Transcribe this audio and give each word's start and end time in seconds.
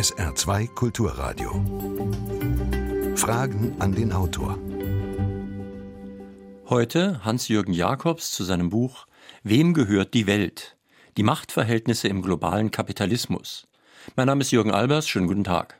SR2 0.00 0.68
Kulturradio. 0.68 1.50
Fragen 3.16 3.76
an 3.80 3.94
den 3.94 4.14
Autor. 4.14 4.58
Heute 6.70 7.22
Hans-Jürgen 7.22 7.74
Jakobs 7.74 8.30
zu 8.30 8.42
seinem 8.44 8.70
Buch 8.70 9.06
Wem 9.42 9.74
gehört 9.74 10.14
die 10.14 10.26
Welt? 10.26 10.78
Die 11.18 11.22
Machtverhältnisse 11.22 12.08
im 12.08 12.22
globalen 12.22 12.70
Kapitalismus. 12.70 13.68
Mein 14.16 14.26
Name 14.26 14.40
ist 14.40 14.52
Jürgen 14.52 14.70
Albers, 14.70 15.06
schönen 15.06 15.26
guten 15.26 15.44
Tag. 15.44 15.78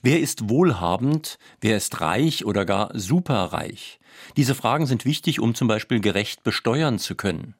Wer 0.00 0.20
ist 0.20 0.48
wohlhabend, 0.48 1.40
wer 1.60 1.76
ist 1.76 2.00
reich 2.00 2.44
oder 2.44 2.64
gar 2.64 2.96
superreich? 2.96 3.98
Diese 4.36 4.54
Fragen 4.54 4.86
sind 4.86 5.04
wichtig, 5.04 5.40
um 5.40 5.56
zum 5.56 5.66
Beispiel 5.66 5.98
gerecht 5.98 6.44
besteuern 6.44 7.00
zu 7.00 7.16
können. 7.16 7.56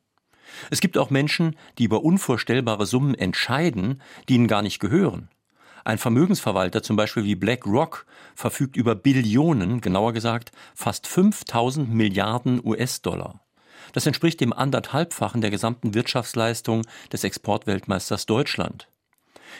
Es 0.70 0.80
gibt 0.80 0.96
auch 0.98 1.10
Menschen, 1.10 1.56
die 1.78 1.84
über 1.86 2.04
unvorstellbare 2.04 2.86
Summen 2.86 3.16
entscheiden, 3.16 4.00
die 4.28 4.36
ihnen 4.36 4.46
gar 4.46 4.62
nicht 4.62 4.78
gehören. 4.78 5.30
Ein 5.84 5.98
Vermögensverwalter, 5.98 6.82
zum 6.82 6.96
Beispiel 6.96 7.24
wie 7.24 7.34
BlackRock, 7.34 8.06
verfügt 8.34 8.76
über 8.76 8.94
Billionen, 8.94 9.82
genauer 9.82 10.14
gesagt 10.14 10.50
fast 10.74 11.06
5000 11.06 11.92
Milliarden 11.92 12.64
US-Dollar. 12.64 13.40
Das 13.92 14.06
entspricht 14.06 14.40
dem 14.40 14.54
anderthalbfachen 14.54 15.42
der 15.42 15.50
gesamten 15.50 15.92
Wirtschaftsleistung 15.92 16.82
des 17.12 17.22
Exportweltmeisters 17.22 18.24
Deutschland. 18.24 18.88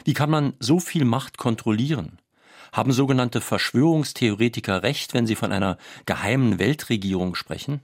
Wie 0.04 0.14
kann 0.14 0.30
man 0.30 0.54
so 0.58 0.80
viel 0.80 1.04
Macht 1.04 1.36
kontrollieren? 1.36 2.18
Haben 2.72 2.92
sogenannte 2.92 3.42
Verschwörungstheoretiker 3.42 4.82
recht, 4.82 5.12
wenn 5.12 5.26
sie 5.26 5.36
von 5.36 5.52
einer 5.52 5.76
geheimen 6.06 6.58
Weltregierung 6.58 7.34
sprechen? 7.34 7.82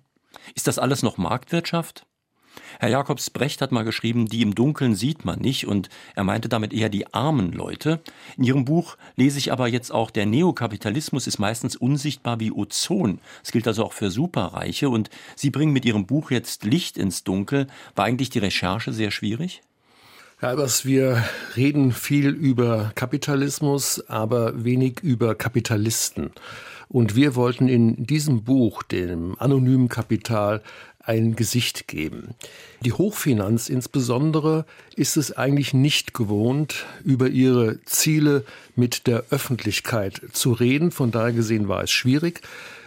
Ist 0.54 0.66
das 0.66 0.78
alles 0.78 1.02
noch 1.02 1.18
Marktwirtschaft? 1.18 2.06
Herr 2.78 2.88
Jakobs 2.88 3.30
Brecht 3.30 3.60
hat 3.60 3.72
mal 3.72 3.84
geschrieben, 3.84 4.27
die 4.27 4.42
im 4.42 4.54
Dunkeln 4.54 4.95
sieht 4.95 5.24
man 5.24 5.40
nicht 5.40 5.66
und 5.66 5.88
er 6.14 6.24
meinte 6.24 6.48
damit 6.48 6.73
eher 6.73 6.88
die 6.88 7.12
armen 7.12 7.52
Leute. 7.52 8.00
In 8.36 8.45
Ihrem 8.45 8.64
Buch 8.64 8.96
lese 9.16 9.38
ich 9.38 9.52
aber 9.52 9.68
jetzt 9.68 9.92
auch, 9.92 10.10
der 10.10 10.26
Neokapitalismus 10.26 11.26
ist 11.26 11.38
meistens 11.38 11.76
unsichtbar 11.76 12.40
wie 12.40 12.52
Ozon. 12.52 13.21
Das 13.43 13.52
gilt 13.52 13.66
also 13.66 13.84
auch 13.84 13.93
für 13.93 14.10
Superreiche 14.10 14.88
und 14.88 15.10
Sie 15.37 15.51
bringen 15.51 15.73
mit 15.73 15.84
Ihrem 15.84 16.06
Buch 16.06 16.30
jetzt 16.30 16.65
Licht 16.65 16.96
ins 16.96 17.24
Dunkel. 17.24 17.66
War 17.95 18.04
eigentlich 18.04 18.30
die 18.30 18.38
Recherche 18.38 18.93
sehr 18.93 19.10
schwierig? 19.10 19.62
Herr 20.38 20.48
Albers, 20.51 20.87
wir 20.87 21.23
reden 21.56 21.93
viel 21.93 22.30
über 22.30 22.93
Kapitalismus, 22.95 24.02
aber 24.09 24.65
wenig 24.65 25.01
über 25.02 25.34
Kapitalisten. 25.34 26.30
Und 26.88 27.15
wir 27.15 27.37
wollten 27.37 27.68
in 27.68 28.04
diesem 28.06 28.43
Buch, 28.43 28.82
dem 28.82 29.38
anonymen 29.38 29.88
Kapital, 29.88 30.62
ein 31.10 31.34
Gesicht 31.34 31.88
geben. 31.88 32.36
Die 32.84 32.92
Hochfinanz 32.92 33.68
insbesondere 33.68 34.64
ist 34.94 35.16
es 35.16 35.36
eigentlich 35.36 35.74
nicht 35.74 36.14
gewohnt, 36.14 36.86
über 37.02 37.28
ihre 37.28 37.82
Ziele 37.84 38.44
mit 38.76 39.08
der 39.08 39.24
Öffentlichkeit 39.30 40.22
zu 40.30 40.52
reden. 40.52 40.92
Von 40.92 41.10
daher 41.10 41.32
gesehen 41.32 41.66
war 41.66 41.82
es 41.82 41.90
schwierig. 41.90 42.42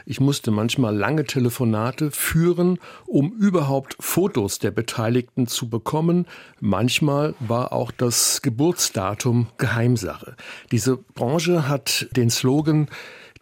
Ich 0.05 0.21
musste 0.21 0.51
manchmal 0.51 0.95
lange 0.95 1.25
Telefonate 1.25 2.11
führen, 2.11 2.79
um 3.05 3.33
überhaupt 3.33 3.97
Fotos 3.99 4.57
der 4.57 4.71
Beteiligten 4.71 5.47
zu 5.47 5.67
bekommen. 5.67 6.25
Manchmal 6.61 7.35
war 7.41 7.73
auch 7.73 7.91
das 7.91 8.41
Geburtsdatum 8.41 9.47
Geheimsache. 9.57 10.38
Diese 10.71 10.95
Branche 10.95 11.67
hat 11.67 12.07
den 12.16 12.29
Slogan 12.29 12.88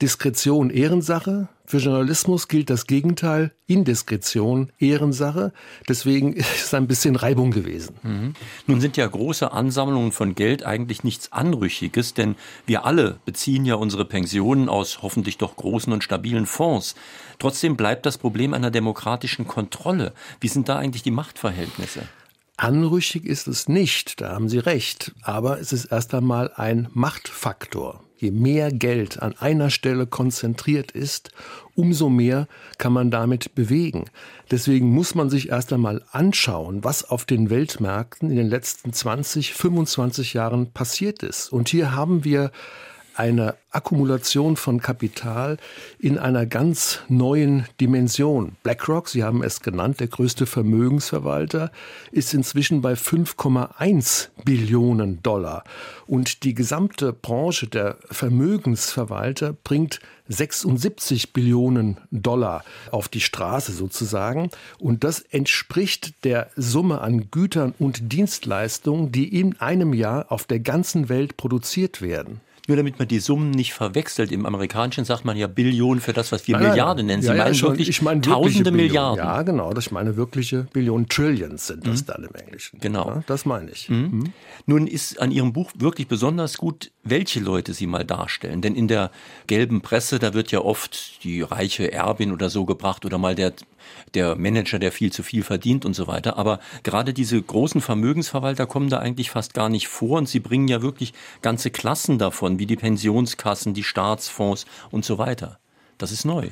Diskretion 0.02 0.71
Ehrensache. 0.71 1.49
Für 1.72 1.77
Journalismus 1.77 2.50
gilt 2.50 2.69
das 2.69 2.86
Gegenteil, 2.86 3.53
Indiskretion 3.66 4.73
Ehrensache. 4.77 5.53
Deswegen 5.88 6.33
ist 6.33 6.66
es 6.66 6.73
ein 6.73 6.86
bisschen 6.86 7.16
Reibung 7.16 7.52
gewesen. 7.52 7.95
Mhm. 8.03 8.33
Nun 8.67 8.81
sind 8.81 8.97
ja 8.97 9.08
große 9.08 9.53
Ansammlungen 9.53 10.11
von 10.11 10.36
Geld 10.36 10.66
eigentlich 10.66 11.05
nichts 11.05 11.31
Anrüchiges, 11.31 12.14
denn 12.14 12.36
wir 12.66 12.83
alle 12.83 13.22
beziehen 13.23 13.64
ja 13.64 13.75
unsere 13.75 14.03
Pensionen 14.03 14.67
aus 14.67 15.02
hoffentlich 15.02 15.38
doch 15.38 15.55
großen 15.55 15.94
und 15.94 16.03
stabilen 16.03 16.45
Fonds. 16.45 16.95
Trotzdem 17.39 17.77
bleibt 17.77 18.05
das 18.05 18.17
Problem 18.17 18.53
einer 18.53 18.69
demokratischen 18.69 19.48
Kontrolle. 19.48 20.11
Wie 20.42 20.49
sind 20.49 20.67
da 20.67 20.76
eigentlich 20.76 21.03
die 21.03 21.11
Machtverhältnisse? 21.11 22.02
Anrüchig 22.58 23.26
ist 23.26 23.48
es 23.48 23.70
nicht, 23.70 24.20
da 24.20 24.33
haben 24.33 24.49
Sie 24.49 24.59
recht, 24.59 25.14
aber 25.23 25.61
es 25.61 25.71
ist 25.71 25.86
erst 25.86 26.14
einmal 26.14 26.52
ein 26.53 26.89
Machtfaktor. 26.93 28.03
Je 28.21 28.30
mehr 28.30 28.71
Geld 28.71 29.20
an 29.20 29.36
einer 29.39 29.71
Stelle 29.71 30.05
konzentriert 30.05 30.92
ist, 30.92 31.32
umso 31.76 32.09
mehr 32.09 32.48
kann 32.77 32.93
man 32.93 33.11
damit 33.11 33.55
bewegen. 33.55 34.05
Deswegen 34.49 34.93
muss 34.93 35.15
man 35.15 35.30
sich 35.30 35.49
erst 35.49 35.71
einmal 35.73 36.04
anschauen, 36.11 36.83
was 36.83 37.04
auf 37.04 37.26
den 37.26 37.49
Weltmärkten 37.49 38.30
in 38.30 38.37
den 38.37 38.49
letzten 38.49 38.93
20, 38.93 39.54
25 39.54 40.33
Jahren 40.33 40.71
passiert 40.71 41.23
ist. 41.23 41.52
Und 41.52 41.70
hier 41.70 41.95
haben 41.95 42.23
wir 42.23 42.52
eine 43.15 43.55
Akkumulation 43.71 44.55
von 44.55 44.82
Kapital 44.82 45.58
in 45.99 46.17
einer 46.17 46.45
ganz 46.45 46.99
neuen 47.08 47.65
Dimension. 47.80 48.55
BlackRock, 48.64 49.09
Sie 49.09 49.23
haben 49.23 49.43
es 49.43 49.61
genannt, 49.61 49.99
der 49.99 50.08
größte 50.08 50.45
Vermögensverwalter, 50.45 51.71
ist 52.11 52.33
inzwischen 52.33 52.82
bei 52.82 52.93
5,1 52.93 54.30
Billionen 54.43 55.21
Dollar. 55.23 55.64
Und 56.08 56.43
die 56.43 56.53
gesamte 56.53 57.14
Branche 57.14 57.67
der 57.67 57.98
Vermögensverwalter 58.09 59.53
bringt 59.53 59.99
76 60.31 61.33
Billionen 61.33 61.97
Dollar 62.11 62.64
auf 62.92 63.09
die 63.09 63.21
Straße 63.21 63.71
sozusagen. 63.71 64.49
Und 64.80 65.03
das 65.03 65.19
entspricht 65.19 66.23
der 66.23 66.49
Summe 66.55 67.02
an 67.02 67.30
Gütern 67.31 67.73
und 67.80 68.14
Dienstleistungen, 68.14 69.11
die 69.11 69.39
in 69.39 69.59
einem 69.59 69.93
Jahr 69.93 70.31
auf 70.31 70.45
der 70.45 70.59
ganzen 70.59 71.09
Welt 71.09 71.37
produziert 71.37 72.02
werden. 72.02 72.41
Nur 72.67 72.77
damit 72.77 72.99
man 72.99 73.08
die 73.08 73.20
Summen 73.20 73.52
nicht 73.52 73.73
verwechselt. 73.73 74.32
Im 74.32 74.45
Amerikanischen 74.45 75.04
sagt 75.04 75.26
man 75.26 75.36
ja 75.36 75.48
Billionen 75.48 75.99
für 75.99 76.14
das, 76.14 76.32
was 76.32 76.48
wir 76.48 76.58
nein, 76.58 76.70
Milliarden 76.70 77.05
nennen. 77.08 77.22
Sie 77.22 77.30
ja, 77.30 77.36
meinen 77.36 77.54
ja, 77.54 77.61
wirklich 77.61 77.89
ich 77.89 78.02
meine 78.02 78.22
tausende 78.22 78.72
Milliarden. 78.72 79.23
Ja, 79.23 79.42
genau. 79.42 79.73
Das 79.73 79.88
ich 79.88 79.92
meine 79.92 80.16
wirkliche 80.16 80.67
Billionen. 80.71 81.08
Trillions 81.10 81.67
sind 81.67 81.88
das 81.88 82.02
mhm. 82.02 82.05
dann 82.05 82.23
im 82.23 82.36
Englischen. 82.36 82.80
Genau. 82.80 83.08
Ja, 83.08 83.23
das 83.26 83.45
meine 83.45 83.71
ich. 83.71 83.89
Mhm. 83.89 83.98
Mhm. 83.98 84.33
Nun 84.67 84.88
ist 84.88 85.20
an 85.20 85.32
Ihrem 85.32 85.54
Buch 85.54 85.71
wirklich 85.76 86.08
besonders 86.08 86.58
gut, 86.58 86.92
welche 87.04 87.39
Leute 87.39 87.73
Sie 87.73 87.88
mal 87.88 88.05
darstellen. 88.05 88.61
Denn 88.61 88.76
in 88.76 88.88
der 88.88 89.11
gelben 89.48 89.82
Presse, 89.82 90.20
da 90.20 90.33
wird 90.33 90.52
ja 90.52 90.60
oft 90.60 91.23
die 91.23 91.42
reiche 91.42 91.92
Erbin 91.92 92.32
oder 92.32 92.50
so 92.50 92.66
gebracht 92.66 93.05
oder 93.05 93.17
mal 93.17 93.36
der 93.36 93.54
der 94.14 94.36
Manager, 94.36 94.80
der 94.80 94.92
viel 94.92 95.11
zu 95.11 95.23
viel 95.23 95.44
verdient 95.44 95.86
und 95.86 95.94
so 95.94 96.08
weiter. 96.08 96.38
Aber 96.38 96.60
gerade 96.83 97.14
diese 97.14 97.42
großen 97.42 97.82
Vermögensverwalter 97.82 98.66
kommen 98.66 98.89
da 98.89 99.00
eigentlich 99.00 99.30
fast 99.30 99.54
gar 99.54 99.70
nicht 99.70 99.88
vor 99.88 100.17
und 100.17 100.27
sie 100.27 100.39
bringen 100.39 100.67
ja 100.67 100.82
wirklich 100.82 101.14
ganze 101.42 101.71
Klassen 101.71 102.17
davon, 102.17 102.51
wie 102.60 102.66
die 102.66 102.76
Pensionskassen, 102.76 103.73
die 103.73 103.84
Staatsfonds 103.84 104.66
und 104.89 105.06
so 105.06 105.17
weiter. 105.17 105.60
Das 105.98 106.12
ist 106.12 106.26
neu. 106.26 106.50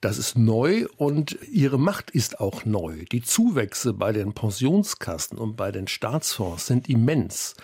Das 0.00 0.18
ist 0.18 0.36
neu 0.36 0.86
und 0.96 1.38
ihre 1.50 1.78
Macht 1.78 2.10
ist 2.10 2.38
auch 2.38 2.64
neu. 2.64 3.04
Die 3.10 3.22
Zuwächse 3.22 3.94
bei 3.94 4.12
den 4.12 4.34
Pensionskassen 4.34 5.38
und 5.38 5.56
bei 5.56 5.72
den 5.72 5.88
Staatsfonds 5.88 6.66
sind 6.66 6.88
immens. 6.88 7.54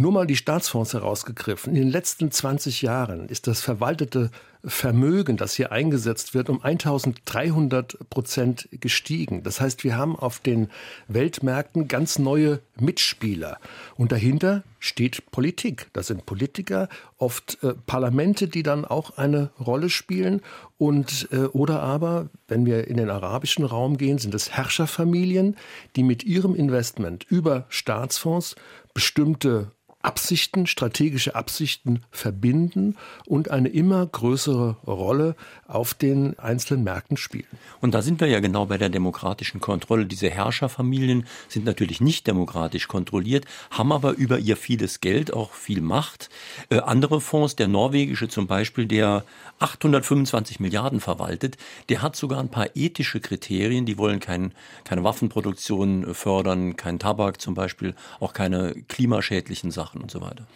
Nur 0.00 0.12
mal 0.12 0.26
die 0.26 0.36
Staatsfonds 0.36 0.94
herausgegriffen. 0.94 1.76
In 1.76 1.82
den 1.82 1.90
letzten 1.90 2.30
20 2.30 2.80
Jahren 2.80 3.28
ist 3.28 3.46
das 3.46 3.60
verwaltete 3.60 4.30
Vermögen, 4.64 5.36
das 5.36 5.52
hier 5.52 5.72
eingesetzt 5.72 6.32
wird, 6.32 6.48
um 6.48 6.62
1300 6.62 7.98
Prozent 8.08 8.66
gestiegen. 8.72 9.42
Das 9.42 9.60
heißt, 9.60 9.84
wir 9.84 9.98
haben 9.98 10.16
auf 10.16 10.38
den 10.38 10.70
Weltmärkten 11.08 11.86
ganz 11.86 12.18
neue 12.18 12.60
Mitspieler. 12.78 13.58
Und 13.94 14.10
dahinter 14.10 14.64
steht 14.78 15.30
Politik. 15.32 15.90
Das 15.92 16.06
sind 16.06 16.24
Politiker, 16.24 16.88
oft 17.18 17.62
äh, 17.62 17.74
Parlamente, 17.84 18.48
die 18.48 18.62
dann 18.62 18.86
auch 18.86 19.18
eine 19.18 19.50
Rolle 19.60 19.90
spielen. 19.90 20.40
Und, 20.78 21.28
äh, 21.30 21.40
oder 21.40 21.82
aber, 21.82 22.30
wenn 22.48 22.64
wir 22.64 22.88
in 22.88 22.96
den 22.96 23.10
arabischen 23.10 23.66
Raum 23.66 23.98
gehen, 23.98 24.16
sind 24.16 24.34
es 24.34 24.50
Herrscherfamilien, 24.50 25.56
die 25.94 26.04
mit 26.04 26.24
ihrem 26.24 26.54
Investment 26.54 27.26
über 27.28 27.66
Staatsfonds 27.68 28.56
bestimmte 28.94 29.72
Absichten, 30.02 30.66
strategische 30.66 31.34
Absichten 31.34 32.02
verbinden 32.10 32.96
und 33.26 33.50
eine 33.50 33.68
immer 33.68 34.06
größere 34.06 34.76
Rolle 34.86 35.36
auf 35.68 35.92
den 35.92 36.38
einzelnen 36.38 36.84
Märkten 36.84 37.18
spielen. 37.18 37.44
Und 37.82 37.92
da 37.92 38.00
sind 38.00 38.20
wir 38.20 38.26
ja 38.26 38.40
genau 38.40 38.64
bei 38.64 38.78
der 38.78 38.88
demokratischen 38.88 39.60
Kontrolle. 39.60 40.06
Diese 40.06 40.30
Herrscherfamilien 40.30 41.26
sind 41.48 41.66
natürlich 41.66 42.00
nicht 42.00 42.26
demokratisch 42.26 42.88
kontrolliert, 42.88 43.44
haben 43.70 43.92
aber 43.92 44.12
über 44.12 44.38
ihr 44.38 44.56
vieles 44.56 45.00
Geld 45.00 45.34
auch 45.34 45.52
viel 45.52 45.82
Macht. 45.82 46.30
Äh, 46.70 46.78
andere 46.78 47.20
Fonds, 47.20 47.56
der 47.56 47.68
norwegische 47.68 48.28
zum 48.28 48.46
Beispiel, 48.46 48.86
der 48.86 49.24
825 49.58 50.60
Milliarden 50.60 51.00
verwaltet, 51.00 51.58
der 51.90 52.00
hat 52.00 52.16
sogar 52.16 52.40
ein 52.40 52.48
paar 52.48 52.74
ethische 52.74 53.20
Kriterien. 53.20 53.84
Die 53.84 53.98
wollen 53.98 54.18
kein, 54.18 54.54
keine 54.84 55.04
Waffenproduktion 55.04 56.14
fördern, 56.14 56.76
kein 56.76 56.98
Tabak 56.98 57.40
zum 57.40 57.52
Beispiel, 57.52 57.94
auch 58.18 58.32
keine 58.32 58.74
klimaschädlichen 58.88 59.70
Sachen 59.70 59.89
machen 59.90 60.02
und 60.02 60.10
so 60.10 60.20
weiter. 60.20 60.46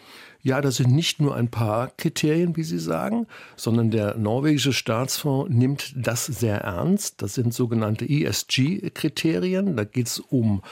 Ja, 0.42 0.60
das 0.60 0.76
sind 0.76 0.92
nicht 0.92 1.20
nur 1.20 1.34
ein 1.34 1.48
paar 1.48 1.90
Kriterien, 1.96 2.56
wie 2.56 2.64
Sie 2.64 2.78
sagen, 2.78 3.26
sondern 3.56 3.90
der 3.90 4.16
norwegische 4.16 4.72
Staatsfonds 4.72 5.50
nimmt 5.50 5.94
das 5.96 6.26
sehr 6.26 6.58
ernst. 6.58 7.22
Das 7.22 7.34
sind 7.34 7.54
sogenannte 7.54 8.04
ESG-Kriterien. 8.04 9.76
Da 9.76 9.84
geht 9.84 10.06
es 10.06 10.18
um 10.18 10.62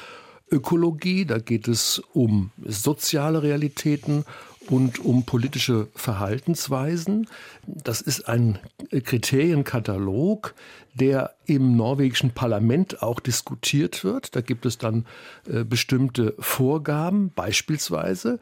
Ökologie, 0.50 1.24
da 1.24 1.38
geht 1.38 1.68
es 1.68 2.02
um 2.12 2.50
soziale 2.62 3.42
Realitäten 3.42 4.24
und 4.68 5.04
um 5.04 5.24
politische 5.24 5.88
Verhaltensweisen. 5.94 7.28
Das 7.66 8.00
ist 8.00 8.28
ein 8.28 8.58
Kriterienkatalog, 8.90 10.54
der 10.94 11.34
im 11.46 11.76
norwegischen 11.76 12.32
Parlament 12.32 13.02
auch 13.02 13.20
diskutiert 13.20 14.04
wird. 14.04 14.36
Da 14.36 14.40
gibt 14.40 14.66
es 14.66 14.78
dann 14.78 15.06
äh, 15.48 15.64
bestimmte 15.64 16.34
Vorgaben, 16.38 17.32
beispielsweise, 17.34 18.38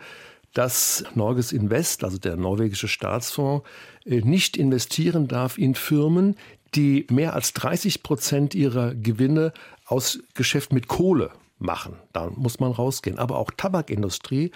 dass 0.53 1.05
Norges 1.15 1.53
Invest, 1.53 2.03
also 2.05 2.19
der 2.19 2.37
norwegische 2.37 2.89
Staatsfonds, 2.89 3.67
äh, 4.05 4.21
nicht 4.21 4.57
investieren 4.57 5.29
darf 5.29 5.59
in 5.59 5.75
Firmen, 5.75 6.37
die 6.75 7.07
mehr 7.11 7.35
als 7.35 7.53
30 7.53 8.03
Prozent 8.03 8.55
ihrer 8.55 8.95
Gewinne 8.95 9.53
aus 9.87 10.21
Geschäft 10.35 10.73
mit 10.73 10.89
Kohle 10.89 11.31
machen. 11.59 11.97
Da 12.13 12.31
muss 12.35 12.59
man 12.59 12.73
rausgehen. 12.73 13.19
Aber 13.19 13.37
auch 13.39 13.51
Tabakindustrie 13.57 14.51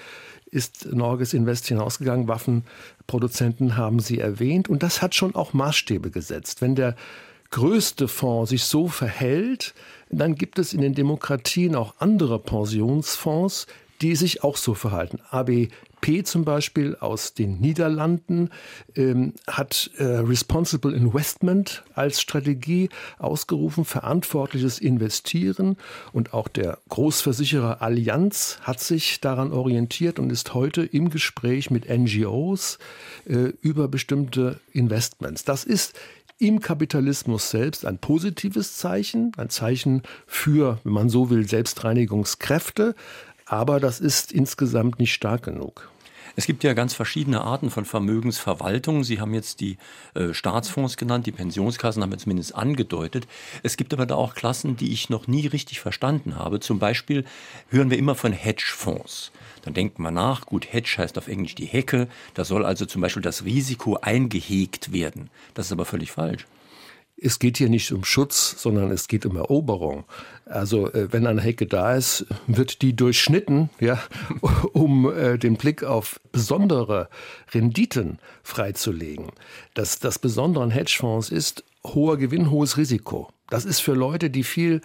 ist 0.55 0.87
Norges 0.93 1.35
Invest 1.35 1.67
hinausgegangen. 1.67 2.29
Waffenproduzenten 2.29 3.77
haben 3.77 3.99
Sie 3.99 4.19
erwähnt. 4.19 4.69
Und 4.69 4.83
das 4.83 5.03
hat 5.03 5.15
schon 5.15 5.35
auch 5.35 5.53
Maßstäbe 5.53 6.11
gesetzt. 6.11 6.62
Wenn 6.62 6.75
der 6.75 6.95
größte 7.51 8.09
Fonds 8.09 8.51
sich 8.51 8.65
so 8.65 8.89
verhält, 8.89 9.75
dann 10.11 10.35
gibt 10.35 10.59
es 10.59 10.73
in 10.73 10.81
den 10.81 10.95
Demokratien 10.95 11.75
auch 11.75 11.95
andere 11.99 12.39
Pensionsfonds, 12.39 13.67
die 14.00 14.17
sich 14.17 14.43
auch 14.43 14.56
so 14.56 14.75
verhalten. 14.75 15.20
ABP 15.31 16.25
zum 16.25 16.44
Beispiel 16.44 16.96
aus 16.96 17.35
den 17.35 17.61
Niederlanden 17.61 18.50
ähm, 18.94 19.35
hat 19.46 19.91
äh, 19.96 20.05
Responsible 20.05 20.94
Investment 20.94 21.85
als 21.94 22.20
Strategie 22.20 22.88
ausgerufen, 23.19 23.85
verantwortliches 23.85 24.79
Investieren. 24.79 25.76
Und 26.12 26.35
auch 26.35 26.49
der 26.49 26.79
Großversicherer 26.88 27.82
Allianz 27.82 28.58
hat 28.62 28.81
sich 28.81 29.20
daran 29.20 29.52
orientiert 29.52 30.19
und 30.19 30.31
ist 30.31 30.55
heute 30.55 30.85
im 30.85 31.11
Gespräch 31.11 31.70
mit 31.70 31.88
NGOs 31.88 32.79
äh, 33.26 33.52
über 33.61 33.88
bestimmte 33.88 34.61
Investments. 34.73 35.44
Das 35.44 35.64
ist 35.64 35.94
im 36.38 36.61
Kapitalismus 36.61 37.50
selbst 37.50 37.87
ein 37.87 37.99
positives 37.99 38.76
Zeichen, 38.76 39.32
ein 39.37 39.50
Zeichen 39.50 40.02
für, 40.26 40.79
wenn 40.85 40.93
man 40.93 41.08
so 41.08 41.31
will, 41.31 41.49
Selbstreinigungskräfte, 41.49 42.94
aber 43.46 43.81
das 43.81 44.00
ist 44.00 44.32
insgesamt 44.32 44.99
nicht 44.99 45.12
stark 45.12 45.43
genug. 45.43 45.91
Es 46.37 46.46
gibt 46.46 46.64
ja 46.64 46.73
ganz 46.75 46.94
verschiedene 46.94 47.43
Arten 47.43 47.70
von 47.70 47.85
Vermögensverwaltung. 47.85 49.05
Sie 49.05 49.20
haben 49.20 49.35
jetzt 49.35 49.61
die 49.61 49.79
äh, 50.14 50.35
Staatsfonds 50.35 50.96
genannt, 50.96 51.26
die 51.26 51.32
Pensionskassen 51.32 52.02
haben 52.02 52.11
wir 52.11 52.19
zumindest 52.19 52.56
angedeutet. 52.56 53.29
Es 53.62 53.76
gibt 53.76 53.93
aber 53.93 54.05
da 54.05 54.17
auch 54.17 54.35
Klassen, 54.35 54.76
die 54.76 54.93
ich 54.93 55.11
noch 55.11 55.29
nie 55.29 55.46
richtig 55.46 55.81
verstanden 55.81 56.37
habe. 56.37 56.58
Zum 56.58 56.81
Beispiel 56.81 57.25
hören 57.69 57.91
wir 57.91 57.99
immer 57.99 58.17
von 58.17 58.32
Hedgefonds. 58.32 59.31
Dann 59.62 59.75
denkt 59.75 60.00
man 60.00 60.14
nach, 60.14 60.46
gut, 60.46 60.73
Hedge 60.73 60.96
heißt 60.99 61.17
auf 61.19 61.29
Englisch 61.29 61.55
die 61.55 61.67
Hecke, 61.67 62.08
da 62.35 62.44
soll 62.44 62.64
also 62.64 62.85
zum 62.85 63.00
Beispiel 63.00 63.23
das 63.23 63.44
Risiko 63.44 63.99
eingehegt 64.02 64.93
werden. 64.93 65.31
Das 65.55 65.67
ist 65.67 65.73
aber 65.73 65.85
völlig 65.85 66.11
falsch. 66.11 66.46
Es 67.17 67.39
geht 67.39 67.59
hier 67.59 67.69
nicht 67.69 67.93
um 67.93 68.05
Schutz, 68.05 68.57
sondern 68.59 68.91
es 68.91 69.09
geht 69.09 69.25
um 69.25 69.37
Eroberung. 69.37 70.05
Also 70.47 70.93
äh, 70.93 71.13
wenn 71.13 71.27
eine 71.27 71.41
Hecke 71.41 71.67
da 71.67 71.95
ist, 71.95 72.27
wird 72.47 72.83
die 72.83 72.95
durchschnitten, 72.95 73.71
ja, 73.81 74.01
um 74.73 75.11
äh, 75.11 75.39
den 75.39 75.57
Blick 75.57 75.85
auf 75.85 76.21
besondere 76.33 77.09
Renditen 77.53 78.19
freizulegen. 78.43 79.33
Das, 79.75 80.01
das 80.01 80.19
Besondere 80.19 80.65
an 80.65 80.71
Hedgefonds 80.71 81.31
ist 81.31 81.65
hoher 81.87 82.17
Gewinn, 82.17 82.51
hohes 82.51 82.77
Risiko. 82.77 83.29
Das 83.49 83.65
ist 83.65 83.81
für 83.81 83.95
Leute, 83.95 84.31
die 84.31 84.43
viel 84.43 84.81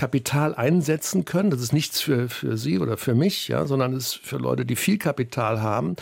Kapital 0.00 0.54
einsetzen 0.54 1.26
können. 1.26 1.50
Das 1.50 1.60
ist 1.60 1.74
nichts 1.74 2.00
für, 2.00 2.30
für 2.30 2.56
Sie 2.56 2.78
oder 2.78 2.96
für 2.96 3.14
mich, 3.14 3.48
ja, 3.48 3.66
sondern 3.66 3.92
es 3.92 4.14
ist 4.14 4.26
für 4.26 4.38
Leute, 4.38 4.64
die 4.64 4.74
viel 4.74 4.96
Kapital 4.96 5.60
haben, 5.60 5.94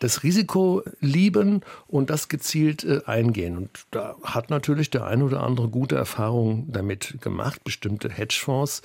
das 0.00 0.24
Risiko 0.24 0.82
lieben 0.98 1.60
und 1.86 2.10
das 2.10 2.28
gezielt 2.28 2.82
äh, 2.82 3.02
eingehen. 3.06 3.56
Und 3.56 3.70
da 3.92 4.16
hat 4.24 4.50
natürlich 4.50 4.90
der 4.90 5.06
eine 5.06 5.22
oder 5.22 5.44
andere 5.44 5.68
gute 5.68 5.94
Erfahrungen 5.94 6.72
damit 6.72 7.18
gemacht. 7.20 7.62
Bestimmte 7.62 8.10
Hedgefonds 8.10 8.82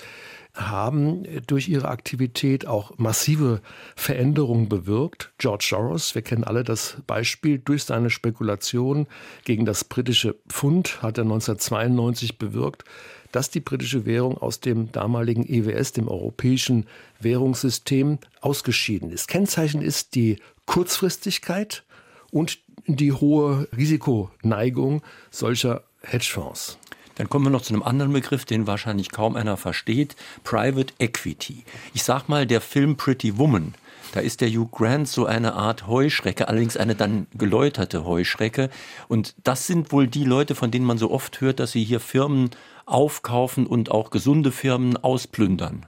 haben 0.54 1.26
durch 1.48 1.68
ihre 1.68 1.88
Aktivität 1.88 2.64
auch 2.64 2.96
massive 2.96 3.62
Veränderungen 3.96 4.68
bewirkt. 4.68 5.32
George 5.38 5.66
Soros, 5.68 6.14
wir 6.14 6.22
kennen 6.22 6.44
alle 6.44 6.62
das 6.62 6.98
Beispiel, 7.08 7.58
durch 7.58 7.82
seine 7.84 8.10
Spekulation 8.10 9.08
gegen 9.44 9.64
das 9.64 9.82
britische 9.82 10.36
Pfund 10.48 11.02
hat 11.02 11.18
er 11.18 11.24
1992 11.24 12.38
bewirkt, 12.38 12.84
dass 13.32 13.50
die 13.50 13.60
britische 13.60 14.06
Währung 14.06 14.36
aus 14.38 14.60
dem 14.60 14.92
damaligen 14.92 15.46
EWS, 15.46 15.92
dem 15.92 16.08
europäischen 16.08 16.86
Währungssystem, 17.20 18.18
ausgeschieden 18.40 19.10
ist. 19.10 19.28
Kennzeichen 19.28 19.82
ist 19.82 20.14
die 20.14 20.38
Kurzfristigkeit 20.66 21.84
und 22.30 22.58
die 22.86 23.12
hohe 23.12 23.68
Risikoneigung 23.76 25.02
solcher 25.30 25.82
Hedgefonds. 26.02 26.78
Dann 27.16 27.28
kommen 27.28 27.44
wir 27.44 27.50
noch 27.50 27.60
zu 27.60 27.74
einem 27.74 27.82
anderen 27.82 28.12
Begriff, 28.12 28.46
den 28.46 28.66
wahrscheinlich 28.66 29.10
kaum 29.10 29.36
einer 29.36 29.58
versteht, 29.58 30.16
Private 30.42 30.94
Equity. 30.98 31.64
Ich 31.92 32.02
sag 32.02 32.28
mal, 32.28 32.46
der 32.46 32.62
Film 32.62 32.96
Pretty 32.96 33.36
Woman, 33.36 33.74
da 34.12 34.20
ist 34.20 34.40
der 34.40 34.48
Hugh 34.48 34.68
Grant 34.70 35.08
so 35.08 35.26
eine 35.26 35.54
Art 35.54 35.86
Heuschrecke, 35.86 36.48
allerdings 36.48 36.76
eine 36.76 36.94
dann 36.94 37.26
geläuterte 37.34 38.04
Heuschrecke. 38.04 38.70
Und 39.08 39.34
das 39.44 39.66
sind 39.66 39.92
wohl 39.92 40.06
die 40.06 40.24
Leute, 40.24 40.54
von 40.54 40.70
denen 40.70 40.84
man 40.84 40.98
so 40.98 41.10
oft 41.10 41.40
hört, 41.40 41.60
dass 41.60 41.72
sie 41.72 41.84
hier 41.84 42.00
Firmen 42.00 42.50
aufkaufen 42.86 43.66
und 43.66 43.90
auch 43.90 44.10
gesunde 44.10 44.52
Firmen 44.52 44.96
ausplündern. 44.96 45.86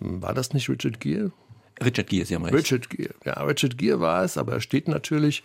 War 0.00 0.34
das 0.34 0.52
nicht 0.52 0.68
Richard 0.68 1.00
Gere? 1.00 1.32
Richard 1.82 2.06
Gere, 2.08 2.24
Sie 2.24 2.34
haben 2.34 2.44
recht. 2.44 2.54
Richard 2.54 2.90
Gere, 2.90 3.14
ja, 3.24 3.42
Richard 3.42 3.76
Gere 3.78 4.00
war 4.00 4.22
es, 4.22 4.38
aber 4.38 4.52
er 4.52 4.60
steht 4.60 4.86
natürlich 4.86 5.42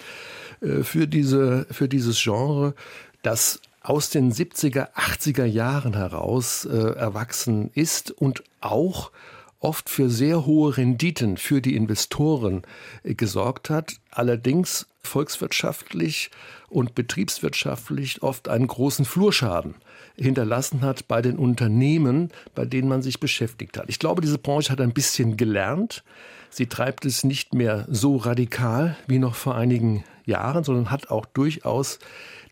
äh, 0.61 0.83
für, 0.83 1.07
diese, 1.07 1.65
für 1.71 1.87
dieses 1.87 2.21
Genre, 2.21 2.75
das 3.23 3.61
aus 3.81 4.09
den 4.09 4.31
70er, 4.31 4.93
80er 4.93 5.45
Jahren 5.45 5.95
heraus 5.95 6.65
äh, 6.65 6.75
erwachsen 6.75 7.71
ist 7.73 8.11
und 8.11 8.43
auch 8.61 9.11
oft 9.59 9.89
für 9.89 10.09
sehr 10.09 10.45
hohe 10.45 10.77
Renditen 10.77 11.37
für 11.37 11.61
die 11.61 11.75
Investoren 11.75 12.63
äh, 13.03 13.13
gesorgt 13.13 13.69
hat, 13.69 13.95
allerdings 14.11 14.87
volkswirtschaftlich 15.03 16.29
und 16.67 16.95
betriebswirtschaftlich 16.95 18.21
oft 18.21 18.47
einen 18.47 18.67
großen 18.67 19.05
Flurschaden 19.05 19.75
hinterlassen 20.17 20.81
hat 20.81 21.07
bei 21.07 21.21
den 21.21 21.37
Unternehmen, 21.37 22.29
bei 22.53 22.65
denen 22.65 22.89
man 22.89 23.01
sich 23.01 23.19
beschäftigt 23.19 23.77
hat. 23.77 23.85
Ich 23.87 23.99
glaube, 23.99 24.21
diese 24.21 24.37
Branche 24.37 24.71
hat 24.71 24.81
ein 24.81 24.93
bisschen 24.93 25.37
gelernt. 25.37 26.03
Sie 26.49 26.67
treibt 26.67 27.05
es 27.05 27.23
nicht 27.23 27.53
mehr 27.53 27.85
so 27.89 28.17
radikal 28.17 28.97
wie 29.07 29.19
noch 29.19 29.35
vor 29.35 29.55
einigen 29.55 30.03
Jahren, 30.25 30.63
sondern 30.63 30.91
hat 30.91 31.09
auch 31.09 31.25
durchaus 31.25 31.99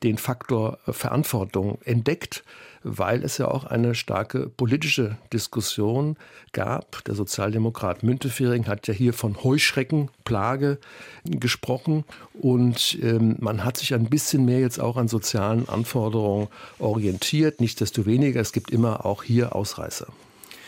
den 0.03 0.17
Faktor 0.17 0.79
Verantwortung 0.87 1.79
entdeckt 1.83 2.43
weil 2.87 3.23
es 3.23 3.37
ja 3.37 3.47
auch 3.47 3.65
eine 3.65 3.95
starke 3.95 4.47
politische 4.47 5.17
Diskussion 5.33 6.15
gab. 6.53 7.03
Der 7.05 7.15
Sozialdemokrat 7.15 8.03
Müntefering 8.03 8.67
hat 8.67 8.87
ja 8.87 8.93
hier 8.93 9.13
von 9.13 9.43
Heuschreckenplage 9.43 10.79
gesprochen 11.25 12.05
und 12.33 12.97
ähm, 13.01 13.35
man 13.39 13.63
hat 13.63 13.77
sich 13.77 13.93
ein 13.93 14.09
bisschen 14.09 14.45
mehr 14.45 14.59
jetzt 14.59 14.79
auch 14.79 14.97
an 14.97 15.07
sozialen 15.07 15.67
Anforderungen 15.67 16.47
orientiert. 16.79 17.61
Nichtsdestoweniger, 17.61 18.39
es 18.39 18.53
gibt 18.53 18.71
immer 18.71 19.05
auch 19.05 19.23
hier 19.23 19.55
Ausreißer. 19.55 20.07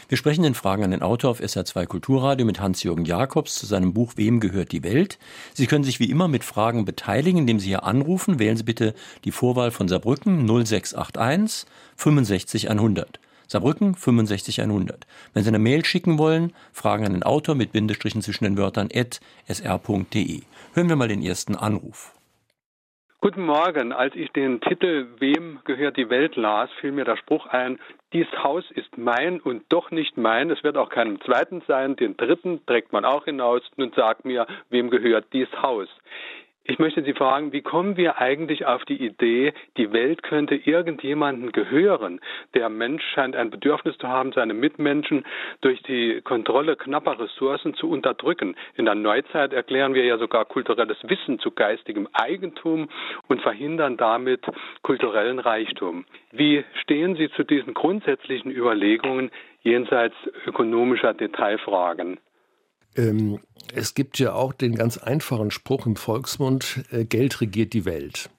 Wir 0.09 0.17
sprechen 0.17 0.41
den 0.41 0.55
Fragen 0.55 0.83
an 0.83 0.89
den 0.89 1.03
Autor 1.03 1.29
auf 1.29 1.39
SR2 1.39 1.85
Kulturradio 1.85 2.43
mit 2.43 2.59
Hans-Jürgen 2.59 3.05
Jakobs 3.05 3.53
zu 3.53 3.67
seinem 3.67 3.93
Buch 3.93 4.13
Wem 4.15 4.39
gehört 4.39 4.71
die 4.71 4.83
Welt? 4.83 5.19
Sie 5.53 5.67
können 5.67 5.83
sich 5.83 5.99
wie 5.99 6.09
immer 6.09 6.27
mit 6.27 6.43
Fragen 6.43 6.83
beteiligen, 6.83 7.41
indem 7.41 7.59
Sie 7.59 7.67
hier 7.67 7.83
anrufen. 7.83 8.39
Wählen 8.39 8.57
Sie 8.57 8.63
bitte 8.63 8.95
die 9.23 9.31
Vorwahl 9.31 9.69
von 9.69 9.87
Saarbrücken 9.87 10.47
0681 10.47 11.69
65 11.95 12.71
100. 12.71 13.19
Saarbrücken 13.45 13.93
65 13.93 14.61
100. 14.61 15.05
Wenn 15.35 15.43
Sie 15.43 15.49
eine 15.49 15.59
Mail 15.59 15.85
schicken 15.85 16.17
wollen, 16.17 16.53
Fragen 16.73 17.05
an 17.05 17.13
den 17.13 17.21
Autor 17.21 17.53
mit 17.53 17.71
Bindestrichen 17.71 18.23
zwischen 18.23 18.45
den 18.45 18.57
Wörtern 18.57 18.89
at 18.91 19.19
sr.de. 19.47 20.41
Hören 20.73 20.89
wir 20.89 20.95
mal 20.95 21.07
den 21.07 21.21
ersten 21.21 21.55
Anruf. 21.55 22.15
Guten 23.21 23.45
Morgen. 23.45 23.91
Als 23.91 24.15
ich 24.15 24.31
den 24.31 24.59
Titel 24.61 25.07
Wem 25.19 25.59
gehört 25.65 25.97
die 25.97 26.09
Welt 26.09 26.35
las, 26.35 26.71
fiel 26.81 26.93
mir 26.93 27.05
der 27.05 27.17
Spruch 27.17 27.45
ein, 27.45 27.77
dies 28.13 28.27
Haus 28.43 28.69
ist 28.71 28.97
mein 28.97 29.39
und 29.39 29.63
doch 29.69 29.91
nicht 29.91 30.17
mein. 30.17 30.49
Es 30.49 30.63
wird 30.63 30.77
auch 30.77 30.89
keinem 30.89 31.21
zweiten 31.21 31.61
sein. 31.67 31.95
Den 31.95 32.17
dritten 32.17 32.65
trägt 32.65 32.91
man 32.91 33.05
auch 33.05 33.25
hinaus. 33.25 33.61
Nun 33.75 33.91
sagt 33.93 34.25
mir, 34.25 34.47
wem 34.69 34.89
gehört 34.89 35.25
dies 35.33 35.49
Haus? 35.61 35.87
Ich 36.69 36.77
möchte 36.77 37.01
Sie 37.01 37.13
fragen, 37.13 37.51
wie 37.51 37.63
kommen 37.63 37.97
wir 37.97 38.19
eigentlich 38.21 38.67
auf 38.67 38.85
die 38.85 39.03
Idee, 39.03 39.53
die 39.77 39.91
Welt 39.91 40.21
könnte 40.21 40.53
irgendjemandem 40.53 41.51
gehören? 41.51 42.19
Der 42.53 42.69
Mensch 42.69 43.03
scheint 43.15 43.35
ein 43.35 43.49
Bedürfnis 43.49 43.97
zu 43.97 44.07
haben, 44.07 44.33
seine 44.33 44.53
Mitmenschen 44.53 45.25
durch 45.61 45.81
die 45.81 46.21
Kontrolle 46.21 46.75
knapper 46.75 47.19
Ressourcen 47.19 47.73
zu 47.73 47.89
unterdrücken. 47.89 48.55
In 48.75 48.85
der 48.85 48.93
Neuzeit 48.93 49.51
erklären 49.51 49.95
wir 49.95 50.05
ja 50.05 50.19
sogar 50.19 50.45
kulturelles 50.45 50.99
Wissen 51.01 51.39
zu 51.39 51.49
geistigem 51.49 52.07
Eigentum 52.13 52.87
und 53.27 53.41
verhindern 53.41 53.97
damit 53.97 54.45
kulturellen 54.83 55.39
Reichtum. 55.39 56.05
Wie 56.31 56.63
stehen 56.83 57.15
Sie 57.15 57.31
zu 57.31 57.43
diesen 57.45 57.73
grundsätzlichen 57.73 58.51
Überlegungen 58.51 59.31
jenseits 59.63 60.15
ökonomischer 60.45 61.15
Detailfragen? 61.15 62.19
Ähm, 62.99 63.39
es 63.73 63.93
gibt 63.93 64.19
ja 64.19 64.33
auch 64.33 64.53
den 64.53 64.75
ganz 64.75 64.97
einfachen 64.97 65.51
Spruch 65.51 65.85
im 65.85 65.95
Volksmund, 65.95 66.83
äh, 66.91 67.05
Geld 67.05 67.41
regiert 67.41 67.73
die 67.73 67.85
Welt. 67.85 68.29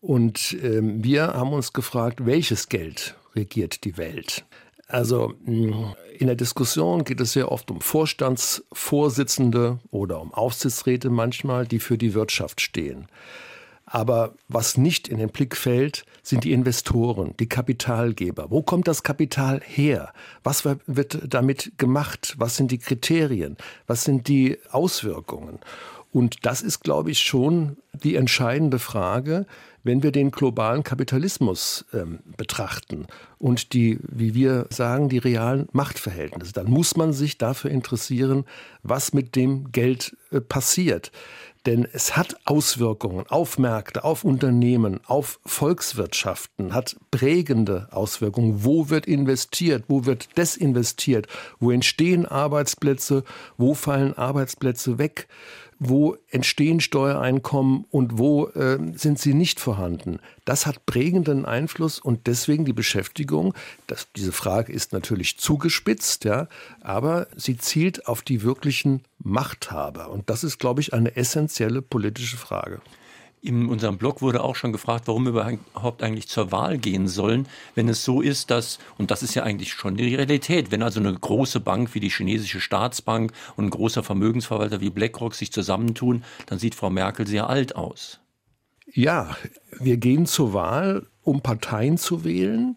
Und 0.00 0.56
ähm, 0.62 1.02
wir 1.02 1.34
haben 1.34 1.52
uns 1.52 1.72
gefragt, 1.72 2.24
welches 2.24 2.68
Geld 2.68 3.16
regiert 3.34 3.84
die 3.84 3.96
Welt? 3.96 4.44
Also 4.88 5.34
hm, 5.44 5.94
in 6.18 6.28
der 6.28 6.36
Diskussion 6.36 7.04
geht 7.04 7.20
es 7.20 7.32
sehr 7.32 7.50
oft 7.50 7.70
um 7.70 7.80
Vorstandsvorsitzende 7.80 9.80
oder 9.90 10.20
um 10.20 10.32
Aufsichtsräte 10.32 11.10
manchmal, 11.10 11.66
die 11.66 11.80
für 11.80 11.98
die 11.98 12.14
Wirtschaft 12.14 12.60
stehen. 12.60 13.08
Aber 13.86 14.34
was 14.48 14.76
nicht 14.76 15.06
in 15.06 15.18
den 15.18 15.28
Blick 15.28 15.56
fällt, 15.56 16.04
sind 16.22 16.42
die 16.42 16.52
Investoren, 16.52 17.34
die 17.38 17.48
Kapitalgeber. 17.48 18.50
Wo 18.50 18.60
kommt 18.62 18.88
das 18.88 19.04
Kapital 19.04 19.60
her? 19.64 20.12
Was 20.42 20.64
wird 20.64 21.22
damit 21.32 21.78
gemacht? 21.78 22.34
Was 22.36 22.56
sind 22.56 22.72
die 22.72 22.78
Kriterien? 22.78 23.56
Was 23.86 24.02
sind 24.02 24.26
die 24.26 24.58
Auswirkungen? 24.72 25.60
Und 26.12 26.44
das 26.46 26.62
ist, 26.62 26.80
glaube 26.80 27.10
ich, 27.12 27.20
schon 27.20 27.76
die 27.92 28.16
entscheidende 28.16 28.78
Frage, 28.78 29.46
wenn 29.86 30.02
wir 30.02 30.10
den 30.10 30.32
globalen 30.32 30.82
Kapitalismus 30.82 31.84
ähm, 31.94 32.18
betrachten 32.36 33.06
und 33.38 33.72
die, 33.72 33.98
wie 34.02 34.34
wir 34.34 34.66
sagen, 34.70 35.08
die 35.08 35.18
realen 35.18 35.68
Machtverhältnisse, 35.72 36.52
dann 36.52 36.68
muss 36.68 36.96
man 36.96 37.12
sich 37.12 37.38
dafür 37.38 37.70
interessieren, 37.70 38.44
was 38.82 39.12
mit 39.12 39.36
dem 39.36 39.70
Geld 39.70 40.16
äh, 40.32 40.40
passiert. 40.40 41.12
Denn 41.66 41.86
es 41.92 42.16
hat 42.16 42.36
Auswirkungen 42.44 43.26
auf 43.28 43.58
Märkte, 43.58 44.04
auf 44.04 44.22
Unternehmen, 44.22 45.00
auf 45.04 45.40
Volkswirtschaften, 45.44 46.72
hat 46.72 46.96
prägende 47.10 47.88
Auswirkungen. 47.90 48.64
Wo 48.64 48.88
wird 48.88 49.06
investiert? 49.06 49.84
Wo 49.88 50.06
wird 50.06 50.38
desinvestiert? 50.38 51.26
Wo 51.58 51.72
entstehen 51.72 52.24
Arbeitsplätze? 52.24 53.24
Wo 53.56 53.74
fallen 53.74 54.16
Arbeitsplätze 54.16 54.98
weg? 54.98 55.26
Wo 55.78 56.16
entstehen 56.30 56.80
Steuereinkommen 56.80 57.84
und 57.90 58.18
wo 58.18 58.46
äh, 58.48 58.78
sind 58.94 59.18
sie 59.18 59.34
nicht 59.34 59.60
vorhanden. 59.60 60.20
Das 60.44 60.66
hat 60.66 60.86
prägenden 60.86 61.44
Einfluss 61.44 61.98
und 61.98 62.26
deswegen 62.26 62.64
die 62.64 62.72
Beschäftigung. 62.72 63.54
Das, 63.86 64.08
diese 64.16 64.32
Frage 64.32 64.72
ist 64.72 64.92
natürlich 64.92 65.38
zugespitzt, 65.38 66.24
ja, 66.24 66.48
aber 66.80 67.28
sie 67.36 67.58
zielt 67.58 68.06
auf 68.06 68.22
die 68.22 68.42
wirklichen 68.42 69.02
Machthaber. 69.18 70.10
Und 70.10 70.30
das 70.30 70.44
ist, 70.44 70.58
glaube 70.58 70.80
ich, 70.80 70.94
eine 70.94 71.16
essentielle 71.16 71.82
politische 71.82 72.36
Frage. 72.36 72.80
In 73.46 73.68
unserem 73.68 73.96
Blog 73.96 74.22
wurde 74.22 74.42
auch 74.42 74.56
schon 74.56 74.72
gefragt, 74.72 75.06
warum 75.06 75.22
wir 75.22 75.30
überhaupt 75.30 76.02
eigentlich 76.02 76.26
zur 76.26 76.50
Wahl 76.50 76.78
gehen 76.78 77.06
sollen, 77.06 77.46
wenn 77.76 77.88
es 77.88 78.04
so 78.04 78.20
ist, 78.20 78.50
dass, 78.50 78.80
und 78.98 79.12
das 79.12 79.22
ist 79.22 79.36
ja 79.36 79.44
eigentlich 79.44 79.72
schon 79.72 79.96
die 79.96 80.16
Realität, 80.16 80.72
wenn 80.72 80.82
also 80.82 80.98
eine 80.98 81.14
große 81.14 81.60
Bank 81.60 81.94
wie 81.94 82.00
die 82.00 82.08
chinesische 82.08 82.60
Staatsbank 82.60 83.32
und 83.54 83.66
ein 83.66 83.70
großer 83.70 84.02
Vermögensverwalter 84.02 84.80
wie 84.80 84.90
BlackRock 84.90 85.36
sich 85.36 85.52
zusammentun, 85.52 86.24
dann 86.46 86.58
sieht 86.58 86.74
Frau 86.74 86.90
Merkel 86.90 87.28
sehr 87.28 87.48
alt 87.48 87.76
aus. 87.76 88.18
Ja, 88.92 89.36
wir 89.78 89.96
gehen 89.96 90.26
zur 90.26 90.52
Wahl, 90.52 91.06
um 91.22 91.40
Parteien 91.40 91.98
zu 91.98 92.24
wählen, 92.24 92.74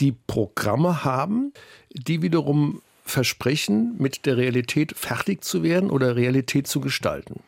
die 0.00 0.16
Programme 0.26 1.04
haben, 1.04 1.52
die 1.92 2.22
wiederum 2.22 2.82
versprechen, 3.04 3.94
mit 3.98 4.26
der 4.26 4.36
Realität 4.36 4.96
fertig 4.96 5.44
zu 5.44 5.62
werden 5.62 5.90
oder 5.90 6.16
Realität 6.16 6.66
zu 6.66 6.80
gestalten. 6.80 7.38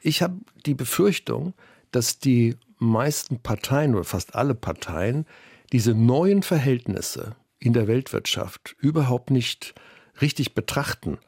Ich 0.00 0.22
habe 0.22 0.38
die 0.64 0.74
Befürchtung, 0.74 1.52
dass 1.90 2.18
die 2.18 2.56
meisten 2.78 3.40
Parteien 3.40 3.94
oder 3.94 4.04
fast 4.04 4.34
alle 4.34 4.54
Parteien 4.54 5.26
diese 5.72 5.94
neuen 5.94 6.42
Verhältnisse 6.42 7.36
in 7.58 7.72
der 7.72 7.86
Weltwirtschaft 7.86 8.74
überhaupt 8.78 9.30
nicht 9.30 9.74
richtig 10.20 10.54
betrachten 10.54 11.18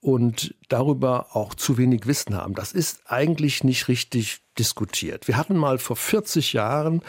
und 0.00 0.54
darüber 0.68 1.36
auch 1.36 1.54
zu 1.54 1.76
wenig 1.76 2.06
Wissen 2.06 2.34
haben. 2.34 2.54
Das 2.54 2.72
ist 2.72 3.02
eigentlich 3.06 3.64
nicht 3.64 3.88
richtig 3.88 4.40
diskutiert. 4.58 5.28
Wir 5.28 5.36
hatten 5.36 5.56
mal 5.56 5.78
vor 5.78 5.96
40 5.96 6.54
Jahren 6.54 7.02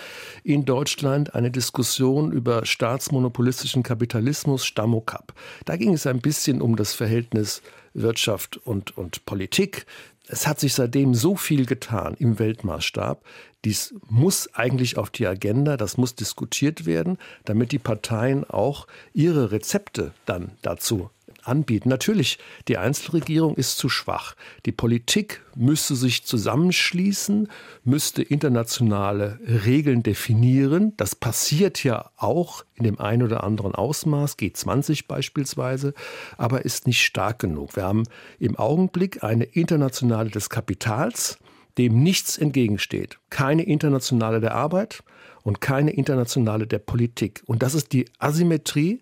in 0.43 0.65
Deutschland 0.65 1.33
eine 1.33 1.51
Diskussion 1.51 2.31
über 2.31 2.65
staatsmonopolistischen 2.65 3.83
Kapitalismus, 3.83 4.65
Stammokap. 4.65 5.33
Da 5.65 5.77
ging 5.77 5.93
es 5.93 6.05
ein 6.05 6.19
bisschen 6.19 6.61
um 6.61 6.75
das 6.75 6.93
Verhältnis 6.93 7.61
Wirtschaft 7.93 8.57
und, 8.57 8.97
und 8.97 9.25
Politik. 9.25 9.85
Es 10.27 10.47
hat 10.47 10.59
sich 10.59 10.73
seitdem 10.73 11.13
so 11.13 11.35
viel 11.35 11.65
getan 11.65 12.15
im 12.19 12.39
Weltmaßstab. 12.39 13.23
Dies 13.65 13.93
muss 14.07 14.53
eigentlich 14.53 14.97
auf 14.97 15.09
die 15.09 15.27
Agenda, 15.27 15.77
das 15.77 15.97
muss 15.97 16.15
diskutiert 16.15 16.85
werden, 16.85 17.17
damit 17.45 17.71
die 17.71 17.79
Parteien 17.79 18.49
auch 18.49 18.87
ihre 19.13 19.51
Rezepte 19.51 20.13
dann 20.25 20.51
dazu 20.61 21.09
anbieten. 21.43 21.89
Natürlich, 21.89 22.39
die 22.67 22.77
Einzelregierung 22.77 23.55
ist 23.55 23.77
zu 23.77 23.89
schwach. 23.89 24.35
Die 24.65 24.71
Politik 24.71 25.41
müsste 25.55 25.95
sich 25.95 26.25
zusammenschließen, 26.25 27.47
müsste 27.83 28.21
internationale 28.21 29.39
Regeln 29.45 30.03
definieren. 30.03 30.93
Das 30.97 31.15
passiert 31.15 31.83
ja 31.83 32.11
auch 32.17 32.63
in 32.75 32.83
dem 32.83 32.99
einen 32.99 33.23
oder 33.23 33.43
anderen 33.43 33.75
Ausmaß, 33.75 34.37
G20 34.37 35.07
beispielsweise, 35.07 35.93
aber 36.37 36.65
ist 36.65 36.87
nicht 36.87 37.03
stark 37.03 37.39
genug. 37.39 37.75
Wir 37.75 37.83
haben 37.83 38.03
im 38.39 38.57
Augenblick 38.57 39.23
eine 39.23 39.43
Internationale 39.43 40.29
des 40.29 40.49
Kapitals, 40.49 41.37
dem 41.77 42.03
nichts 42.03 42.37
entgegensteht. 42.37 43.19
Keine 43.29 43.63
Internationale 43.63 44.41
der 44.41 44.55
Arbeit 44.55 45.03
und 45.43 45.61
keine 45.61 45.91
Internationale 45.91 46.67
der 46.67 46.79
Politik. 46.79 47.43
Und 47.45 47.63
das 47.63 47.73
ist 47.73 47.93
die 47.93 48.05
Asymmetrie, 48.19 49.01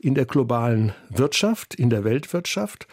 in 0.00 0.14
der 0.14 0.26
globalen 0.26 0.92
Wirtschaft, 1.08 1.74
in 1.74 1.90
der 1.90 2.04
Weltwirtschaft. 2.04 2.86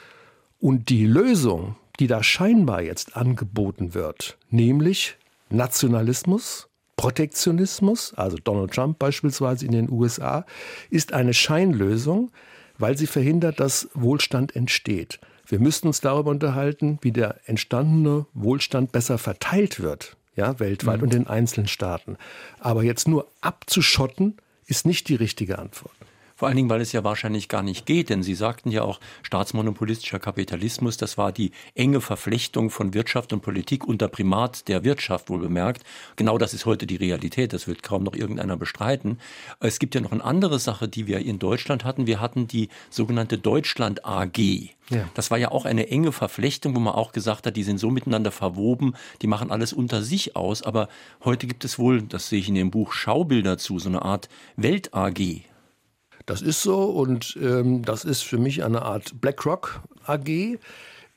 Und 0.60 0.90
die 0.90 1.06
Lösung, 1.06 1.76
die 2.00 2.08
da 2.08 2.24
scheinbar 2.24 2.82
jetzt 2.82 3.16
angeboten 3.16 3.94
wird, 3.94 4.38
nämlich 4.50 5.18
Nationalismus, 5.50 6.70
Protektionismus, 6.96 8.14
also 8.14 8.38
Donald 8.38 8.74
Trump 8.74 9.00
beispielsweise 9.00 9.66
in 9.66 9.72
den 9.72 9.90
USA, 9.90 10.46
ist 10.90 11.14
eine 11.14 11.34
Scheinlösung, 11.34 12.32
weil 12.78 12.98
sie 12.98 13.08
verhindert, 13.08 13.60
dass 13.60 13.90
Wohlstand 13.94 14.56
entsteht. 14.56 15.20
Wir 15.46 15.60
müssten 15.60 15.88
uns 15.88 16.02
darüber 16.02 16.32
unterhalten, 16.32 17.00
wie 17.02 17.12
der 17.12 17.40
entstandene 17.46 18.26
Wohlstand 18.34 18.92
besser 18.92 19.18
verteilt 19.18 19.82
wird, 19.82 20.16
ja, 20.36 20.60
weltweit 20.60 20.98
mhm. 20.98 21.04
und 21.04 21.14
in 21.14 21.28
einzelnen 21.28 21.68
Staaten. 21.68 22.18
Aber 22.60 22.84
jetzt 22.84 23.08
nur 23.08 23.28
abzuschotten, 23.42 24.38
ist 24.66 24.86
nicht 24.86 25.10
die 25.10 25.16
richtige 25.16 25.60
Antwort. 25.60 25.94
Vor 26.36 26.48
allen 26.48 26.58
Dingen, 26.58 26.70
weil 26.70 26.82
es 26.82 26.92
ja 26.92 27.04
wahrscheinlich 27.04 27.48
gar 27.48 27.62
nicht 27.62 27.86
geht, 27.86 28.10
denn 28.10 28.24
Sie 28.24 28.36
sagten 28.36 28.72
ja 28.72 28.82
auch, 28.84 29.00
staatsmonopolistischer 29.22 30.20
Kapitalismus, 30.20 30.98
das 30.98 31.18
war 31.18 31.32
die 31.32 31.52
enge 31.75 32.02
Verflechtung 32.02 32.70
von 32.70 32.94
Wirtschaft 32.94 33.34
und 33.34 33.42
Politik 33.42 33.88
unter 33.88 34.08
Primat 34.08 34.68
der 34.68 34.84
Wirtschaft 34.84 35.30
wohl 35.30 35.40
bemerkt. 35.40 35.84
Genau 36.16 36.38
das 36.38 36.54
ist 36.54 36.66
heute 36.66 36.88
die 36.88 36.96
Realität, 36.96 37.54
das 37.54 37.68
wird 37.68 37.84
kaum 37.84 38.04
noch 38.04 38.16
irgendeiner 38.16 38.58
bestreiten. 38.58 39.20
Es 39.60 39.80
gibt 39.80 39.96
ja 39.96 40.02
noch 40.02 40.12
eine 40.12 40.24
andere 40.24 40.60
Sache, 40.60 40.88
die 40.88 41.08
wir 41.08 41.20
in 41.20 41.40
Deutschland 41.40 41.84
hatten. 41.86 42.08
Wir 42.08 42.20
hatten 42.20 42.48
die 42.48 42.70
sogenannte 42.90 43.38
Deutschland 43.38 44.06
AG. 44.06 44.74
Ja. 44.90 45.08
Das 45.13 45.32
war 45.32 45.38
ja 45.38 45.52
auch 45.52 45.66
eine 45.66 45.90
enge 45.90 46.12
Verflechtung, 46.12 46.75
wo 46.75 46.80
man 46.80 46.94
auch 46.94 47.12
gesagt 47.12 47.48
hat, 47.48 47.56
die 47.56 47.63
sind 47.63 47.80
so 47.80 47.90
miteinander 47.90 48.32
verwoben, 48.32 48.96
die 49.22 49.28
machen 49.28 49.52
alles 49.52 49.74
unter 49.74 50.02
sich 50.02 50.36
aus. 50.36 50.62
Aber 50.63 50.90
heute 51.24 51.48
gibt 51.48 51.63
es 51.63 51.80
wohl, 51.80 52.02
das 52.02 52.30
sehe 52.30 52.40
ich 52.40 52.50
in 52.50 52.56
dem 52.56 52.72
Buch, 52.72 52.94
Schaubilder 52.94 53.58
zu, 53.58 53.80
so 53.80 53.90
eine 53.90 54.02
Art 54.02 54.30
Welt 54.56 54.94
AG. 54.94 55.44
Das 56.25 56.42
ist 56.42 56.62
so 56.62 56.86
und 56.86 57.38
ähm, 57.42 57.84
das 57.84 58.06
ist 58.06 58.22
für 58.22 58.38
mich 58.38 58.63
eine 58.63 58.84
Art 58.84 59.20
BlackRock 59.20 59.82
AG, 60.06 60.58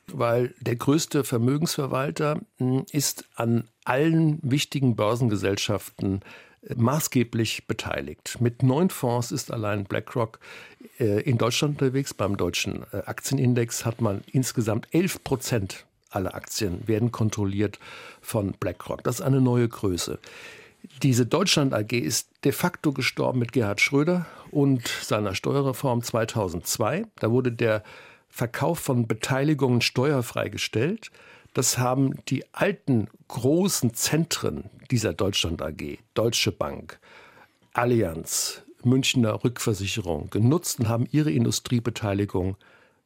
weil 0.09 0.55
der 0.61 0.77
größte 0.77 1.25
Vermögensverwalter 1.25 2.41
äh, 2.61 2.83
ist 2.93 3.25
an 3.35 3.69
allen 3.85 4.39
wichtigen 4.43 4.97
Börsengesellschaften 4.97 6.23
äh, 6.63 6.75
maßgeblich 6.77 7.67
beteiligt. 7.67 8.41
Mit 8.41 8.63
neun 8.63 8.91
Fonds 8.91 9.33
ist 9.33 9.53
allein 9.53 9.85
BlackRock 9.85 10.41
äh, 10.99 11.23
in 11.23 11.39
Deutschland 11.39 11.81
unterwegs. 11.81 12.15
Beim 12.15 12.37
deutschen 12.37 12.85
äh, 12.93 12.99
Aktienindex 13.07 13.85
hat 13.85 14.01
man 14.01 14.23
insgesamt 14.31 14.89
11 14.93 15.23
Prozent 15.25 15.87
aller 16.11 16.35
Aktien 16.35 16.87
werden 16.89 17.13
kontrolliert 17.13 17.79
von 18.21 18.53
BlackRock. 18.53 19.05
Das 19.05 19.17
ist 19.17 19.21
eine 19.21 19.41
neue 19.41 19.69
Größe. 19.69 20.19
Diese 21.03 21.27
Deutschland 21.27 21.75
AG 21.75 21.93
ist 21.93 22.31
de 22.45 22.53
facto 22.53 22.93
gestorben 22.93 23.39
mit 23.39 23.53
Gerhard 23.53 23.81
Schröder 23.81 24.27
und 24.51 24.87
seiner 24.89 25.35
Steuerreform 25.35 26.03
2002. 26.03 27.05
Da 27.17 27.31
wurde 27.31 27.53
der 27.53 27.83
Verkauf 28.29 28.79
von 28.79 29.07
Beteiligungen 29.07 29.81
steuerfrei 29.81 30.49
gestellt. 30.49 31.11
Das 31.55 31.79
haben 31.79 32.15
die 32.29 32.45
alten 32.53 33.09
großen 33.29 33.95
Zentren 33.95 34.65
dieser 34.91 35.15
Deutschland 35.15 35.63
AG, 35.63 35.99
Deutsche 36.15 36.53
Bank, 36.53 36.99
Allianz, 37.73 38.63
Münchner 38.85 39.43
Rückversicherung 39.43 40.31
genutzt 40.31 40.81
und 40.81 40.89
haben 40.89 41.07
ihre 41.11 41.33
Industriebeteiligung 41.33 42.57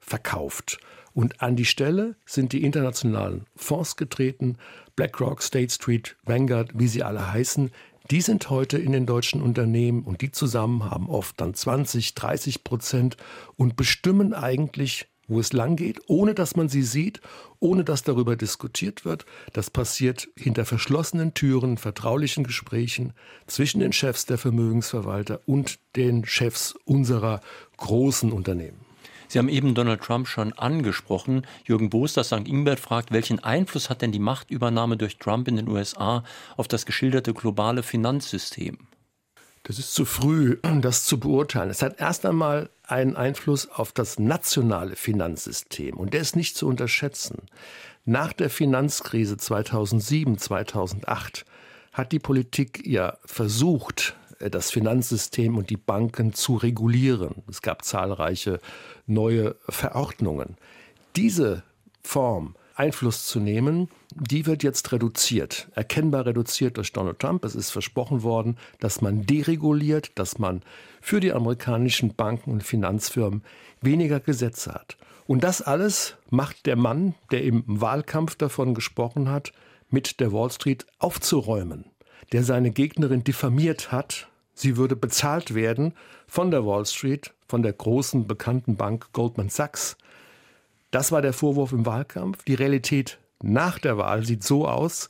verkauft. 0.01 0.79
Und 1.13 1.43
an 1.43 1.57
die 1.57 1.65
Stelle 1.65 2.17
sind 2.25 2.53
die 2.53 2.63
internationalen 2.63 3.47
Fonds 3.57 3.97
getreten, 3.97 4.57
BlackRock, 4.97 5.43
State 5.43 5.73
Street, 5.73 6.17
Vanguard, 6.25 6.71
wie 6.75 6.89
sie 6.89 7.03
alle 7.03 7.33
heißen. 7.33 7.71
Die 8.11 8.21
sind 8.21 8.51
heute 8.51 8.79
in 8.79 8.93
den 8.93 9.07
deutschen 9.07 9.41
Unternehmen 9.41 10.03
und 10.03 10.21
die 10.21 10.33
zusammen 10.33 10.91
haben 10.91 11.09
oft 11.09 11.41
dann 11.41 11.55
20, 11.55 12.15
30 12.15 12.65
Prozent 12.65 13.17
und 13.57 13.77
bestimmen 13.77 14.35
eigentlich, 14.35 15.07
wo 15.29 15.39
es 15.39 15.53
lang 15.53 15.77
geht, 15.77 16.01
ohne 16.09 16.35
dass 16.35 16.57
man 16.57 16.69
sie 16.69 16.83
sieht, 16.83 17.21
ohne 17.61 17.85
dass 17.85 18.03
darüber 18.03 18.35
diskutiert 18.35 19.05
wird. 19.05 19.27
Das 19.53 19.71
passiert 19.71 20.29
hinter 20.37 20.65
verschlossenen 20.65 21.35
Türen, 21.35 21.79
vertraulichen 21.79 22.43
Gesprächen 22.43 23.13
zwischen 23.47 23.79
den 23.79 23.93
Chefs 23.93 24.27
der 24.27 24.39
Vermögensverwalter 24.39 25.41
und 25.47 25.79
den 25.95 26.25
Chefs 26.25 26.75
unserer 26.85 27.41
großen 27.77 28.33
Unternehmen. 28.33 28.90
Sie 29.31 29.39
haben 29.39 29.49
eben 29.49 29.77
Donald 29.77 30.01
Trump 30.01 30.27
schon 30.27 30.53
angesprochen. 30.55 31.47
Jürgen 31.65 31.89
Boos, 31.89 32.15
das 32.15 32.27
St. 32.27 32.49
Ingbert, 32.49 32.81
fragt, 32.81 33.13
welchen 33.13 33.39
Einfluss 33.39 33.89
hat 33.89 34.03
denn 34.03 34.11
die 34.11 34.19
Machtübernahme 34.19 34.97
durch 34.97 35.19
Trump 35.19 35.47
in 35.47 35.55
den 35.55 35.69
USA 35.69 36.25
auf 36.57 36.67
das 36.67 36.85
geschilderte 36.85 37.33
globale 37.33 37.85
Finanzsystem? 37.85 38.77
Das 39.63 39.79
ist 39.79 39.95
zu 39.95 40.05
früh, 40.05 40.59
das 40.81 41.05
zu 41.05 41.21
beurteilen. 41.21 41.71
Es 41.71 41.81
hat 41.81 42.01
erst 42.01 42.27
einmal 42.27 42.71
einen 42.83 43.15
Einfluss 43.15 43.71
auf 43.71 43.93
das 43.93 44.19
nationale 44.19 44.97
Finanzsystem 44.97 45.97
und 45.97 46.13
der 46.13 46.23
ist 46.23 46.35
nicht 46.35 46.57
zu 46.57 46.67
unterschätzen. 46.67 47.43
Nach 48.05 48.33
der 48.33 48.51
Finanzkrise 48.51 49.37
2007, 49.37 50.39
2008 50.39 51.45
hat 51.93 52.11
die 52.11 52.19
Politik 52.19 52.85
ja 52.85 53.17
versucht, 53.25 54.17
das 54.41 54.71
Finanzsystem 54.71 55.57
und 55.57 55.71
die 55.71 55.77
Banken 55.77 56.33
zu 56.33 56.57
regulieren. 56.57 57.43
Es 57.49 57.63
gab 57.63 57.85
zahlreiche 57.85 58.61
neue 59.07 59.57
Verordnungen. 59.69 60.57
Diese 61.17 61.63
Form 62.03 62.55
Einfluss 62.75 63.27
zu 63.27 63.41
nehmen, 63.41 63.89
die 64.15 64.47
wird 64.47 64.63
jetzt 64.63 64.91
reduziert, 64.91 65.69
erkennbar 65.75 66.25
reduziert 66.25 66.79
durch 66.79 66.93
Donald 66.93 67.19
Trump. 67.19 67.45
Es 67.45 67.55
ist 67.55 67.71
versprochen 67.71 68.23
worden, 68.23 68.57
dass 68.79 69.03
man 69.03 69.27
dereguliert, 69.27 70.13
dass 70.15 70.39
man 70.39 70.63
für 71.03 71.21
die 71.21 71.33
amerikanischen 71.33 72.15
Banken 72.15 72.51
und 72.51 72.63
Finanzfirmen 72.63 73.43
weniger 73.83 74.19
Gesetze 74.19 74.73
hat. 74.73 74.97
Und 75.27 75.45
das 75.45 75.61
alles 75.61 76.17
macht 76.31 76.65
der 76.65 76.77
Mann, 76.77 77.15
der 77.31 77.45
im 77.45 77.65
Wahlkampf 77.67 78.35
davon 78.35 78.75
gesprochen 78.75 79.29
hat, 79.29 79.53
mit 79.91 80.19
der 80.19 80.33
Wall 80.33 80.51
Street 80.51 80.87
aufzuräumen, 80.99 81.85
der 82.33 82.45
seine 82.45 82.71
Gegnerin 82.71 83.25
diffamiert 83.25 83.93
hat, 83.93 84.29
sie 84.55 84.77
würde 84.77 84.97
bezahlt 84.97 85.55
werden 85.55 85.95
von 86.27 86.51
der 86.51 86.65
Wall 86.67 86.87
Street, 86.87 87.33
von 87.49 87.63
der 87.63 87.73
großen 87.73 88.27
bekannten 88.27 88.77
Bank 88.77 89.13
Goldman 89.13 89.49
Sachs, 89.49 89.97
das 90.91 91.13
war 91.13 91.23
der 91.23 91.33
Vorwurf 91.33 91.73
im 91.73 91.87
Wahlkampf. 91.87 92.45
Die 92.45 92.55
Realität 92.55 93.19
nach 93.43 93.79
der 93.79 93.97
Wahl 93.97 94.25
sieht 94.25 94.43
so 94.43 94.67
aus, 94.67 95.09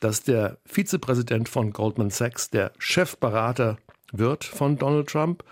dass 0.00 0.22
der 0.22 0.58
Vizepräsident 0.66 1.48
von 1.48 1.72
Goldman 1.72 2.10
Sachs 2.10 2.50
der 2.50 2.72
Chefberater 2.78 3.78
wird 4.12 4.44
von 4.44 4.76
Donald 4.76 5.08
Trump 5.08 5.42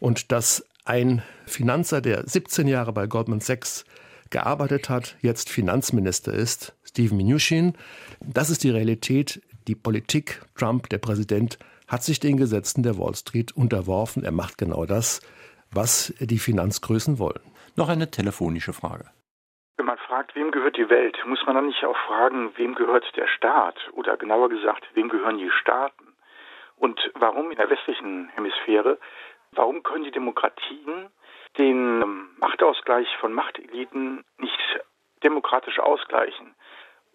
und 0.00 0.32
dass 0.32 0.64
ein 0.84 1.22
Finanzer, 1.46 2.00
der 2.00 2.26
17 2.26 2.66
Jahre 2.66 2.92
bei 2.92 3.06
Goldman 3.06 3.40
Sachs 3.40 3.84
gearbeitet 4.30 4.88
hat, 4.88 5.16
jetzt 5.20 5.50
Finanzminister 5.50 6.32
ist, 6.32 6.74
Steven 6.84 7.18
Mnuchin. 7.18 7.74
Das 8.20 8.50
ist 8.50 8.64
die 8.64 8.70
Realität. 8.70 9.40
Die 9.68 9.74
Politik, 9.74 10.40
Trump, 10.56 10.88
der 10.88 10.96
Präsident, 10.96 11.58
hat 11.88 12.02
sich 12.02 12.20
den 12.20 12.38
Gesetzen 12.38 12.82
der 12.82 12.98
Wall 12.98 13.14
Street 13.14 13.54
unterworfen. 13.54 14.24
Er 14.24 14.32
macht 14.32 14.56
genau 14.56 14.86
das, 14.86 15.20
was 15.70 16.14
die 16.20 16.38
Finanzgrößen 16.38 17.18
wollen. 17.18 17.42
Noch 17.76 17.90
eine 17.90 18.10
telefonische 18.10 18.72
Frage. 18.72 19.10
Wenn 19.76 19.84
man 19.84 19.98
fragt, 19.98 20.34
wem 20.34 20.52
gehört 20.52 20.78
die 20.78 20.88
Welt, 20.88 21.18
muss 21.26 21.44
man 21.44 21.54
dann 21.54 21.66
nicht 21.66 21.84
auch 21.84 21.98
fragen, 22.06 22.50
wem 22.56 22.74
gehört 22.76 23.04
der 23.14 23.26
Staat? 23.26 23.76
Oder 23.92 24.16
genauer 24.16 24.48
gesagt, 24.48 24.88
wem 24.94 25.10
gehören 25.10 25.36
die 25.36 25.50
Staaten? 25.50 26.14
Und 26.76 26.98
warum 27.18 27.50
in 27.50 27.58
der 27.58 27.68
westlichen 27.68 28.30
Hemisphäre, 28.30 28.98
warum 29.52 29.82
können 29.82 30.04
die 30.04 30.12
Demokratien 30.12 31.10
den 31.58 32.02
Machtausgleich 32.38 33.08
von 33.20 33.34
Machteliten 33.34 34.24
nicht 34.38 34.80
demokratisch 35.22 35.78
ausgleichen? 35.78 36.54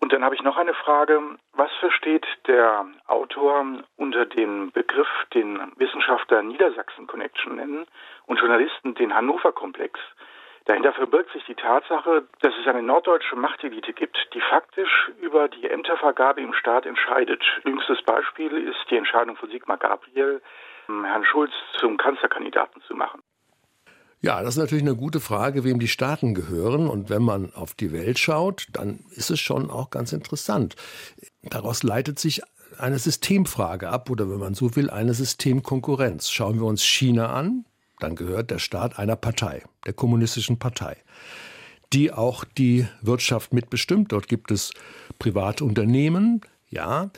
Und 0.04 0.12
dann 0.12 0.26
habe 0.26 0.36
ich 0.36 0.44
noch 0.44 0.58
eine 0.58 0.74
Frage. 0.74 1.22
Was 1.54 1.72
versteht 1.80 2.28
der 2.46 2.86
Autor 3.08 3.66
unter 3.96 4.26
dem 4.26 4.70
Begriff, 4.74 5.08
den 5.34 5.72
Wissenschaftler 5.78 6.44
Niedersachsen 6.44 7.08
Connection 7.08 7.56
nennen 7.56 7.86
und 8.26 8.38
Journalisten 8.38 8.96
den 8.96 9.16
Hannover 9.16 9.54
Komplex? 9.54 9.98
Dahinter 10.66 10.92
verbirgt 10.92 11.32
sich 11.32 11.46
die 11.46 11.56
Tatsache, 11.56 12.28
dass 12.42 12.54
es 12.60 12.68
eine 12.68 12.84
norddeutsche 12.84 13.38
Machtelite 13.38 13.94
gibt, 13.94 14.18
die 14.34 14.42
faktisch 14.42 15.10
über 15.22 15.48
die 15.48 15.70
Ämtervergabe 15.70 16.42
im 16.42 16.54
Staat 16.54 16.86
entscheidet. 16.86 17.42
Jüngstes 17.64 18.02
Beispiel 18.02 18.52
ist 18.58 18.84
die 18.90 18.98
Entscheidung 18.98 19.38
von 19.38 19.50
Sigmar 19.52 19.78
Gabriel, 19.78 20.42
Herrn 20.88 21.24
Schulz 21.24 21.54
zum 21.78 21.96
Kanzlerkandidaten 21.96 22.82
zu 22.82 22.94
machen. 22.94 23.24
Ja, 24.24 24.42
das 24.42 24.56
ist 24.56 24.60
natürlich 24.60 24.86
eine 24.86 24.96
gute 24.96 25.20
Frage, 25.20 25.66
wem 25.66 25.80
die 25.80 25.90
Staaten 25.90 26.34
gehören. 26.34 26.88
Und 26.88 27.10
wenn 27.10 27.24
man 27.24 27.54
auf 27.54 27.74
die 27.74 27.92
Welt 27.92 28.18
schaut, 28.18 28.68
dann 28.72 29.00
ist 29.12 29.30
es 29.30 29.42
schon 29.42 29.70
auch 29.70 29.90
ganz 29.90 30.14
interessant. 30.14 30.78
Daraus 31.42 31.84
leitet 31.84 32.20
sich 32.20 32.42
eine 32.78 33.00
Systemfrage 33.00 33.90
ab 33.90 34.10
oder 34.10 34.30
wenn 34.30 34.40
man 34.40 34.54
so 34.54 34.78
will, 34.78 34.90
eine 34.90 35.14
Systemkonkurrenz. 35.14 36.30
Schauen 36.30 36.60
wir 36.60 36.66
uns 36.68 36.84
China 36.86 37.34
an, 37.34 37.66
dann 38.00 38.16
gehört 38.16 38.50
der 38.50 38.60
Staat 38.60 38.98
einer 38.98 39.18
Partei, 39.18 39.62
der 39.86 39.92
kommunistischen 39.92 40.58
Partei, 40.58 40.96
die 41.92 42.14
auch 42.14 42.46
die 42.46 42.88
Wirtschaft 43.02 43.54
mitbestimmt. 43.54 44.14
Dort 44.14 44.30
gibt 44.30 44.52
es 44.52 44.72
private 45.20 45.66
Unternehmen, 45.66 46.40
ja, 46.70 47.12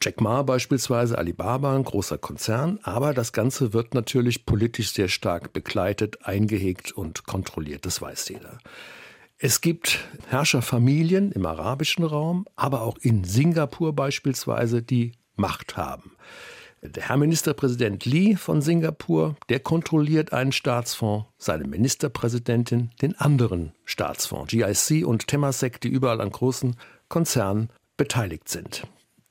Jack 0.00 0.20
Ma 0.20 0.42
beispielsweise, 0.42 1.18
Alibaba, 1.18 1.74
ein 1.74 1.84
großer 1.84 2.18
Konzern, 2.18 2.78
aber 2.82 3.14
das 3.14 3.32
Ganze 3.32 3.72
wird 3.72 3.94
natürlich 3.94 4.46
politisch 4.46 4.92
sehr 4.92 5.08
stark 5.08 5.52
begleitet, 5.52 6.24
eingehegt 6.26 6.92
und 6.92 7.24
kontrolliert, 7.26 7.86
das 7.86 8.00
weiß 8.00 8.28
jeder. 8.28 8.58
Es 9.38 9.60
gibt 9.60 10.00
Herrscherfamilien 10.28 11.30
im 11.30 11.46
arabischen 11.46 12.04
Raum, 12.04 12.46
aber 12.56 12.82
auch 12.82 12.98
in 12.98 13.22
Singapur 13.22 13.94
beispielsweise, 13.94 14.82
die 14.82 15.12
Macht 15.36 15.76
haben. 15.76 16.12
Der 16.82 17.08
Herr 17.08 17.16
Ministerpräsident 17.16 18.04
Lee 18.04 18.36
von 18.36 18.62
Singapur, 18.62 19.36
der 19.48 19.60
kontrolliert 19.60 20.32
einen 20.32 20.52
Staatsfonds, 20.52 21.26
seine 21.36 21.66
Ministerpräsidentin 21.66 22.90
den 23.02 23.18
anderen 23.18 23.72
Staatsfonds, 23.84 24.50
GIC 24.50 25.06
und 25.06 25.26
Temasek, 25.26 25.80
die 25.80 25.88
überall 25.88 26.20
an 26.20 26.30
großen 26.30 26.76
Konzernen 27.08 27.70
beteiligt 27.96 28.48
sind. 28.48 28.86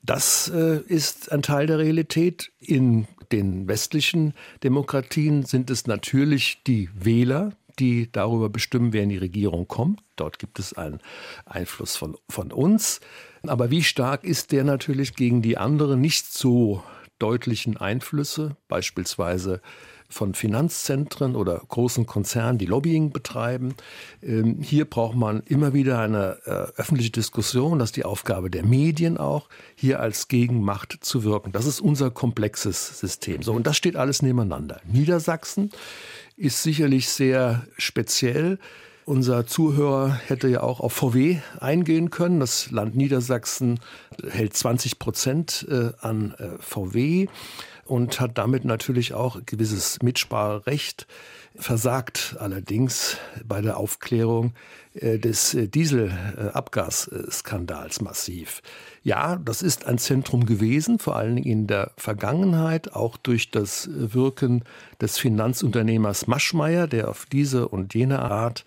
Das 0.08 0.48
äh, 0.48 0.80
ist 0.86 1.30
ein 1.32 1.42
Teil 1.42 1.66
der 1.66 1.76
Realität. 1.78 2.50
In 2.58 3.06
den 3.30 3.68
westlichen 3.68 4.32
Demokratien 4.62 5.44
sind 5.44 5.68
es 5.68 5.86
natürlich 5.86 6.62
die 6.66 6.88
Wähler, 6.94 7.52
die 7.78 8.10
darüber 8.10 8.48
bestimmen, 8.48 8.94
wer 8.94 9.02
in 9.02 9.10
die 9.10 9.18
Regierung 9.18 9.68
kommt. 9.68 10.00
Dort 10.16 10.38
gibt 10.38 10.58
es 10.58 10.72
einen 10.72 11.00
Einfluss 11.44 11.94
von, 11.94 12.16
von 12.30 12.52
uns. 12.52 13.00
Aber 13.46 13.70
wie 13.70 13.82
stark 13.82 14.24
ist 14.24 14.50
der 14.50 14.64
natürlich 14.64 15.14
gegen 15.14 15.42
die 15.42 15.58
anderen? 15.58 16.00
Nicht 16.00 16.32
so 16.32 16.82
deutlichen 17.18 17.76
Einflüsse, 17.76 18.56
beispielsweise 18.66 19.60
von 20.08 20.34
Finanzzentren 20.34 21.36
oder 21.36 21.60
großen 21.68 22.06
Konzernen, 22.06 22.58
die 22.58 22.66
Lobbying 22.66 23.10
betreiben. 23.10 23.74
Ähm, 24.22 24.58
hier 24.62 24.86
braucht 24.86 25.16
man 25.16 25.42
immer 25.46 25.74
wieder 25.74 25.98
eine 25.98 26.38
äh, 26.46 26.50
öffentliche 26.80 27.10
Diskussion. 27.10 27.78
Das 27.78 27.90
ist 27.90 27.96
die 27.96 28.04
Aufgabe 28.04 28.50
der 28.50 28.64
Medien 28.64 29.18
auch, 29.18 29.48
hier 29.74 30.00
als 30.00 30.28
Gegenmacht 30.28 30.98
zu 31.00 31.24
wirken. 31.24 31.52
Das 31.52 31.66
ist 31.66 31.80
unser 31.80 32.10
komplexes 32.10 32.98
System. 32.98 33.42
So, 33.42 33.52
und 33.52 33.66
das 33.66 33.76
steht 33.76 33.96
alles 33.96 34.22
nebeneinander. 34.22 34.80
Niedersachsen 34.90 35.70
ist 36.36 36.62
sicherlich 36.62 37.08
sehr 37.10 37.66
speziell. 37.76 38.58
Unser 39.04 39.46
Zuhörer 39.46 40.20
hätte 40.26 40.48
ja 40.48 40.62
auch 40.62 40.80
auf 40.80 40.92
VW 40.92 41.38
eingehen 41.60 42.10
können. 42.10 42.40
Das 42.40 42.70
Land 42.70 42.94
Niedersachsen 42.94 43.80
hält 44.28 44.54
20 44.54 44.98
Prozent 44.98 45.66
äh, 45.70 45.92
an 46.00 46.34
äh, 46.38 46.58
VW 46.60 47.26
und 47.88 48.20
hat 48.20 48.38
damit 48.38 48.64
natürlich 48.64 49.14
auch 49.14 49.40
gewisses 49.46 49.98
Mitspracherecht 50.02 51.08
versagt 51.56 52.36
allerdings 52.38 53.16
bei 53.44 53.60
der 53.60 53.78
Aufklärung 53.78 54.52
äh, 54.94 55.18
des 55.18 55.56
Dieselabgasskandals 55.58 58.00
massiv. 58.00 58.62
Ja, 59.02 59.34
das 59.36 59.62
ist 59.62 59.86
ein 59.86 59.98
Zentrum 59.98 60.46
gewesen, 60.46 61.00
vor 61.00 61.16
allen 61.16 61.34
Dingen 61.36 61.46
in 61.46 61.66
der 61.66 61.90
Vergangenheit, 61.96 62.92
auch 62.92 63.16
durch 63.16 63.50
das 63.50 63.88
Wirken 63.92 64.62
des 65.00 65.18
Finanzunternehmers 65.18 66.28
Maschmeyer, 66.28 66.86
der 66.86 67.08
auf 67.08 67.26
diese 67.26 67.68
und 67.68 67.94
jene 67.94 68.20
Art 68.20 68.64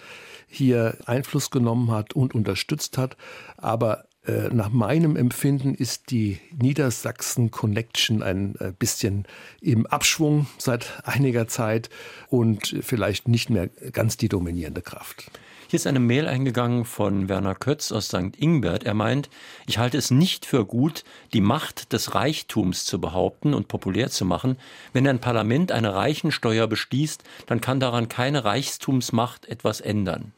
hier 0.48 0.98
Einfluss 1.06 1.50
genommen 1.50 1.92
hat 1.92 2.14
und 2.14 2.36
unterstützt 2.36 2.98
hat. 2.98 3.16
Aber 3.58 4.00
äh, 4.00 4.04
nach 4.52 4.70
meinem 4.70 5.16
Empfinden 5.16 5.74
ist 5.74 6.12
die 6.12 6.40
Niedersachsen 6.52 7.50
Connection 7.50 8.22
ein 8.22 8.56
äh, 8.60 8.72
bisschen 8.78 9.26
im 9.62 9.88
Abschwung 9.88 10.46
seit 10.58 11.02
einiger 11.06 11.48
Zeit 11.48 11.90
und 12.30 12.76
vielleicht 12.82 13.28
nicht 13.28 13.50
mehr 13.50 13.68
ganz 13.68 14.18
die 14.18 14.30
dominierende 14.30 14.82
Kraft. 14.82 15.32
Hier 15.72 15.78
ist 15.78 15.88
eine 15.88 16.02
Mail 16.02 16.28
eingegangen 16.28 16.84
von 16.84 17.30
Werner 17.30 17.56
Kötz 17.56 17.94
aus 17.94 18.08
St. 18.08 18.36
Ingbert. 18.38 18.84
Er 18.84 18.94
meint, 18.94 19.30
ich 19.68 19.78
halte 19.78 19.98
es 19.98 20.12
nicht 20.12 20.46
für 20.46 20.66
gut, 20.66 21.06
die 21.32 21.40
Macht 21.40 21.94
des 21.94 22.14
Reichtums 22.14 22.84
zu 22.84 23.00
behaupten 23.00 23.54
und 23.54 23.70
populär 23.70 24.10
zu 24.10 24.26
machen. 24.26 24.58
Wenn 24.92 25.08
ein 25.08 25.20
Parlament 25.20 25.72
eine 25.72 25.96
Reichensteuer 25.96 26.68
beschließt, 26.68 27.24
dann 27.46 27.62
kann 27.62 27.80
daran 27.80 28.10
keine 28.10 28.44
Reichtumsmacht 28.44 29.46
etwas 29.46 29.80
ändern. 29.80 30.34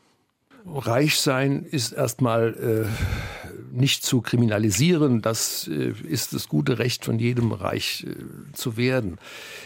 Reich 0.66 1.20
sein 1.20 1.66
ist 1.66 1.92
erstmal 1.92 2.54
äh, 2.54 3.74
nicht 3.74 4.06
zu 4.06 4.22
kriminalisieren. 4.22 5.22
Das 5.22 5.68
äh, 5.68 5.94
ist 6.08 6.34
das 6.34 6.48
gute 6.48 6.80
Recht 6.80 7.06
von 7.06 7.20
jedem 7.20 7.52
reich 7.52 8.06
äh, 8.08 8.54
zu 8.54 8.78
werden. 8.78 9.18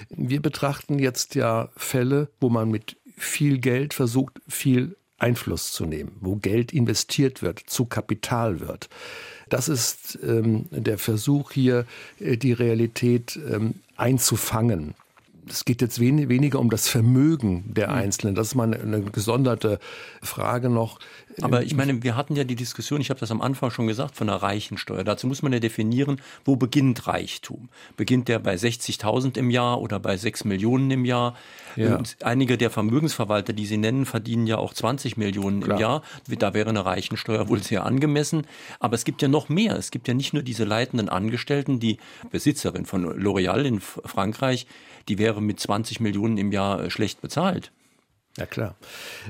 Wir 0.09 0.41
betrachten 0.41 0.99
jetzt 0.99 1.35
ja 1.35 1.69
Fälle, 1.75 2.29
wo 2.39 2.49
man 2.49 2.69
mit 2.69 2.97
viel 3.15 3.59
Geld 3.59 3.93
versucht, 3.93 4.41
viel 4.47 4.95
Einfluss 5.17 5.71
zu 5.71 5.85
nehmen, 5.85 6.11
wo 6.19 6.35
Geld 6.35 6.71
investiert 6.71 7.41
wird, 7.41 7.59
zu 7.59 7.85
Kapital 7.85 8.59
wird. 8.59 8.89
Das 9.49 9.67
ist 9.69 10.19
ähm, 10.23 10.67
der 10.71 10.97
Versuch 10.97 11.51
hier, 11.51 11.85
äh, 12.19 12.37
die 12.37 12.53
Realität 12.53 13.39
ähm, 13.49 13.75
einzufangen 13.95 14.93
es 15.49 15.65
geht 15.65 15.81
jetzt 15.81 15.99
wen, 15.99 16.29
weniger 16.29 16.59
um 16.59 16.69
das 16.69 16.87
Vermögen 16.87 17.63
der 17.73 17.87
hm. 17.87 17.95
Einzelnen. 17.95 18.35
Das 18.35 18.47
ist 18.47 18.55
mal 18.55 18.63
eine, 18.63 18.79
eine 18.79 19.01
gesonderte 19.01 19.79
Frage 20.21 20.69
noch. 20.69 20.99
Aber 21.41 21.63
ich 21.63 21.75
meine, 21.75 22.01
wir 22.03 22.15
hatten 22.15 22.35
ja 22.35 22.43
die 22.43 22.55
Diskussion, 22.55 22.99
ich 22.99 23.09
habe 23.09 23.19
das 23.19 23.29
am 23.29 23.41
Anfang 23.41 23.69
schon 23.69 23.87
gesagt, 23.87 24.15
von 24.15 24.27
der 24.27 24.37
Reichensteuer. 24.37 25.03
Dazu 25.03 25.27
muss 25.27 25.43
man 25.43 25.53
ja 25.53 25.59
definieren, 25.59 26.19
wo 26.45 26.55
beginnt 26.55 27.07
Reichtum? 27.07 27.69
Beginnt 27.95 28.27
der 28.27 28.39
bei 28.39 28.55
60.000 28.55 29.37
im 29.37 29.51
Jahr 29.51 29.79
oder 29.79 29.99
bei 29.99 30.17
6 30.17 30.45
Millionen 30.45 30.89
im 30.89 31.05
Jahr? 31.05 31.35
Ja. 31.75 31.95
Und 31.95 32.17
einige 32.23 32.57
der 32.57 32.71
Vermögensverwalter, 32.71 33.53
die 33.53 33.67
Sie 33.67 33.77
nennen, 33.77 34.05
verdienen 34.05 34.47
ja 34.47 34.57
auch 34.57 34.73
20 34.73 35.17
Millionen 35.17 35.61
Klar. 35.61 35.77
im 35.77 35.81
Jahr. 35.81 36.01
Da 36.39 36.53
wäre 36.53 36.69
eine 36.69 36.85
Reichensteuer 36.85 37.49
wohl 37.49 37.61
sehr 37.61 37.85
angemessen. 37.85 38.47
Aber 38.79 38.95
es 38.95 39.05
gibt 39.05 39.21
ja 39.21 39.27
noch 39.27 39.49
mehr. 39.49 39.75
Es 39.75 39.91
gibt 39.91 40.07
ja 40.07 40.13
nicht 40.13 40.33
nur 40.33 40.41
diese 40.41 40.63
leitenden 40.63 41.09
Angestellten, 41.09 41.79
die 41.79 41.97
Besitzerin 42.31 42.85
von 42.85 43.05
L'Oréal 43.05 43.63
in 43.63 43.79
Frankreich, 43.79 44.65
die 45.07 45.17
wäre 45.17 45.41
mit 45.41 45.59
20 45.59 45.99
Millionen 45.99 46.37
im 46.37 46.51
Jahr 46.51 46.83
äh, 46.83 46.89
schlecht 46.89 47.21
bezahlt. 47.21 47.71
Ja 48.37 48.45
klar. 48.45 48.75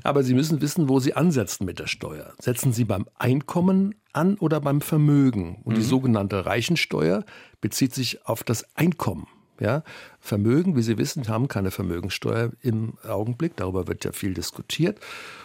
Aber 0.04 0.24
Sie 0.24 0.34
müssen 0.34 0.62
wissen, 0.62 0.90
wo 0.90 1.00
Sie 1.00 1.14
ansetzen 1.14 1.66
mit 1.66 1.80
der 1.80 1.88
Steuer. 1.88 2.34
Setzen 2.40 2.74
Sie 2.74 2.84
beim 2.84 3.08
Einkommen 3.18 3.96
an 4.12 4.38
oder 4.38 4.60
beim 4.60 4.82
Vermögen? 4.82 5.62
Und 5.64 5.74
mhm. 5.74 5.80
die 5.80 5.86
sogenannte 5.86 6.46
Reichensteuer 6.46 7.24
bezieht 7.62 7.94
sich 7.94 8.26
auf 8.26 8.44
das 8.44 8.66
Einkommen. 8.76 9.28
Ja, 9.60 9.84
Vermögen, 10.20 10.76
wie 10.76 10.84
Sie 10.84 11.00
wissen, 11.00 11.28
haben 11.30 11.48
keine 11.48 11.72
Vermögensteuer 11.72 12.52
im 12.62 12.94
Augenblick. 13.08 13.56
Darüber 13.56 13.88
wird 13.88 14.06
ja 14.06 14.12
viel 14.12 14.34
diskutiert. 14.34 15.00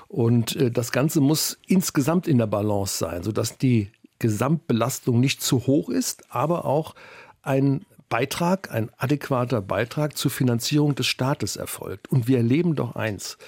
Und 0.09 0.57
äh, 0.57 0.71
das 0.71 0.93
Ganze 0.93 1.21
muss 1.21 1.59
insgesamt 1.67 2.27
in 2.27 2.39
der 2.39 2.47
Balance 2.47 2.99
sein, 2.99 3.23
sodass 3.23 3.57
die 3.57 3.91
Gesamtbelastung 4.19 5.19
nicht 5.19 5.41
zu 5.41 5.67
hoch 5.67 5.89
ist, 5.89 6.31
aber 6.31 6.65
auch 6.65 6.95
ein 7.43 7.85
Beitrag, 8.13 8.71
ein 8.71 8.91
adäquater 8.99 9.63
Beitrag 9.63 10.19
zur 10.19 10.31
Finanzierung 10.31 10.95
des 10.95 11.07
Staates 11.07 11.57
erfolgt. 11.57 12.13
Und 12.13 12.29
wir 12.29 12.37
erleben 12.37 12.75
doch 12.75 12.95
eins, 12.95 13.39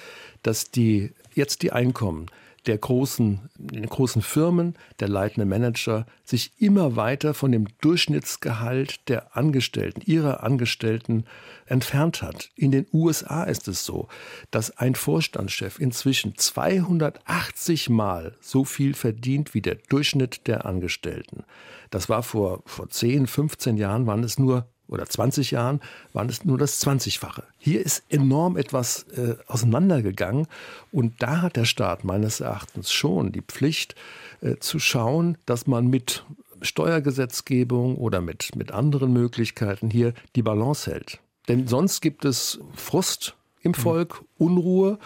dass 0.41 0.71
die, 0.71 1.13
jetzt 1.35 1.61
die 1.61 1.71
Einkommen 1.71 2.31
der 2.67 2.77
großen, 2.77 3.49
großen 3.87 4.21
Firmen, 4.21 4.75
der 4.99 5.07
leitenden 5.07 5.49
Manager 5.49 6.05
sich 6.23 6.53
immer 6.59 6.95
weiter 6.95 7.33
von 7.33 7.51
dem 7.51 7.67
Durchschnittsgehalt 7.81 9.07
der 9.09 9.35
Angestellten, 9.35 10.01
ihrer 10.05 10.43
Angestellten 10.43 11.25
entfernt 11.65 12.21
hat. 12.21 12.49
In 12.55 12.71
den 12.71 12.87
USA 12.93 13.43
ist 13.43 13.67
es 13.67 13.85
so, 13.85 14.07
dass 14.51 14.77
ein 14.77 14.95
Vorstandschef 14.95 15.79
inzwischen 15.79 16.35
280 16.37 17.89
Mal 17.89 18.35
so 18.41 18.65
viel 18.65 18.93
verdient 18.93 19.53
wie 19.53 19.61
der 19.61 19.75
Durchschnitt 19.75 20.47
der 20.47 20.65
Angestellten. 20.65 21.43
Das 21.89 22.09
war 22.09 22.23
vor, 22.23 22.63
vor 22.65 22.89
10, 22.89 23.27
15 23.27 23.77
Jahren, 23.77 24.07
waren 24.07 24.23
es 24.23 24.39
nur 24.39 24.67
oder 24.87 25.05
20 25.05 25.51
Jahren 25.51 25.81
waren 26.13 26.29
es 26.29 26.45
nur 26.45 26.57
das 26.57 26.85
20-fache. 26.85 27.43
Hier 27.57 27.83
ist 27.85 28.03
enorm 28.09 28.57
etwas 28.57 29.03
äh, 29.17 29.35
auseinandergegangen 29.47 30.47
und 30.91 31.21
da 31.21 31.41
hat 31.41 31.55
der 31.55 31.65
Staat 31.65 32.03
meines 32.03 32.39
Erachtens 32.39 32.91
schon 32.91 33.31
die 33.31 33.41
Pflicht 33.41 33.95
äh, 34.41 34.57
zu 34.57 34.79
schauen, 34.79 35.37
dass 35.45 35.67
man 35.67 35.87
mit 35.87 36.23
Steuergesetzgebung 36.61 37.95
oder 37.97 38.21
mit, 38.21 38.55
mit 38.55 38.71
anderen 38.71 39.13
Möglichkeiten 39.13 39.89
hier 39.89 40.13
die 40.35 40.41
Balance 40.41 40.89
hält. 40.89 41.19
Denn 41.47 41.67
sonst 41.67 42.01
gibt 42.01 42.25
es 42.25 42.59
Frust 42.73 43.35
im 43.61 43.71
mhm. 43.71 43.75
Volk, 43.75 44.23
Unruhe 44.37 44.99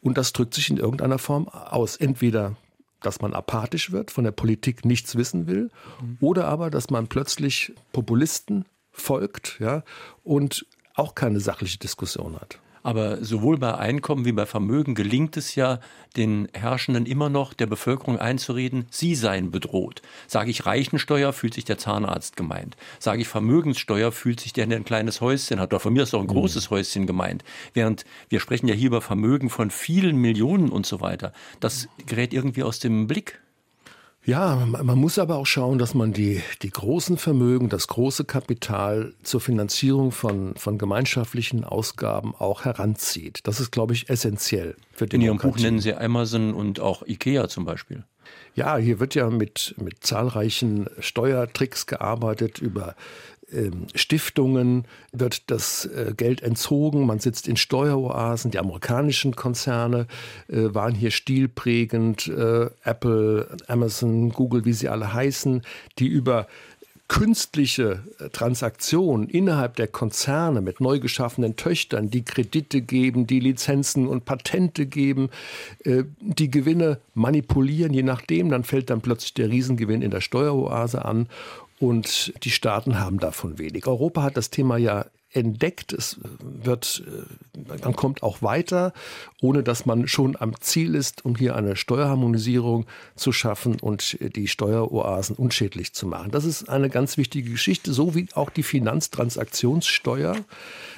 und 0.00 0.16
das 0.16 0.32
drückt 0.32 0.54
sich 0.54 0.70
in 0.70 0.76
irgendeiner 0.76 1.18
Form 1.18 1.48
aus. 1.48 1.96
Entweder 1.96 2.56
dass 3.00 3.20
man 3.20 3.34
apathisch 3.34 3.92
wird, 3.92 4.10
von 4.10 4.24
der 4.24 4.32
Politik 4.32 4.84
nichts 4.84 5.16
wissen 5.16 5.46
will, 5.46 5.70
mhm. 6.00 6.18
oder 6.20 6.48
aber, 6.48 6.70
dass 6.70 6.90
man 6.90 7.06
plötzlich 7.06 7.72
Populisten 7.92 8.64
folgt 8.96 9.58
ja, 9.60 9.82
und 10.24 10.66
auch 10.94 11.14
keine 11.14 11.40
sachliche 11.40 11.78
Diskussion 11.78 12.36
hat. 12.40 12.58
Aber 12.86 13.24
sowohl 13.24 13.58
bei 13.58 13.74
Einkommen 13.74 14.24
wie 14.24 14.32
bei 14.32 14.46
Vermögen 14.46 14.94
gelingt 14.94 15.36
es 15.36 15.56
ja 15.56 15.80
den 16.16 16.46
Herrschenden 16.52 17.04
immer 17.04 17.28
noch, 17.28 17.52
der 17.52 17.66
Bevölkerung 17.66 18.16
einzureden, 18.16 18.86
sie 18.90 19.16
seien 19.16 19.50
bedroht. 19.50 20.02
Sage 20.28 20.50
ich 20.50 20.66
Reichensteuer, 20.66 21.32
fühlt 21.32 21.54
sich 21.54 21.64
der 21.64 21.78
Zahnarzt 21.78 22.36
gemeint. 22.36 22.76
Sage 23.00 23.22
ich 23.22 23.26
Vermögenssteuer, 23.26 24.12
fühlt 24.12 24.38
sich 24.38 24.52
der, 24.52 24.68
der 24.68 24.78
ein 24.78 24.84
kleines 24.84 25.20
Häuschen 25.20 25.58
hat. 25.58 25.72
Oder 25.72 25.80
von 25.80 25.94
mir 25.94 26.04
ist 26.04 26.14
auch 26.14 26.20
ein 26.20 26.26
mhm. 26.26 26.34
großes 26.34 26.70
Häuschen 26.70 27.08
gemeint. 27.08 27.42
Während 27.74 28.04
wir 28.28 28.38
sprechen 28.38 28.68
ja 28.68 28.74
hier 28.76 28.86
über 28.86 29.02
Vermögen 29.02 29.50
von 29.50 29.72
vielen 29.72 30.16
Millionen 30.18 30.68
und 30.68 30.86
so 30.86 31.00
weiter. 31.00 31.32
Das 31.58 31.88
gerät 32.06 32.32
irgendwie 32.32 32.62
aus 32.62 32.78
dem 32.78 33.08
Blick. 33.08 33.40
Ja, 34.26 34.56
man 34.66 34.98
muss 34.98 35.20
aber 35.20 35.36
auch 35.36 35.46
schauen, 35.46 35.78
dass 35.78 35.94
man 35.94 36.12
die, 36.12 36.42
die 36.62 36.70
großen 36.70 37.16
Vermögen, 37.16 37.68
das 37.68 37.86
große 37.86 38.24
Kapital 38.24 39.14
zur 39.22 39.40
Finanzierung 39.40 40.10
von, 40.10 40.56
von 40.56 40.78
gemeinschaftlichen 40.78 41.62
Ausgaben 41.62 42.34
auch 42.34 42.64
heranzieht. 42.64 43.40
Das 43.44 43.60
ist, 43.60 43.70
glaube 43.70 43.94
ich, 43.94 44.10
essentiell 44.10 44.74
für 44.92 45.06
den 45.06 45.20
In 45.20 45.26
Ihrem 45.26 45.38
Buch 45.38 45.56
nennen 45.58 45.78
Sie 45.78 45.94
Amazon 45.94 46.54
und 46.54 46.80
auch 46.80 47.06
Ikea 47.06 47.48
zum 47.48 47.64
Beispiel. 47.64 48.02
Ja, 48.56 48.76
hier 48.78 48.98
wird 48.98 49.14
ja 49.14 49.30
mit, 49.30 49.76
mit 49.78 50.02
zahlreichen 50.02 50.88
Steuertricks 50.98 51.86
gearbeitet 51.86 52.58
über 52.58 52.96
Stiftungen 53.94 54.86
wird 55.12 55.50
das 55.50 55.86
äh, 55.86 56.14
Geld 56.16 56.42
entzogen, 56.42 57.06
man 57.06 57.20
sitzt 57.20 57.46
in 57.46 57.56
Steueroasen, 57.56 58.50
die 58.50 58.58
amerikanischen 58.58 59.36
Konzerne 59.36 60.08
äh, 60.48 60.74
waren 60.74 60.94
hier 60.94 61.12
stilprägend, 61.12 62.26
äh, 62.26 62.68
Apple, 62.82 63.56
Amazon, 63.68 64.30
Google, 64.30 64.64
wie 64.64 64.72
sie 64.72 64.88
alle 64.88 65.12
heißen, 65.12 65.62
die 65.98 66.08
über 66.08 66.48
künstliche 67.08 68.02
Transaktionen 68.32 69.28
innerhalb 69.28 69.76
der 69.76 69.86
Konzerne 69.86 70.60
mit 70.60 70.80
neu 70.80 70.98
geschaffenen 70.98 71.54
Töchtern, 71.54 72.10
die 72.10 72.24
Kredite 72.24 72.80
geben, 72.80 73.28
die 73.28 73.38
Lizenzen 73.38 74.08
und 74.08 74.24
Patente 74.24 74.86
geben, 74.86 75.30
die 75.84 76.50
Gewinne 76.50 76.98
manipulieren, 77.14 77.94
je 77.94 78.02
nachdem, 78.02 78.50
dann 78.50 78.64
fällt 78.64 78.90
dann 78.90 79.02
plötzlich 79.02 79.34
der 79.34 79.50
Riesengewinn 79.50 80.02
in 80.02 80.10
der 80.10 80.20
Steueroase 80.20 81.04
an 81.04 81.28
und 81.78 82.32
die 82.44 82.50
Staaten 82.50 82.98
haben 82.98 83.18
davon 83.18 83.58
wenig. 83.58 83.86
Europa 83.86 84.22
hat 84.22 84.36
das 84.36 84.50
Thema 84.50 84.76
ja 84.76 85.06
entdeckt. 85.36 85.92
Es 85.92 86.18
wird, 86.40 87.04
äh, 87.06 87.78
man 87.82 87.94
kommt 87.94 88.22
auch 88.22 88.42
weiter, 88.42 88.92
ohne 89.40 89.62
dass 89.62 89.84
man 89.84 90.08
schon 90.08 90.36
am 90.36 90.58
Ziel 90.60 90.94
ist, 90.94 91.24
um 91.24 91.36
hier 91.36 91.54
eine 91.56 91.76
Steuerharmonisierung 91.76 92.86
zu 93.14 93.32
schaffen 93.32 93.78
und 93.80 94.18
die 94.20 94.48
Steueroasen 94.48 95.36
unschädlich 95.36 95.92
zu 95.92 96.06
machen. 96.06 96.30
Das 96.30 96.44
ist 96.44 96.68
eine 96.68 96.88
ganz 96.88 97.18
wichtige 97.18 97.50
Geschichte, 97.50 97.92
so 97.92 98.14
wie 98.14 98.28
auch 98.34 98.50
die 98.50 98.62
Finanztransaktionssteuer. 98.62 100.36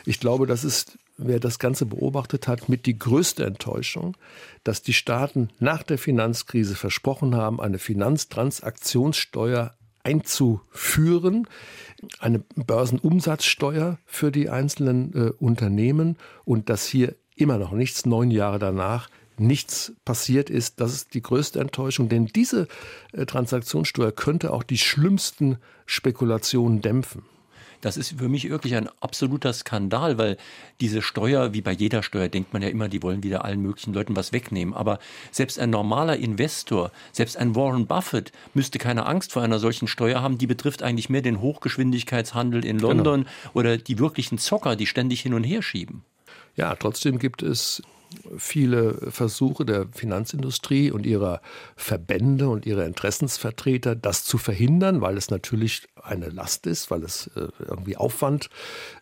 Ich 0.04 0.20
glaube, 0.20 0.46
das 0.46 0.64
ist 0.64 0.98
wer 1.18 1.40
das 1.40 1.58
Ganze 1.58 1.84
beobachtet 1.84 2.48
hat, 2.48 2.68
mit 2.68 2.86
die 2.86 2.96
größte 2.96 3.44
Enttäuschung, 3.44 4.16
dass 4.64 4.82
die 4.82 4.92
Staaten 4.92 5.50
nach 5.58 5.82
der 5.82 5.98
Finanzkrise 5.98 6.76
versprochen 6.76 7.34
haben, 7.34 7.60
eine 7.60 7.78
Finanztransaktionssteuer 7.78 9.74
einzuführen, 10.08 11.46
eine 12.18 12.38
Börsenumsatzsteuer 12.38 13.98
für 14.06 14.30
die 14.32 14.48
einzelnen 14.48 15.12
äh, 15.14 15.30
Unternehmen 15.38 16.16
und 16.44 16.70
dass 16.70 16.86
hier 16.86 17.14
immer 17.36 17.58
noch 17.58 17.72
nichts, 17.72 18.06
neun 18.06 18.30
Jahre 18.30 18.58
danach, 18.58 19.08
nichts 19.36 19.92
passiert 20.04 20.50
ist. 20.50 20.80
Das 20.80 20.92
ist 20.92 21.14
die 21.14 21.22
größte 21.22 21.60
Enttäuschung, 21.60 22.08
denn 22.08 22.26
diese 22.26 22.68
äh, 23.12 23.26
Transaktionssteuer 23.26 24.12
könnte 24.12 24.52
auch 24.52 24.62
die 24.62 24.78
schlimmsten 24.78 25.58
Spekulationen 25.86 26.80
dämpfen. 26.80 27.22
Das 27.80 27.96
ist 27.96 28.18
für 28.18 28.28
mich 28.28 28.48
wirklich 28.50 28.74
ein 28.74 28.88
absoluter 29.00 29.52
Skandal, 29.52 30.18
weil 30.18 30.36
diese 30.80 31.02
Steuer, 31.02 31.54
wie 31.54 31.60
bei 31.60 31.72
jeder 31.72 32.02
Steuer, 32.02 32.28
denkt 32.28 32.52
man 32.52 32.62
ja 32.62 32.68
immer, 32.68 32.88
die 32.88 33.02
wollen 33.02 33.22
wieder 33.22 33.44
allen 33.44 33.62
möglichen 33.62 33.94
Leuten 33.94 34.16
was 34.16 34.32
wegnehmen. 34.32 34.74
Aber 34.74 34.98
selbst 35.30 35.58
ein 35.58 35.70
normaler 35.70 36.16
Investor, 36.16 36.90
selbst 37.12 37.36
ein 37.36 37.54
Warren 37.54 37.86
Buffett 37.86 38.32
müsste 38.54 38.78
keine 38.78 39.06
Angst 39.06 39.32
vor 39.32 39.42
einer 39.42 39.58
solchen 39.58 39.88
Steuer 39.88 40.22
haben. 40.22 40.38
Die 40.38 40.46
betrifft 40.46 40.82
eigentlich 40.82 41.08
mehr 41.08 41.22
den 41.22 41.40
Hochgeschwindigkeitshandel 41.40 42.64
in 42.64 42.78
London 42.78 43.24
genau. 43.24 43.50
oder 43.54 43.78
die 43.78 43.98
wirklichen 43.98 44.38
Zocker, 44.38 44.76
die 44.76 44.86
ständig 44.86 45.20
hin 45.20 45.34
und 45.34 45.44
her 45.44 45.62
schieben. 45.62 46.02
Ja, 46.56 46.74
trotzdem 46.74 47.18
gibt 47.18 47.42
es 47.42 47.82
viele 48.36 49.10
Versuche 49.10 49.64
der 49.64 49.86
Finanzindustrie 49.92 50.90
und 50.90 51.06
ihrer 51.06 51.40
Verbände 51.76 52.48
und 52.48 52.66
ihrer 52.66 52.86
Interessensvertreter, 52.86 53.94
das 53.94 54.24
zu 54.24 54.38
verhindern, 54.38 55.00
weil 55.00 55.16
es 55.16 55.30
natürlich 55.30 55.88
eine 56.02 56.28
Last 56.28 56.66
ist, 56.66 56.90
weil 56.90 57.02
es 57.02 57.28
äh, 57.36 57.48
irgendwie 57.58 57.96
Aufwand 57.96 58.50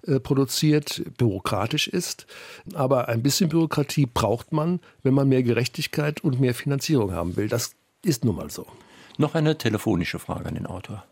äh, 0.06 0.20
produziert, 0.20 1.02
bürokratisch 1.16 1.88
ist. 1.88 2.26
Aber 2.74 3.08
ein 3.08 3.22
bisschen 3.22 3.48
Bürokratie 3.48 4.06
braucht 4.06 4.52
man, 4.52 4.80
wenn 5.02 5.14
man 5.14 5.28
mehr 5.28 5.42
Gerechtigkeit 5.42 6.22
und 6.22 6.40
mehr 6.40 6.54
Finanzierung 6.54 7.12
haben 7.12 7.36
will. 7.36 7.48
Das 7.48 7.72
ist 8.02 8.24
nun 8.24 8.36
mal 8.36 8.50
so. 8.50 8.66
Noch 9.18 9.34
eine 9.34 9.56
telefonische 9.56 10.18
Frage 10.18 10.46
an 10.46 10.54
den 10.54 10.66
Autor. 10.66 11.04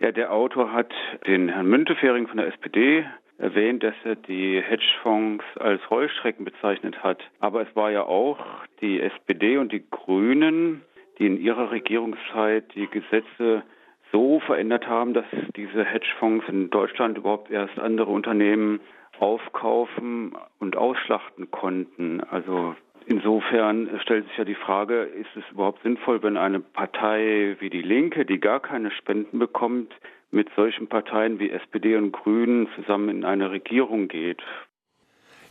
Ja, 0.00 0.12
der 0.12 0.32
Autor 0.32 0.72
hat 0.72 0.92
den 1.26 1.48
Herrn 1.48 1.66
Müntefering 1.66 2.28
von 2.28 2.36
der 2.36 2.46
SPD 2.46 3.04
erwähnt, 3.38 3.82
dass 3.82 3.94
er 4.04 4.14
die 4.14 4.60
Hedgefonds 4.60 5.44
als 5.58 5.80
Heuschrecken 5.90 6.44
bezeichnet 6.44 7.02
hat. 7.02 7.20
Aber 7.40 7.62
es 7.62 7.74
war 7.74 7.90
ja 7.90 8.04
auch 8.04 8.38
die 8.80 9.00
SPD 9.00 9.56
und 9.56 9.72
die 9.72 9.84
Grünen, 9.90 10.82
die 11.18 11.26
in 11.26 11.40
ihrer 11.40 11.72
Regierungszeit 11.72 12.72
die 12.76 12.86
Gesetze 12.86 13.64
so 14.12 14.40
verändert 14.40 14.86
haben, 14.86 15.14
dass 15.14 15.26
diese 15.56 15.84
Hedgefonds 15.84 16.46
in 16.48 16.70
Deutschland 16.70 17.18
überhaupt 17.18 17.50
erst 17.50 17.78
andere 17.78 18.10
Unternehmen 18.10 18.80
aufkaufen 19.18 20.36
und 20.60 20.76
ausschlachten 20.76 21.50
konnten. 21.50 22.20
Also 22.20 22.76
insofern 23.08 23.98
stellt 24.02 24.26
sich 24.28 24.36
ja 24.36 24.44
die 24.44 24.54
Frage, 24.54 25.02
ist 25.02 25.34
es 25.36 25.44
überhaupt 25.50 25.82
sinnvoll, 25.82 26.22
wenn 26.22 26.36
eine 26.36 26.60
Partei 26.60 27.56
wie 27.58 27.70
die 27.70 27.82
Linke, 27.82 28.24
die 28.24 28.38
gar 28.38 28.60
keine 28.60 28.90
Spenden 28.90 29.38
bekommt, 29.38 29.94
mit 30.30 30.48
solchen 30.54 30.88
Parteien 30.88 31.38
wie 31.38 31.50
SPD 31.50 31.96
und 31.96 32.12
Grünen 32.12 32.68
zusammen 32.74 33.08
in 33.08 33.24
eine 33.24 33.50
Regierung 33.50 34.08
geht. 34.08 34.42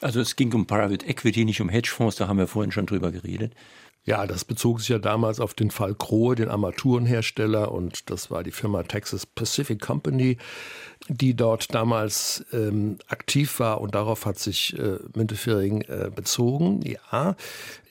Also 0.02 0.22
es 0.22 0.36
ging 0.36 0.54
um 0.54 0.68
Private 0.68 1.06
Equity, 1.06 1.46
nicht 1.46 1.62
um 1.62 1.70
Hedgefonds, 1.70 2.18
da 2.18 2.28
haben 2.28 2.38
wir 2.38 2.48
vorhin 2.48 2.72
schon 2.72 2.86
drüber 2.86 3.12
geredet. 3.12 3.54
Ja, 4.08 4.26
das 4.26 4.46
bezog 4.46 4.80
sich 4.80 4.88
ja 4.88 5.00
damals 5.00 5.42
auf 5.42 5.54
den 5.54 5.70
Fall 5.70 5.94
Krohe, 5.94 6.36
den 6.36 6.48
Armaturenhersteller, 6.48 7.74
und 7.74 8.10
das 8.10 8.32
war 8.32 8.42
die 8.42 8.52
Firma 8.52 8.84
Texas 8.84 9.26
Pacific 9.26 9.82
Company, 9.82 10.38
die 11.10 11.36
dort 11.36 11.76
damals 11.76 12.46
ähm, 12.54 13.00
aktiv 13.10 13.60
war 13.60 13.82
und 13.82 13.96
darauf 13.96 14.26
hat 14.26 14.40
sich 14.40 14.80
äh, 14.80 15.00
Müntefering 15.14 15.82
äh, 15.82 16.10
bezogen. 16.14 16.80
Ja, 16.86 17.36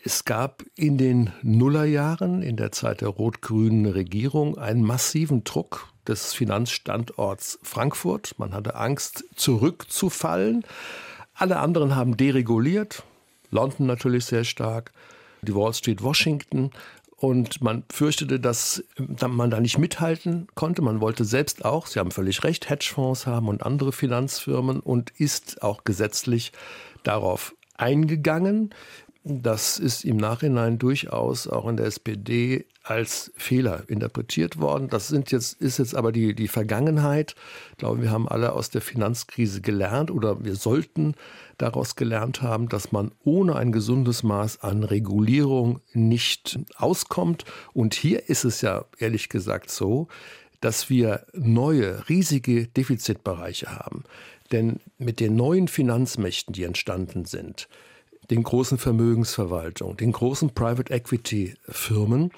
es 0.04 0.24
gab 0.24 0.64
in 0.74 0.96
den 0.96 1.32
Nullerjahren, 1.42 2.40
in 2.40 2.56
der 2.56 2.72
Zeit 2.72 3.02
der 3.02 3.08
rot-grünen 3.08 3.84
Regierung, 3.84 4.56
einen 4.56 4.82
massiven 4.82 5.44
Druck 5.44 5.88
des 6.08 6.32
Finanzstandorts 6.32 7.58
Frankfurt. 7.62 8.38
Man 8.38 8.54
hatte 8.54 8.74
Angst, 8.76 9.24
zurückzufallen. 9.34 10.64
Alle 11.36 11.58
anderen 11.58 11.94
haben 11.94 12.16
dereguliert. 12.16 13.02
London 13.50 13.86
natürlich 13.86 14.24
sehr 14.24 14.44
stark, 14.44 14.92
die 15.42 15.54
Wall 15.54 15.74
Street 15.74 16.02
Washington. 16.02 16.70
Und 17.18 17.62
man 17.62 17.84
fürchtete, 17.90 18.38
dass 18.40 18.84
man 18.98 19.50
da 19.50 19.60
nicht 19.60 19.78
mithalten 19.78 20.48
konnte. 20.54 20.82
Man 20.82 21.00
wollte 21.00 21.24
selbst 21.24 21.64
auch, 21.64 21.86
Sie 21.86 21.98
haben 21.98 22.10
völlig 22.10 22.44
recht, 22.44 22.68
Hedgefonds 22.68 23.26
haben 23.26 23.48
und 23.48 23.62
andere 23.62 23.92
Finanzfirmen 23.92 24.80
und 24.80 25.10
ist 25.18 25.62
auch 25.62 25.84
gesetzlich 25.84 26.52
darauf 27.04 27.54
eingegangen. 27.76 28.74
Das 29.28 29.80
ist 29.80 30.04
im 30.04 30.18
Nachhinein 30.18 30.78
durchaus 30.78 31.48
auch 31.48 31.66
in 31.66 31.76
der 31.76 31.86
SPD 31.86 32.64
als 32.84 33.32
Fehler 33.34 33.82
interpretiert 33.88 34.60
worden. 34.60 34.86
Das 34.86 35.08
sind 35.08 35.32
jetzt, 35.32 35.60
ist 35.60 35.80
jetzt 35.80 35.96
aber 35.96 36.12
die, 36.12 36.32
die 36.32 36.46
Vergangenheit. 36.46 37.34
Ich 37.72 37.78
glaube, 37.78 38.02
wir 38.02 38.12
haben 38.12 38.28
alle 38.28 38.52
aus 38.52 38.70
der 38.70 38.82
Finanzkrise 38.82 39.62
gelernt 39.62 40.12
oder 40.12 40.44
wir 40.44 40.54
sollten 40.54 41.16
daraus 41.58 41.96
gelernt 41.96 42.40
haben, 42.40 42.68
dass 42.68 42.92
man 42.92 43.10
ohne 43.24 43.56
ein 43.56 43.72
gesundes 43.72 44.22
Maß 44.22 44.62
an 44.62 44.84
Regulierung 44.84 45.80
nicht 45.92 46.60
auskommt. 46.76 47.44
Und 47.72 47.94
hier 47.94 48.28
ist 48.28 48.44
es 48.44 48.60
ja 48.60 48.84
ehrlich 48.98 49.28
gesagt 49.28 49.72
so, 49.72 50.06
dass 50.60 50.88
wir 50.88 51.26
neue, 51.32 52.08
riesige 52.08 52.68
Defizitbereiche 52.68 53.74
haben. 53.74 54.04
Denn 54.52 54.78
mit 54.98 55.18
den 55.18 55.34
neuen 55.34 55.66
Finanzmächten, 55.66 56.52
die 56.52 56.62
entstanden 56.62 57.24
sind, 57.24 57.68
den 58.30 58.42
großen 58.42 58.78
Vermögensverwaltungen, 58.78 59.96
den 59.96 60.12
großen 60.12 60.50
Private 60.54 60.92
Equity 60.92 61.54
Firmen. 61.68 62.30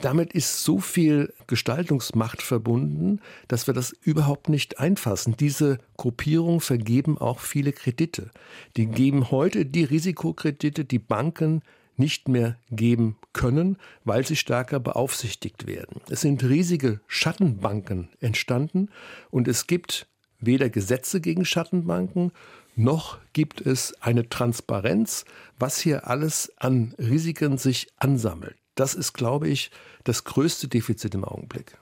Damit 0.00 0.32
ist 0.32 0.64
so 0.64 0.80
viel 0.80 1.32
Gestaltungsmacht 1.46 2.42
verbunden, 2.42 3.20
dass 3.48 3.66
wir 3.66 3.74
das 3.74 3.92
überhaupt 3.92 4.48
nicht 4.48 4.80
einfassen. 4.80 5.36
Diese 5.36 5.78
Gruppierungen 5.96 6.60
vergeben 6.60 7.18
auch 7.18 7.38
viele 7.38 7.72
Kredite. 7.72 8.30
Die 8.76 8.86
geben 8.86 9.30
heute 9.30 9.66
die 9.66 9.84
Risikokredite, 9.84 10.84
die 10.84 10.98
Banken 10.98 11.62
nicht 11.96 12.28
mehr 12.28 12.58
geben 12.70 13.16
können, 13.32 13.76
weil 14.04 14.26
sie 14.26 14.36
stärker 14.36 14.80
beaufsichtigt 14.80 15.66
werden. 15.66 16.00
Es 16.10 16.22
sind 16.22 16.42
riesige 16.42 17.00
Schattenbanken 17.06 18.08
entstanden 18.20 18.88
und 19.30 19.46
es 19.46 19.66
gibt 19.66 20.08
weder 20.40 20.68
Gesetze 20.70 21.20
gegen 21.20 21.44
Schattenbanken 21.44 22.32
noch 22.76 23.18
gibt 23.32 23.60
es 23.60 24.00
eine 24.02 24.28
Transparenz, 24.28 25.24
was 25.58 25.78
hier 25.78 26.06
alles 26.08 26.52
an 26.58 26.94
Risiken 26.98 27.58
sich 27.58 27.88
ansammelt. 27.98 28.56
Das 28.74 28.94
ist, 28.94 29.12
glaube 29.12 29.48
ich, 29.48 29.70
das 30.04 30.24
größte 30.24 30.68
Defizit 30.68 31.14
im 31.14 31.24
Augenblick. 31.24 31.78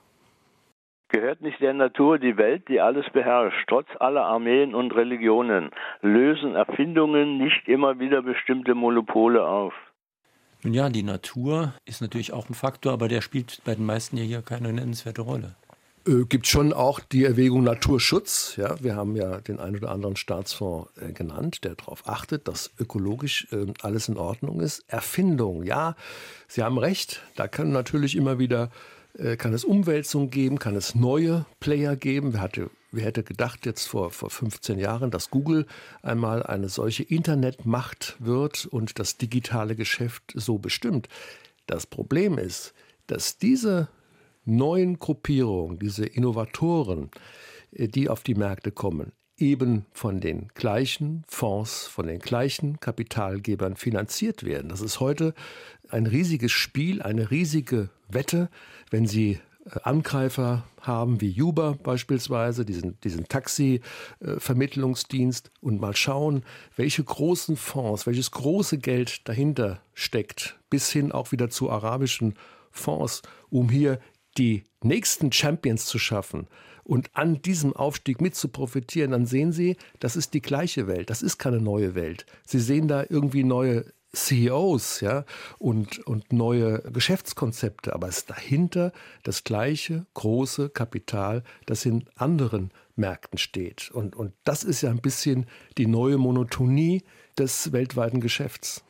Gehört 1.09 1.41
nicht 1.41 1.61
der 1.61 1.73
Natur 1.73 2.17
die 2.17 2.37
Welt, 2.37 2.67
die 2.67 2.79
alles 2.79 3.05
beherrscht, 3.13 3.67
trotz 3.67 3.87
aller 3.99 4.25
Armeen 4.25 4.73
und 4.73 4.95
Religionen? 4.95 5.69
Lösen 6.01 6.55
Erfindungen 6.55 7.37
nicht 7.37 7.67
immer 7.67 7.99
wieder 7.99 8.23
bestimmte 8.23 8.73
Monopole 8.73 9.45
auf? 9.45 9.73
Nun 10.63 10.73
ja, 10.73 10.89
die 10.89 11.03
Natur 11.03 11.73
ist 11.85 12.01
natürlich 12.01 12.33
auch 12.33 12.49
ein 12.49 12.55
Faktor, 12.55 12.93
aber 12.93 13.09
der 13.09 13.21
spielt 13.21 13.61
bei 13.65 13.75
den 13.75 13.85
meisten 13.85 14.17
ja 14.17 14.23
hier 14.23 14.41
keine 14.41 14.73
nennenswerte 14.73 15.21
Rolle 15.21 15.55
äh, 16.07 16.25
gibt 16.25 16.47
schon 16.47 16.73
auch 16.73 16.99
die 16.99 17.25
Erwägung 17.25 17.63
Naturschutz. 17.63 18.55
Ja, 18.57 18.81
wir 18.81 18.95
haben 18.95 19.15
ja 19.15 19.41
den 19.41 19.59
einen 19.59 19.77
oder 19.77 19.91
anderen 19.91 20.15
Staatsfonds 20.15 20.89
äh, 20.99 21.11
genannt, 21.13 21.63
der 21.63 21.75
darauf 21.75 22.07
achtet, 22.07 22.47
dass 22.47 22.71
ökologisch 22.79 23.47
äh, 23.51 23.67
alles 23.81 24.09
in 24.09 24.17
Ordnung 24.17 24.59
ist. 24.59 24.83
Erfindung, 24.87 25.63
ja, 25.63 25.95
Sie 26.47 26.63
haben 26.63 26.77
recht. 26.77 27.21
Da 27.35 27.47
kann 27.47 27.71
natürlich 27.71 28.15
immer 28.15 28.39
wieder 28.39 28.69
äh, 29.17 29.37
kann 29.37 29.53
es 29.53 29.63
Umwälzungen 29.63 30.29
geben, 30.29 30.59
kann 30.59 30.75
es 30.75 30.95
neue 30.95 31.45
Player 31.59 31.95
geben. 31.95 32.33
Wer, 32.33 32.41
hatte, 32.41 32.69
wer 32.91 33.05
hätte 33.05 33.23
gedacht 33.23 33.65
jetzt 33.65 33.87
vor, 33.87 34.11
vor 34.11 34.29
15 34.29 34.79
Jahren, 34.79 35.11
dass 35.11 35.29
Google 35.29 35.67
einmal 36.01 36.43
eine 36.43 36.69
solche 36.69 37.03
Internetmacht 37.03 38.15
wird 38.19 38.65
und 38.65 38.97
das 38.99 39.17
digitale 39.17 39.75
Geschäft 39.75 40.23
so 40.33 40.57
bestimmt? 40.57 41.09
Das 41.67 41.85
Problem 41.85 42.37
ist, 42.37 42.73
dass 43.07 43.37
diese 43.37 43.87
neuen 44.45 44.99
Gruppierungen, 44.99 45.79
diese 45.79 46.05
Innovatoren, 46.05 47.09
äh, 47.71 47.87
die 47.87 48.09
auf 48.09 48.23
die 48.23 48.35
Märkte 48.35 48.71
kommen, 48.71 49.13
eben 49.37 49.85
von 49.93 50.19
den 50.21 50.49
gleichen 50.53 51.23
Fonds, 51.27 51.87
von 51.87 52.05
den 52.07 52.19
gleichen 52.19 52.79
Kapitalgebern 52.79 53.75
finanziert 53.75 54.43
werden. 54.43 54.69
Das 54.69 54.81
ist 54.81 54.99
heute 54.99 55.33
ein 55.89 56.05
riesiges 56.05 56.51
Spiel, 56.51 57.01
eine 57.01 57.31
riesige 57.31 57.89
Wette, 58.09 58.49
wenn 58.89 59.07
Sie 59.07 59.39
äh, 59.65 59.79
Angreifer 59.83 60.65
haben 60.81 61.21
wie 61.21 61.41
Uber 61.41 61.77
beispielsweise, 61.81 62.65
diesen, 62.65 62.99
diesen 63.01 63.27
Taxi-Vermittlungsdienst 63.27 65.51
und 65.61 65.79
mal 65.79 65.95
schauen, 65.95 66.43
welche 66.75 67.03
großen 67.03 67.55
Fonds, 67.55 68.05
welches 68.05 68.31
große 68.31 68.79
Geld 68.79 69.27
dahinter 69.27 69.81
steckt, 69.93 70.59
bis 70.69 70.91
hin 70.91 71.11
auch 71.11 71.31
wieder 71.31 71.49
zu 71.49 71.69
arabischen 71.69 72.35
Fonds, 72.71 73.21
um 73.49 73.69
hier 73.69 73.99
die 74.37 74.63
nächsten 74.81 75.31
Champions 75.31 75.85
zu 75.85 75.99
schaffen 75.99 76.47
und 76.83 77.09
an 77.13 77.41
diesem 77.41 77.73
Aufstieg 77.73 78.21
mit 78.21 78.35
zu 78.35 78.49
profitieren, 78.49 79.11
dann 79.11 79.25
sehen 79.25 79.51
Sie, 79.51 79.77
das 79.99 80.15
ist 80.15 80.33
die 80.33 80.41
gleiche 80.41 80.87
Welt, 80.87 81.09
das 81.09 81.21
ist 81.21 81.37
keine 81.37 81.59
neue 81.59 81.95
Welt. 81.95 82.25
Sie 82.45 82.59
sehen 82.59 82.87
da 82.87 83.05
irgendwie 83.07 83.43
neue 83.43 83.85
CEOs, 84.15 85.01
ja, 85.01 85.25
und, 85.57 85.99
und 85.99 86.31
neue 86.31 86.83
Geschäftskonzepte, 86.91 87.93
aber 87.93 88.07
es 88.07 88.19
ist 88.19 88.29
dahinter 88.29 88.91
das 89.23 89.43
gleiche 89.43 90.05
große 90.13 90.69
Kapital, 90.69 91.43
das 91.65 91.85
in 91.85 92.05
anderen 92.15 92.71
Märkten 92.95 93.39
steht. 93.39 93.89
Und, 93.91 94.15
und 94.15 94.33
das 94.43 94.63
ist 94.63 94.81
ja 94.81 94.91
ein 94.91 95.01
bisschen 95.01 95.47
die 95.79 95.87
neue 95.87 96.19
Monotonie 96.19 97.03
des 97.39 97.71
weltweiten 97.71 98.21
Geschäfts. 98.21 98.83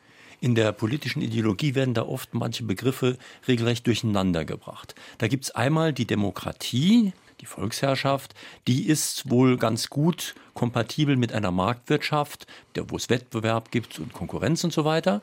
In 0.44 0.56
der 0.56 0.74
politischen 0.74 1.22
Ideologie 1.22 1.74
werden 1.74 1.94
da 1.94 2.02
oft 2.02 2.34
manche 2.34 2.66
Begriffe 2.66 3.18
regelrecht 3.48 3.88
durcheinander 3.88 4.44
gebracht. 4.44 4.94
Da 5.20 5.30
gibt 5.30 5.46
es 5.46 5.52
einmal 5.52 5.94
die 5.94 6.04
Demokratie, 6.04 7.14
die 7.40 7.46
Volksherrschaft, 7.46 8.36
die 8.68 8.90
ist 8.90 9.30
wohl 9.30 9.56
ganz 9.56 9.90
gut 9.90 10.36
kompatibel 10.54 11.16
mit 11.16 11.32
einer 11.32 11.52
Marktwirtschaft, 11.52 12.46
wo 12.76 12.98
es 12.98 13.10
Wettbewerb 13.10 13.72
gibt 13.72 14.00
und 14.00 14.12
Konkurrenz 14.12 14.66
und 14.66 14.74
so 14.74 14.84
weiter. 14.84 15.22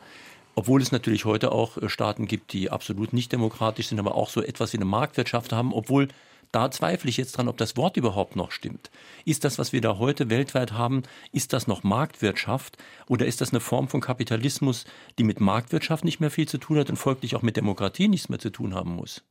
Obwohl 0.55 0.81
es 0.81 0.91
natürlich 0.91 1.27
heute 1.27 1.53
auch 1.53 1.77
äh, 1.77 1.91
Staaten 1.91 2.27
gibt, 2.27 2.55
die 2.55 2.71
absolut 2.71 3.13
nicht 3.13 3.31
demokratisch 3.31 3.89
sind, 3.89 3.99
aber 3.99 4.15
auch 4.15 4.31
so 4.31 4.43
etwas 4.43 4.73
wie 4.73 4.79
eine 4.79 4.87
Marktwirtschaft 4.87 5.53
haben, 5.53 5.75
obwohl 5.75 6.09
Da 6.53 6.71
zweifle 6.71 7.09
ich 7.09 7.17
jetzt 7.17 7.33
dran, 7.33 7.49
ob 7.49 7.57
das 7.59 7.77
Wort 7.77 7.97
überhaupt 7.97 8.35
noch 8.35 8.51
stimmt. 8.51 8.91
Ist 9.25 9.45
das, 9.45 9.59
was 9.59 9.73
wir 9.73 9.81
da 9.81 9.99
heute 9.99 10.31
weltweit 10.31 10.73
haben, 10.73 11.05
ist 11.31 11.53
das 11.53 11.69
noch 11.69 11.85
Marktwirtschaft 11.85 12.77
oder 13.07 13.27
ist 13.27 13.41
das 13.41 13.51
eine 13.51 13.61
Form 13.61 13.89
von 13.89 14.01
Kapitalismus, 14.01 14.85
die 15.19 15.25
mit 15.25 15.41
Marktwirtschaft 15.41 16.05
nicht 16.05 16.19
mehr 16.19 16.31
viel 16.31 16.49
zu 16.49 16.59
tun 16.59 16.79
hat 16.79 16.91
und 16.91 16.97
folglich 16.97 17.37
auch 17.37 17.43
mit 17.43 17.57
Demokratie 17.57 18.09
nichts 18.09 18.29
mehr 18.29 18.41
zu 18.41 18.51
tun 18.51 18.75
haben 18.75 18.97
muss? 18.97 19.23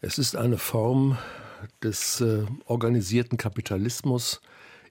Es 0.00 0.18
ist 0.18 0.34
eine 0.36 0.56
Form 0.56 1.18
des 1.82 2.20
äh, 2.20 2.44
organisierten 2.64 3.38
Kapitalismus 3.38 4.40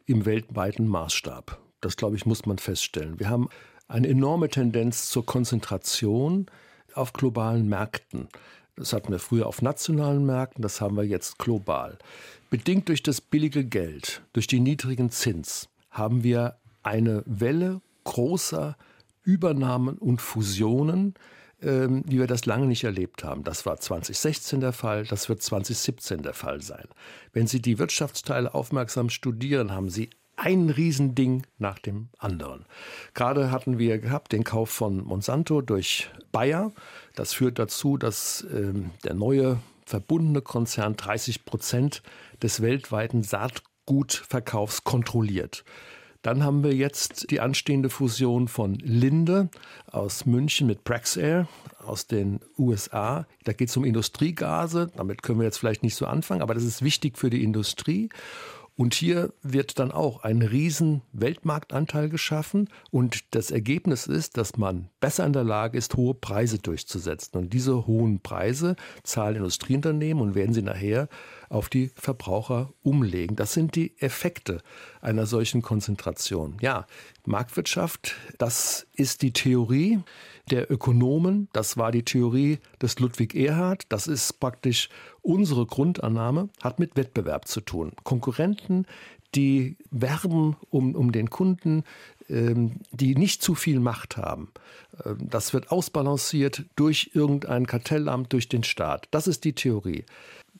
im 0.06 0.25
weltweiten 0.25 0.88
Maßstab. 0.88 1.60
Das, 1.82 1.97
glaube 1.97 2.15
ich, 2.15 2.25
muss 2.25 2.45
man 2.45 2.58
feststellen. 2.58 3.19
Wir 3.19 3.30
haben 3.30 3.49
eine 3.88 4.08
enorme 4.08 4.49
Tendenz 4.49 5.10
zur 5.10 5.25
Konzentration 5.25 6.47
auf 6.93 7.13
globalen 7.13 7.67
Märkten. 7.67 8.30
Das 8.75 8.91
hatten 8.91 9.11
wir 9.11 9.19
früher 9.19 9.47
auf 9.47 9.61
nationalen 9.61 10.25
Märkten, 10.25 10.61
das 10.61 10.81
haben 10.81 10.97
wir 10.97 11.05
jetzt 11.05 11.39
global. 11.39 11.97
Bedingt 12.49 12.89
durch 12.89 13.03
das 13.03 13.21
billige 13.21 13.63
Geld, 13.63 14.21
durch 14.33 14.47
den 14.47 14.63
niedrigen 14.63 15.11
Zins, 15.11 15.69
haben 15.91 16.23
wir 16.23 16.57
eine 16.83 17.23
Welle 17.25 17.81
großer 18.03 18.75
Übernahmen 19.23 19.97
und 19.97 20.21
Fusionen, 20.21 21.15
ähm, 21.61 22.03
wie 22.05 22.19
wir 22.19 22.27
das 22.27 22.45
lange 22.45 22.67
nicht 22.67 22.83
erlebt 22.83 23.23
haben. 23.23 23.43
Das 23.43 23.65
war 23.65 23.77
2016 23.77 24.59
der 24.59 24.73
Fall, 24.73 25.05
das 25.05 25.29
wird 25.29 25.41
2017 25.41 26.21
der 26.21 26.33
Fall 26.33 26.61
sein. 26.61 26.85
Wenn 27.33 27.47
Sie 27.47 27.61
die 27.61 27.79
Wirtschaftsteile 27.79 28.53
aufmerksam 28.53 29.09
studieren, 29.09 29.71
haben 29.71 29.89
Sie 29.89 30.09
ein 30.37 30.69
Riesending 30.69 31.43
nach 31.57 31.79
dem 31.79 32.09
anderen. 32.17 32.65
Gerade 33.13 33.51
hatten 33.51 33.77
wir 33.77 33.99
gehabt 33.99 34.31
den 34.31 34.43
Kauf 34.43 34.69
von 34.69 35.03
Monsanto 35.03 35.61
durch 35.61 36.09
Bayer. 36.31 36.71
Das 37.15 37.33
führt 37.33 37.59
dazu, 37.59 37.97
dass 37.97 38.45
ähm, 38.53 38.91
der 39.03 39.13
neue 39.13 39.59
verbundene 39.85 40.41
Konzern 40.41 40.95
30 40.95 41.45
Prozent 41.45 42.01
des 42.41 42.61
weltweiten 42.61 43.23
Saatgutverkaufs 43.23 44.83
kontrolliert. 44.83 45.63
Dann 46.25 46.43
haben 46.43 46.63
wir 46.63 46.73
jetzt 46.73 47.29
die 47.29 47.39
anstehende 47.39 47.91
Fusion 47.91 48.47
von 48.47 48.73
Linde 48.75 49.49
aus 49.91 50.25
München 50.25 50.65
mit 50.65 50.83
Praxair 50.83 51.47
aus 51.85 52.07
den 52.07 52.39
USA. 52.57 53.27
Da 53.43 53.53
geht 53.53 53.69
es 53.69 53.77
um 53.77 53.85
Industriegase. 53.85 54.91
Damit 54.97 55.21
können 55.21 55.39
wir 55.39 55.45
jetzt 55.45 55.59
vielleicht 55.59 55.83
nicht 55.83 55.93
so 55.93 56.07
anfangen, 56.07 56.41
aber 56.41 56.55
das 56.55 56.63
ist 56.63 56.81
wichtig 56.81 57.19
für 57.19 57.29
die 57.29 57.43
Industrie. 57.43 58.09
Und 58.77 58.93
hier 58.93 59.33
wird 59.41 59.79
dann 59.79 59.91
auch 59.91 60.23
ein 60.23 60.41
riesen 60.41 61.01
Weltmarktanteil 61.13 62.09
geschaffen 62.09 62.69
und 62.91 63.33
das 63.33 63.49
Ergebnis 63.49 64.05
ist, 64.05 64.35
dass 64.35 64.57
man 64.57 64.89
besser 64.99 65.25
in 65.25 65.31
der 65.31 65.45
Lage 65.45 65.77
ist, 65.77 65.95
hohe 65.95 66.13
Preise 66.13 66.59
durchzusetzen. 66.59 67.38
Und 67.38 67.53
diese 67.53 67.88
hohen 67.88 68.19
Preise 68.19 68.75
zahlen 69.03 69.38
Industrieunternehmen 69.38 70.21
und 70.21 70.35
werden 70.35 70.53
sie 70.53 70.61
nachher 70.61 71.07
auf 71.55 71.69
die 71.69 71.89
Verbraucher 71.95 72.73
umlegen. 72.83 73.37
Das 73.37 73.53
sind 73.53 73.75
die 73.75 73.93
Effekte 73.99 74.61
einer 75.01 75.25
solchen 75.25 75.61
Konzentration. 75.61 76.57
Ja, 76.59 76.85
Marktwirtschaft, 77.25 78.15
das 78.37 78.87
ist 78.93 79.21
die 79.21 79.31
Theorie 79.31 79.99
der 80.51 80.69
Ökonomen. 80.69 81.47
Das 81.53 81.77
war 81.77 81.93
die 81.93 82.03
Theorie 82.03 82.59
des 82.81 82.99
Ludwig 82.99 83.33
Erhard. 83.35 83.83
Das 83.87 84.07
ist 84.07 84.41
praktisch 84.41 84.89
unsere 85.21 85.65
Grundannahme, 85.65 86.49
hat 86.61 86.79
mit 86.79 86.97
Wettbewerb 86.97 87.47
zu 87.47 87.61
tun. 87.61 87.93
Konkurrenten, 88.03 88.85
die 89.33 89.77
werben 89.91 90.57
um, 90.69 90.93
um 90.93 91.13
den 91.13 91.29
Kunden, 91.29 91.83
ähm, 92.29 92.81
die 92.91 93.15
nicht 93.15 93.41
zu 93.41 93.55
viel 93.55 93.79
Macht 93.79 94.17
haben. 94.17 94.51
Ähm, 95.05 95.17
das 95.29 95.53
wird 95.53 95.71
ausbalanciert 95.71 96.65
durch 96.75 97.11
irgendein 97.13 97.65
Kartellamt, 97.65 98.33
durch 98.33 98.49
den 98.49 98.63
Staat. 98.63 99.07
Das 99.11 99.27
ist 99.27 99.43
die 99.43 99.53
Theorie. 99.53 100.05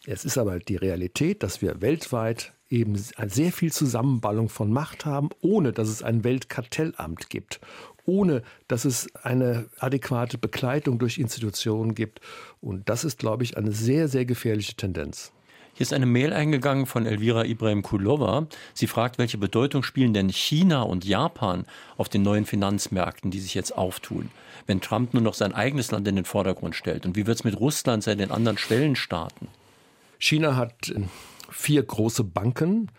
Es 0.08 0.24
ist 0.24 0.38
aber 0.38 0.60
die 0.60 0.76
Realität, 0.76 1.42
dass 1.42 1.64
wir 1.64 1.82
weltweit 1.82 2.54
eben 2.70 2.96
sehr 2.96 3.52
viel 3.52 3.72
Zusammenballung 3.72 4.50
von 4.50 4.72
Macht 4.72 5.06
haben, 5.06 5.30
ohne 5.42 5.74
dass 5.74 5.88
es 5.88 6.04
ein 6.04 6.24
Weltkartellamt 6.24 7.30
gibt, 7.30 7.60
ohne 8.06 8.44
dass 8.68 8.86
es 8.86 9.08
eine 9.24 9.68
adäquate 9.80 10.38
Begleitung 10.38 11.00
durch 11.00 11.18
Institutionen 11.18 11.96
gibt. 11.96 12.22
Und 12.62 12.88
das 12.88 13.04
ist, 13.04 13.18
glaube 13.18 13.44
ich, 13.44 13.58
eine 13.58 13.72
sehr, 13.72 14.08
sehr 14.08 14.26
gefährliche 14.26 14.76
Tendenz. 14.76 15.32
Hier 15.74 15.84
ist 15.84 15.94
eine 15.94 16.06
Mail 16.06 16.34
eingegangen 16.34 16.86
von 16.86 17.06
Elvira 17.06 17.44
Ibrahim 17.44 17.82
Kulova. 17.82 18.48
Sie 18.74 18.88
fragt, 18.88 19.18
welche 19.18 19.38
Bedeutung 19.38 19.84
spielen 19.84 20.14
denn 20.14 20.30
China 20.30 20.84
und 20.84 21.04
Japan 21.04 21.66
auf 21.98 22.10
den 22.10 22.22
neuen 22.22 22.46
Finanzmärkten, 22.46 23.30
die 23.32 23.40
sich 23.40 23.56
jetzt 23.56 23.78
auftun, 23.78 24.30
wenn 24.68 24.82
Trump 24.82 25.14
nur 25.14 25.24
noch 25.24 25.34
sein 25.34 25.54
eigenes 25.54 25.92
Land 25.92 26.08
in 26.08 26.16
den 26.16 26.26
Vordergrund 26.26 26.76
stellt? 26.76 27.06
Und 27.06 27.16
wie 27.16 27.28
wird 27.28 27.40
es 27.40 27.44
mit 27.44 27.60
Russland 27.60 28.04
sein, 28.04 28.20
den 28.20 28.32
anderen 28.32 28.58
Schwellenstaaten? 28.58 29.50
China 30.20 30.56
hat 30.56 30.94
vier 31.50 31.84
große 31.84 32.24
Banken, 32.24 32.92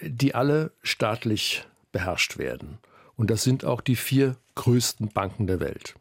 die 0.00 0.34
alle 0.34 0.72
staatlich 0.82 1.64
beherrscht 1.92 2.38
werden. 2.38 2.78
Und 3.16 3.30
das 3.30 3.42
sind 3.44 3.64
auch 3.64 3.80
die 3.80 3.96
vier 3.96 4.36
größten 4.54 5.08
Banken 5.08 5.46
der 5.46 5.60
Welt. 5.60 5.94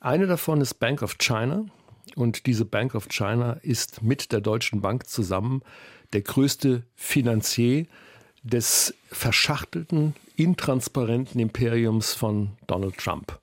Eine 0.00 0.26
davon 0.26 0.60
ist 0.60 0.74
Bank 0.74 1.02
of 1.02 1.18
China. 1.18 1.66
Und 2.16 2.46
diese 2.46 2.64
Bank 2.64 2.94
of 2.94 3.08
China 3.08 3.54
ist 3.62 4.02
mit 4.02 4.32
der 4.32 4.40
Deutschen 4.40 4.80
Bank 4.80 5.08
zusammen 5.08 5.62
der 6.12 6.22
größte 6.22 6.84
Finanzier 6.94 7.86
des 8.42 8.94
verschachtelten, 9.06 10.14
intransparenten 10.36 11.40
Imperiums 11.40 12.14
von 12.14 12.56
Donald 12.66 12.98
Trump. 12.98 13.38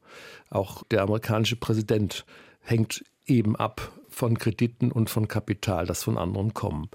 Auch 0.49 0.83
der 0.91 1.01
amerikanische 1.03 1.55
Präsident 1.55 2.25
hängt 2.61 3.03
eben 3.25 3.55
ab 3.55 3.91
von 4.19 4.37
Krediten 4.37 4.91
und 4.91 5.09
von 5.09 5.29
Kapital, 5.29 5.85
das 5.85 6.03
von 6.03 6.17
anderen 6.17 6.53
kommen. 6.53 6.89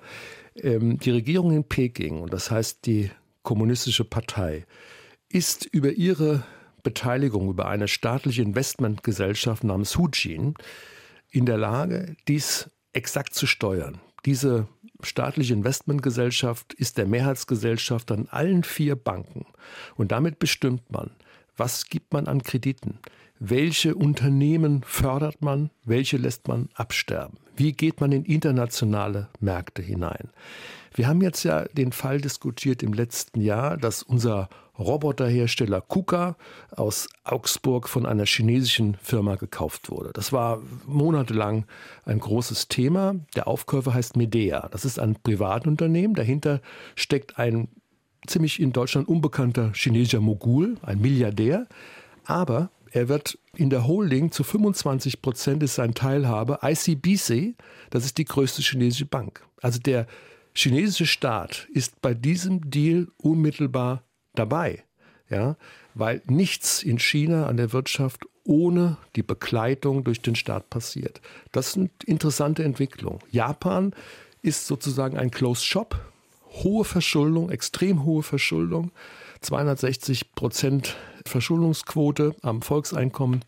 Ähm, 0.56 0.98
die 0.98 1.10
Regierung 1.10 1.52
in 1.52 1.64
Peking, 1.64 2.20
und 2.20 2.32
das 2.32 2.50
heißt 2.50 2.84
die 2.86 3.10
Kommunistische 3.42 4.04
Partei, 4.04 4.66
ist 5.30 5.64
über 5.64 5.90
ihre 5.92 6.44
Beteiligung 6.82 7.48
über 7.48 7.66
eine 7.66 7.88
staatliche 7.88 8.42
Investmentgesellschaft 8.42 9.64
namens 9.64 9.96
Hujin 9.96 10.54
in 11.30 11.46
der 11.46 11.56
Lage, 11.56 12.14
dies 12.28 12.70
exakt 12.92 13.34
zu 13.34 13.46
steuern. 13.46 14.00
Diese 14.26 14.68
staatliche 15.02 15.54
Investmentgesellschaft 15.54 16.74
ist 16.74 16.98
der 16.98 17.06
Mehrheitsgesellschaft 17.06 18.12
an 18.12 18.28
allen 18.30 18.64
vier 18.64 18.96
Banken. 18.96 19.46
Und 19.96 20.12
damit 20.12 20.38
bestimmt 20.38 20.90
man, 20.90 21.10
was 21.56 21.86
gibt 21.86 22.12
man 22.12 22.26
an 22.26 22.42
Krediten, 22.42 22.98
welche 23.38 23.94
Unternehmen 23.94 24.82
fördert 24.84 25.42
man, 25.42 25.70
welche 25.84 26.16
lässt 26.16 26.48
man 26.48 26.68
absterben, 26.74 27.38
wie 27.56 27.72
geht 27.72 28.00
man 28.00 28.12
in 28.12 28.24
internationale 28.24 29.28
Märkte 29.40 29.82
hinein. 29.82 30.30
Wir 30.94 31.08
haben 31.08 31.22
jetzt 31.22 31.42
ja 31.42 31.64
den 31.64 31.90
Fall 31.90 32.20
diskutiert 32.20 32.82
im 32.82 32.92
letzten 32.92 33.40
Jahr, 33.40 33.76
dass 33.76 34.02
unser 34.04 34.48
Roboterhersteller 34.78 35.80
KUKA 35.80 36.36
aus 36.74 37.08
Augsburg 37.22 37.88
von 37.88 38.06
einer 38.06 38.26
chinesischen 38.26 38.96
Firma 39.02 39.36
gekauft 39.36 39.90
wurde. 39.90 40.10
Das 40.12 40.32
war 40.32 40.62
monatelang 40.86 41.64
ein 42.04 42.18
großes 42.18 42.68
Thema. 42.68 43.14
Der 43.36 43.46
Aufkäufer 43.46 43.94
heißt 43.94 44.16
Medea. 44.16 44.68
Das 44.70 44.84
ist 44.84 44.98
ein 44.98 45.16
Privatunternehmen. 45.22 46.14
Dahinter 46.14 46.60
steckt 46.96 47.38
ein 47.38 47.68
ziemlich 48.26 48.60
in 48.60 48.72
Deutschland 48.72 49.08
unbekannter 49.08 49.72
chinesischer 49.74 50.20
Mogul, 50.20 50.76
ein 50.82 51.00
Milliardär. 51.00 51.66
Aber 52.24 52.70
er 52.94 53.08
wird 53.08 53.36
in 53.56 53.70
der 53.70 53.88
Holding 53.88 54.30
zu 54.30 54.44
25 54.44 55.20
Prozent 55.20 55.64
ist 55.64 55.74
sein 55.74 55.94
Teilhabe 55.94 56.60
ICBC, 56.62 57.56
das 57.90 58.04
ist 58.04 58.18
die 58.18 58.24
größte 58.24 58.62
chinesische 58.62 59.04
Bank. 59.04 59.44
Also 59.60 59.80
der 59.80 60.06
chinesische 60.54 61.06
Staat 61.06 61.66
ist 61.72 62.00
bei 62.00 62.14
diesem 62.14 62.70
Deal 62.70 63.08
unmittelbar 63.16 64.04
dabei, 64.36 64.84
ja, 65.28 65.56
weil 65.94 66.22
nichts 66.26 66.84
in 66.84 67.00
China 67.00 67.46
an 67.46 67.56
der 67.56 67.72
Wirtschaft 67.72 68.26
ohne 68.44 68.96
die 69.16 69.24
Begleitung 69.24 70.04
durch 70.04 70.20
den 70.22 70.36
Staat 70.36 70.70
passiert. 70.70 71.20
Das 71.50 71.72
sind 71.72 71.90
interessante 72.04 72.62
Entwicklungen. 72.62 73.18
Japan 73.32 73.92
ist 74.40 74.68
sozusagen 74.68 75.18
ein 75.18 75.32
Closed 75.32 75.64
Shop, 75.64 75.98
hohe 76.62 76.84
Verschuldung, 76.84 77.50
extrem 77.50 78.04
hohe 78.04 78.22
Verschuldung, 78.22 78.92
260 79.40 80.32
Prozent 80.36 80.94
Verschuldungsquote 81.26 82.34
am 82.42 82.62
Volkseinkommen. 82.62 83.44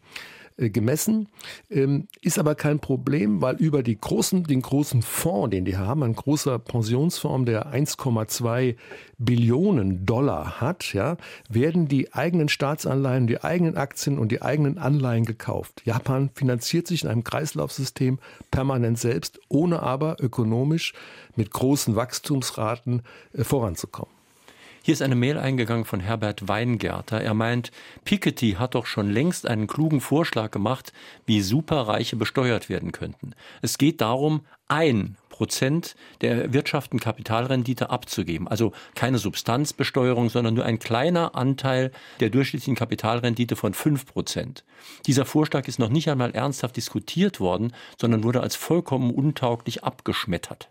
Äh, 0.58 0.70
gemessen, 0.70 1.28
ähm, 1.70 2.08
ist 2.22 2.38
aber 2.38 2.54
kein 2.54 2.80
Problem, 2.80 3.42
weil 3.42 3.56
über 3.56 3.82
die 3.82 4.00
großen, 4.00 4.44
den 4.44 4.62
großen 4.62 5.02
Fonds, 5.02 5.50
den 5.50 5.66
die 5.66 5.76
haben, 5.76 6.02
ein 6.02 6.14
großer 6.14 6.58
Pensionsfonds, 6.58 7.44
der 7.44 7.74
1,2 7.74 8.76
Billionen 9.18 10.06
Dollar 10.06 10.60
hat, 10.60 10.94
ja, 10.94 11.18
werden 11.50 11.88
die 11.88 12.14
eigenen 12.14 12.48
Staatsanleihen, 12.48 13.26
die 13.26 13.44
eigenen 13.44 13.76
Aktien 13.76 14.18
und 14.18 14.32
die 14.32 14.40
eigenen 14.40 14.78
Anleihen 14.78 15.26
gekauft. 15.26 15.82
Japan 15.84 16.30
finanziert 16.32 16.86
sich 16.86 17.05
in 17.05 17.11
einem 17.11 17.24
Kreislaufsystem 17.24 18.18
permanent 18.51 18.98
selbst, 18.98 19.38
ohne 19.48 19.82
aber 19.82 20.16
ökonomisch 20.20 20.94
mit 21.34 21.51
großen 21.51 21.96
Wachstumsraten 21.96 23.03
äh, 23.34 23.44
voranzukommen. 23.44 24.15
Hier 24.87 24.93
ist 24.93 25.03
eine 25.03 25.16
Mail 25.16 25.37
eingegangen 25.37 25.84
von 25.84 25.99
Herbert 25.99 26.47
Weingärter. 26.47 27.20
Er 27.20 27.34
meint, 27.34 27.72
Piketty 28.05 28.53
hat 28.53 28.76
doch 28.76 28.87
schon 28.87 29.11
längst 29.11 29.45
einen 29.45 29.66
klugen 29.66 30.01
Vorschlag 30.01 30.53
gemacht, 30.53 30.93
wie 31.26 31.41
Superreiche 31.41 32.14
besteuert 32.14 32.68
werden 32.68 32.93
könnten. 32.93 33.32
Es 33.62 33.78
geht 33.78 34.01
darum, 34.01 34.43
ein 34.68 35.16
Prozent 35.28 35.97
der 36.20 36.41
erwirtschafteten 36.41 37.01
Kapitalrendite 37.01 37.91
abzugeben. 37.91 38.47
Also 38.47 38.70
keine 38.95 39.18
Substanzbesteuerung, 39.18 40.30
sondern 40.30 40.55
nur 40.55 40.64
ein 40.64 40.78
kleiner 40.78 41.34
Anteil 41.34 41.91
der 42.20 42.30
durchschnittlichen 42.30 42.76
Kapitalrendite 42.76 43.57
von 43.57 43.74
fünf 43.74 44.07
Prozent. 44.07 44.62
Dieser 45.07 45.24
Vorschlag 45.24 45.66
ist 45.66 45.80
noch 45.80 45.89
nicht 45.89 46.09
einmal 46.09 46.30
ernsthaft 46.30 46.76
diskutiert 46.76 47.41
worden, 47.41 47.72
sondern 48.01 48.22
wurde 48.22 48.41
als 48.41 48.55
vollkommen 48.55 49.12
untauglich 49.12 49.82
abgeschmettert. 49.82 50.68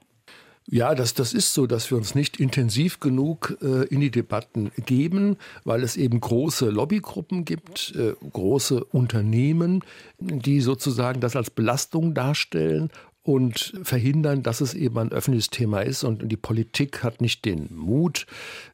Ja, 0.67 0.95
das, 0.95 1.13
das 1.13 1.33
ist 1.33 1.53
so, 1.53 1.67
dass 1.67 1.91
wir 1.91 1.97
uns 1.97 2.15
nicht 2.15 2.39
intensiv 2.39 2.99
genug 2.99 3.57
äh, 3.61 3.83
in 3.85 3.99
die 3.99 4.09
Debatten 4.09 4.71
geben, 4.85 5.37
weil 5.63 5.83
es 5.83 5.95
eben 5.95 6.19
große 6.19 6.69
Lobbygruppen 6.69 7.45
gibt, 7.45 7.93
äh, 7.95 8.13
große 8.31 8.83
Unternehmen, 8.83 9.83
die 10.19 10.61
sozusagen 10.61 11.21
das 11.21 11.35
als 11.35 11.51
Belastung 11.51 12.15
darstellen 12.15 12.89
und 13.21 13.73
verhindern, 13.83 14.41
dass 14.41 14.59
es 14.59 14.73
eben 14.73 14.97
ein 14.97 15.11
öffentliches 15.11 15.51
Thema 15.51 15.81
ist. 15.81 16.03
Und 16.03 16.31
die 16.31 16.37
Politik 16.37 17.03
hat 17.03 17.21
nicht 17.21 17.45
den 17.45 17.69
Mut, 17.75 18.25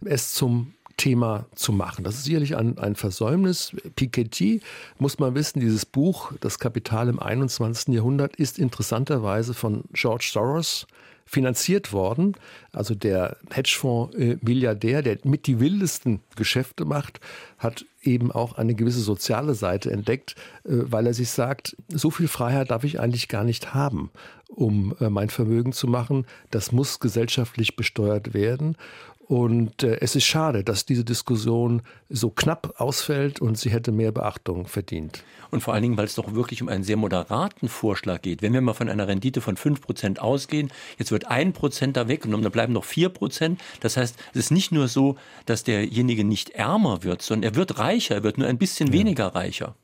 es 0.04 0.34
zum 0.34 0.74
Thema 0.96 1.48
zu 1.56 1.74
machen. 1.74 2.04
Das 2.06 2.16
ist 2.16 2.26
sicherlich 2.26 2.56
ein, 2.56 2.78
ein 2.78 2.96
Versäumnis. 2.96 3.76
Piketty, 3.96 4.62
muss 4.98 5.20
man 5.20 5.36
wissen, 5.36 5.60
dieses 5.60 5.86
Buch, 5.86 6.32
Das 6.40 6.60
Kapital 6.60 7.10
im 7.10 7.20
21. 7.20 7.94
Jahrhundert, 7.94 8.36
ist 8.38 8.60
interessanterweise 8.60 9.54
von 9.54 9.84
George 9.94 10.30
Soros 10.32 10.88
finanziert 11.32 11.94
worden. 11.94 12.36
Also 12.74 12.94
der 12.94 13.38
Hedgefonds-Milliardär, 13.52 15.02
der 15.02 15.18
mit 15.24 15.48
die 15.48 15.62
wildesten 15.62 16.20
Geschäfte 16.36 16.84
macht, 16.84 17.22
hat 17.58 17.86
eben 18.02 18.34
auch 18.34 18.58
eine 18.58 18.76
gewisse 18.76 19.00
soziale 19.00 19.54
Seite 19.54 19.92
entdeckt, 19.92 20.36
äh, 20.66 20.92
weil 20.92 21.08
er 21.08 21.14
sich 21.14 21.30
sagt, 21.30 21.78
so 21.88 22.12
viel 22.12 22.28
Freiheit 22.28 22.70
darf 22.72 22.84
ich 22.84 23.00
eigentlich 23.00 23.30
gar 23.30 23.46
nicht 23.46 23.74
haben, 23.74 24.12
um 24.50 24.94
äh, 25.00 25.10
mein 25.10 25.30
Vermögen 25.30 25.72
zu 25.72 25.88
machen. 25.88 26.26
Das 26.50 26.74
muss 26.74 27.00
gesellschaftlich 27.00 27.78
besteuert 27.78 28.34
werden. 28.34 28.76
Und 29.32 29.84
äh, 29.84 29.98
es 30.02 30.18
ist 30.18 30.26
schade, 30.26 30.62
dass 30.62 30.86
diese 30.86 31.06
Diskussion 31.06 31.84
so 32.10 32.30
knapp 32.32 32.74
ausfällt 32.82 33.40
und 33.40 33.58
sie 33.58 33.70
hätte 33.70 33.94
mehr 33.94 34.12
Beachtung 34.12 34.68
verdient. 34.68 35.24
Und 35.52 35.62
vor 35.62 35.74
allen 35.74 35.84
Dingen, 35.84 35.96
weil 35.96 36.04
es 36.04 36.16
doch 36.16 36.34
wirklich 36.34 36.62
um 36.62 36.68
einen 36.68 36.84
sehr 36.84 36.98
moderaten 36.98 37.70
Vorschlag 37.70 38.24
geht. 38.24 38.42
Wenn 38.42 38.52
wir 38.52 38.60
mal 38.60 38.74
von 38.74 38.90
einer 38.90 39.08
Rendite 39.08 39.40
von 39.40 39.56
5% 39.56 40.20
ausgehen, 40.20 40.70
jetzt 40.98 41.14
wird 41.14 41.32
1% 41.32 41.94
da 41.94 42.10
weggenommen, 42.10 42.44
dann 42.44 42.52
bleiben 42.52 42.74
noch 42.74 42.84
4%. 42.84 43.56
Das 43.80 43.96
heißt, 43.96 44.18
es 44.34 44.38
ist 44.38 44.52
nicht 44.52 44.74
nur 44.74 44.90
so, 44.90 45.16
dass 45.46 45.64
derjenige 45.64 46.26
nicht 46.26 46.50
ärmer 46.50 47.04
wird, 47.04 47.22
sondern 47.22 47.54
er 47.54 47.56
wird 47.56 47.80
reicher, 47.80 48.16
er 48.16 48.24
wird 48.24 48.38
nur 48.38 48.50
ein 48.50 48.58
bisschen 48.58 48.88
ja. 48.88 48.94
weniger 48.96 49.28
reicher. 49.28 49.76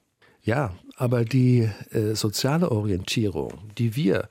Ja, 0.43 0.73
aber 0.97 1.23
die 1.23 1.69
äh, 1.91 2.15
soziale 2.15 2.69
Orientierung, 2.69 3.53
die 3.77 3.95
wir 3.95 4.27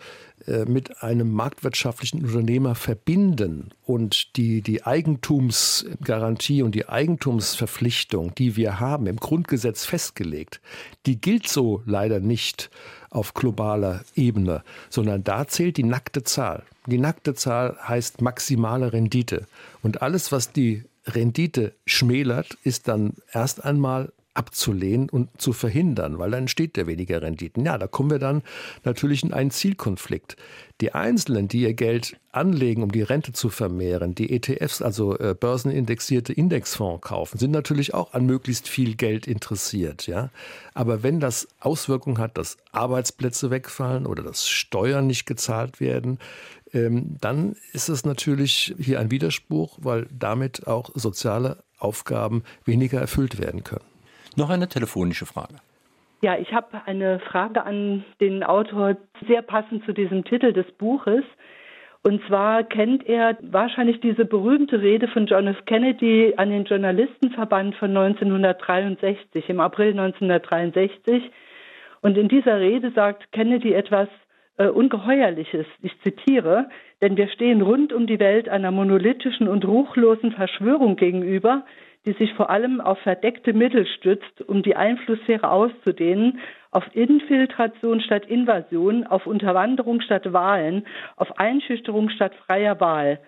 mit 0.66 1.03
einem 1.03 1.32
marktwirtschaftlichen 1.32 2.24
Unternehmer 2.24 2.74
verbinden 2.74 3.70
und 3.84 4.36
die, 4.36 4.62
die 4.62 4.84
Eigentumsgarantie 4.84 6.62
und 6.62 6.74
die 6.74 6.88
Eigentumsverpflichtung, 6.88 8.34
die 8.34 8.57
wir 8.57 8.78
haben, 8.78 9.07
im 9.07 9.16
Grundgesetz 9.16 9.84
festgelegt, 9.84 10.61
die 11.07 11.20
gilt 11.20 11.49
so 11.49 11.82
leider 11.86 12.20
nicht 12.20 12.70
auf 13.11 13.34
globaler 13.34 14.05
Ebene, 14.14 14.62
sondern 14.90 15.24
da 15.24 15.49
zählt 15.49 15.76
die 15.76 15.84
nackte 15.84 16.22
Zahl. 16.22 16.62
Die 16.86 16.99
nackte 16.99 17.34
Zahl 17.34 17.76
heißt 17.82 18.20
maximale 18.20 18.92
Rendite. 18.92 19.47
Und 19.82 20.03
alles, 20.03 20.32
was 20.32 20.53
die 20.53 20.84
Rendite 21.07 21.72
schmälert, 21.86 22.57
ist 22.62 22.88
dann 22.88 23.14
erst 23.32 23.64
einmal 23.64 24.12
abzulehnen 24.37 25.09
und 25.09 25.41
zu 25.41 25.53
verhindern, 25.53 26.18
weil 26.18 26.30
dann 26.30 26.43
entsteht 26.43 26.76
der 26.76 26.87
weniger 26.87 27.22
Renditen. 27.22 27.64
Ja, 27.64 27.78
da 27.78 27.87
kommen 27.87 28.11
wir 28.11 28.18
dann 28.18 28.43
natürlich 28.84 29.22
in 29.22 29.32
einen 29.32 29.51
Zielkonflikt. 29.51 30.37
Die 30.80 30.93
Einzelnen, 30.93 31.49
die 31.49 31.62
ihr 31.62 31.72
Geld 31.72 32.18
anlegen, 32.32 32.82
um 32.82 32.93
die 32.93 33.03
Rente 33.03 33.32
zu 33.32 33.49
vermehren, 33.49 34.14
die 34.14 34.30
ETFs, 34.30 34.82
also 34.82 35.18
äh, 35.18 35.34
börsenindexierte 35.34 36.34
Indexfonds 36.34 37.01
kaufen, 37.01 37.39
sind 37.39 37.51
natürlich 37.51 37.95
auch 37.95 38.12
an 38.12 38.26
möglichst 38.26 38.68
viel 38.68 38.95
Geld 38.95 39.26
interessiert. 39.26 40.07
Ja? 40.07 40.30
Aber 40.74 41.03
wenn 41.03 41.18
das 41.18 41.49
Auswirkungen 41.61 42.18
hat, 42.18 42.37
dass 42.37 42.59
Arbeitsplätze 42.72 43.51
wegfallen 43.51 44.07
oder 44.07 44.22
dass 44.22 44.47
Steuern 44.49 45.07
nicht 45.07 45.24
gezahlt 45.24 45.80
werden, 45.80 46.18
ähm, 46.74 47.16
dann 47.20 47.57
ist 47.72 47.89
es 47.89 48.05
natürlich 48.05 48.74
hier 48.78 49.01
ein 49.01 49.11
Widerspruch, 49.11 49.78
weil 49.80 50.07
damit 50.12 50.66
auch 50.66 50.91
soziale 50.95 51.64
Aufgaben 51.78 52.43
weniger 52.64 53.01
erfüllt 53.01 53.39
werden 53.39 53.64
können. 53.64 53.95
Noch 54.37 54.51
eine 54.51 54.68
telefonische 54.68 55.26
Frage. 55.26 55.55
Ja, 56.22 56.37
ich 56.39 56.53
habe 56.53 56.82
eine 56.87 57.20
Frage 57.20 57.64
an 57.64 58.05
den 58.20 58.43
Autor, 58.43 58.97
sehr 59.26 59.43
passend 59.43 59.84
zu 59.84 59.93
diesem 59.93 60.24
Titel 60.24 60.53
des 60.53 60.70
Buches. 60.72 61.24
Und 62.03 62.22
zwar 62.26 62.62
kennt 62.62 63.07
er 63.07 63.37
wahrscheinlich 63.41 64.01
diese 64.01 64.24
berühmte 64.24 64.80
Rede 64.80 65.09
von 65.09 65.26
John 65.26 65.49
F. 65.49 65.64
Kennedy 65.66 66.34
an 66.37 66.51
den 66.51 66.64
Journalistenverband 66.64 67.74
von 67.76 67.97
1963, 67.97 69.49
im 69.49 69.61
April 69.61 69.91
1963. 69.91 71.30
Und 72.03 72.16
in 72.16 72.28
dieser 72.28 72.61
Rede 72.61 72.93
sagt 72.93 73.32
Kennedy 73.32 73.72
etwas 73.72 74.09
äh, 74.59 74.68
Ungeheuerliches. 74.68 75.66
Ich 75.82 75.93
zitiere, 76.03 76.68
denn 77.01 77.16
wir 77.16 77.28
stehen 77.28 77.61
rund 77.61 77.93
um 77.93 78.07
die 78.07 78.20
Welt 78.20 78.49
einer 78.49 78.70
monolithischen 78.70 79.49
und 79.49 79.64
ruchlosen 79.64 80.32
Verschwörung 80.32 80.97
gegenüber, 80.97 81.64
die 82.07 82.12
sich 82.12 82.32
vor 82.34 82.50
allem 82.50 82.80
auf 82.80 82.98
verdeckte 83.00 83.52
Mittel 83.52 83.86
stützt, 83.86 84.42
um 84.46 84.62
die 84.62 84.76
Einflusssphäre 84.76 85.50
auszudehnen, 85.50 86.38
auf 86.70 86.84
Infiltration 86.94 88.00
statt 88.00 88.26
Invasion, 88.26 89.04
auf 89.04 89.26
Unterwanderung 89.26 90.00
statt 90.00 90.32
Wahlen, 90.32 90.86
auf 91.16 91.38
Einschüchterung 91.38 92.09
statt 92.11 92.32
freier 92.46 92.80
Wahl. 92.80 93.18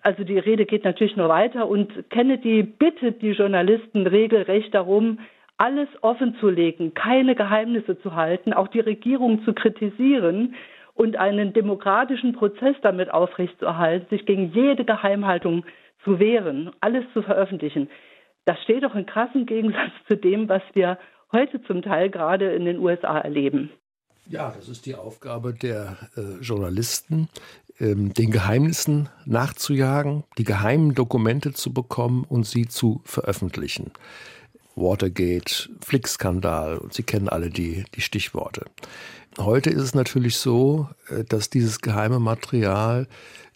Also 0.00 0.24
die 0.24 0.38
Rede 0.38 0.64
geht 0.64 0.84
natürlich 0.84 1.16
nur 1.16 1.28
weiter 1.28 1.68
und 1.68 2.10
Kennedy 2.10 2.62
bittet 2.62 3.20
die 3.22 3.32
Journalisten 3.32 4.06
regelrecht 4.06 4.74
darum, 4.74 5.18
alles 5.58 5.88
offenzulegen, 6.00 6.94
keine 6.94 7.34
Geheimnisse 7.34 7.98
zu 8.00 8.14
halten, 8.14 8.52
auch 8.52 8.68
die 8.68 8.80
Regierung 8.80 9.42
zu 9.44 9.52
kritisieren 9.52 10.54
und 10.94 11.16
einen 11.16 11.52
demokratischen 11.52 12.32
Prozess 12.32 12.76
damit 12.82 13.12
aufrechtzuerhalten, 13.12 14.08
sich 14.08 14.26
gegen 14.26 14.52
jede 14.52 14.84
Geheimhaltung 14.84 15.64
zu 16.04 16.18
wehren, 16.18 16.70
alles 16.80 17.04
zu 17.12 17.22
veröffentlichen. 17.22 17.88
Das 18.46 18.62
steht 18.62 18.84
doch 18.84 18.94
in 18.94 19.06
krassem 19.06 19.44
Gegensatz 19.44 19.92
zu 20.06 20.16
dem, 20.16 20.48
was 20.48 20.62
wir 20.72 20.98
heute 21.32 21.60
zum 21.64 21.82
Teil 21.82 22.10
gerade 22.10 22.54
in 22.54 22.64
den 22.64 22.78
USA 22.78 23.18
erleben. 23.18 23.70
Ja, 24.28 24.52
das 24.56 24.68
ist 24.68 24.86
die 24.86 24.94
Aufgabe 24.94 25.52
der 25.52 25.96
äh, 26.16 26.40
Journalisten, 26.42 27.28
ähm, 27.78 28.14
den 28.14 28.30
Geheimnissen 28.30 29.08
nachzujagen, 29.24 30.24
die 30.38 30.44
geheimen 30.44 30.94
Dokumente 30.94 31.52
zu 31.52 31.72
bekommen 31.72 32.24
und 32.28 32.46
sie 32.46 32.66
zu 32.66 33.02
veröffentlichen. 33.04 33.90
Watergate, 34.76 35.68
Flick-Skandal, 35.80 36.80
Sie 36.90 37.02
kennen 37.02 37.28
alle 37.28 37.50
die, 37.50 37.84
die 37.94 38.00
Stichworte. 38.00 38.66
Heute 39.38 39.70
ist 39.70 39.82
es 39.82 39.94
natürlich 39.94 40.36
so, 40.36 40.88
äh, 41.08 41.24
dass 41.24 41.50
dieses 41.50 41.80
geheime 41.80 42.20
Material 42.20 43.08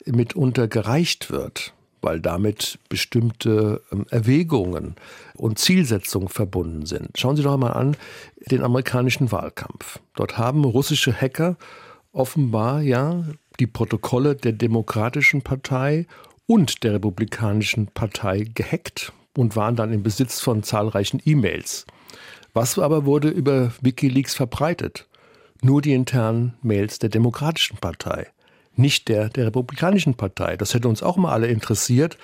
mitunter 0.04 0.66
gereicht 0.66 1.30
wird 1.30 1.74
weil 2.02 2.20
damit 2.20 2.78
bestimmte 2.88 3.82
ähm, 3.92 4.06
Erwägungen 4.10 4.96
und 5.34 5.58
Zielsetzungen 5.58 6.28
verbunden 6.28 6.86
sind. 6.86 7.18
Schauen 7.18 7.36
Sie 7.36 7.42
doch 7.42 7.56
mal 7.56 7.72
an 7.72 7.96
den 8.50 8.62
amerikanischen 8.62 9.32
Wahlkampf. 9.32 9.98
Dort 10.14 10.38
haben 10.38 10.64
russische 10.64 11.12
Hacker 11.12 11.56
offenbar 12.12 12.82
ja 12.82 13.24
die 13.58 13.66
Protokolle 13.66 14.34
der 14.34 14.52
Demokratischen 14.52 15.42
Partei 15.42 16.06
und 16.46 16.82
der 16.82 16.94
Republikanischen 16.94 17.86
Partei 17.88 18.46
gehackt 18.54 19.12
und 19.36 19.54
waren 19.54 19.76
dann 19.76 19.92
im 19.92 20.02
Besitz 20.02 20.40
von 20.40 20.62
zahlreichen 20.62 21.20
E-Mails. 21.24 21.86
Was 22.52 22.78
aber 22.78 23.04
wurde 23.04 23.28
über 23.28 23.72
Wikileaks 23.80 24.34
verbreitet? 24.34 25.06
Nur 25.62 25.82
die 25.82 25.92
internen 25.92 26.54
Mails 26.62 26.98
der 26.98 27.10
Demokratischen 27.10 27.76
Partei 27.76 28.26
nicht 28.80 29.08
der 29.08 29.28
der 29.28 29.46
Republikanischen 29.46 30.14
Partei. 30.14 30.56
Das 30.56 30.74
hätte 30.74 30.88
uns 30.88 31.02
auch 31.02 31.16
mal 31.16 31.32
alle 31.32 31.48
interessiert, 31.48 32.18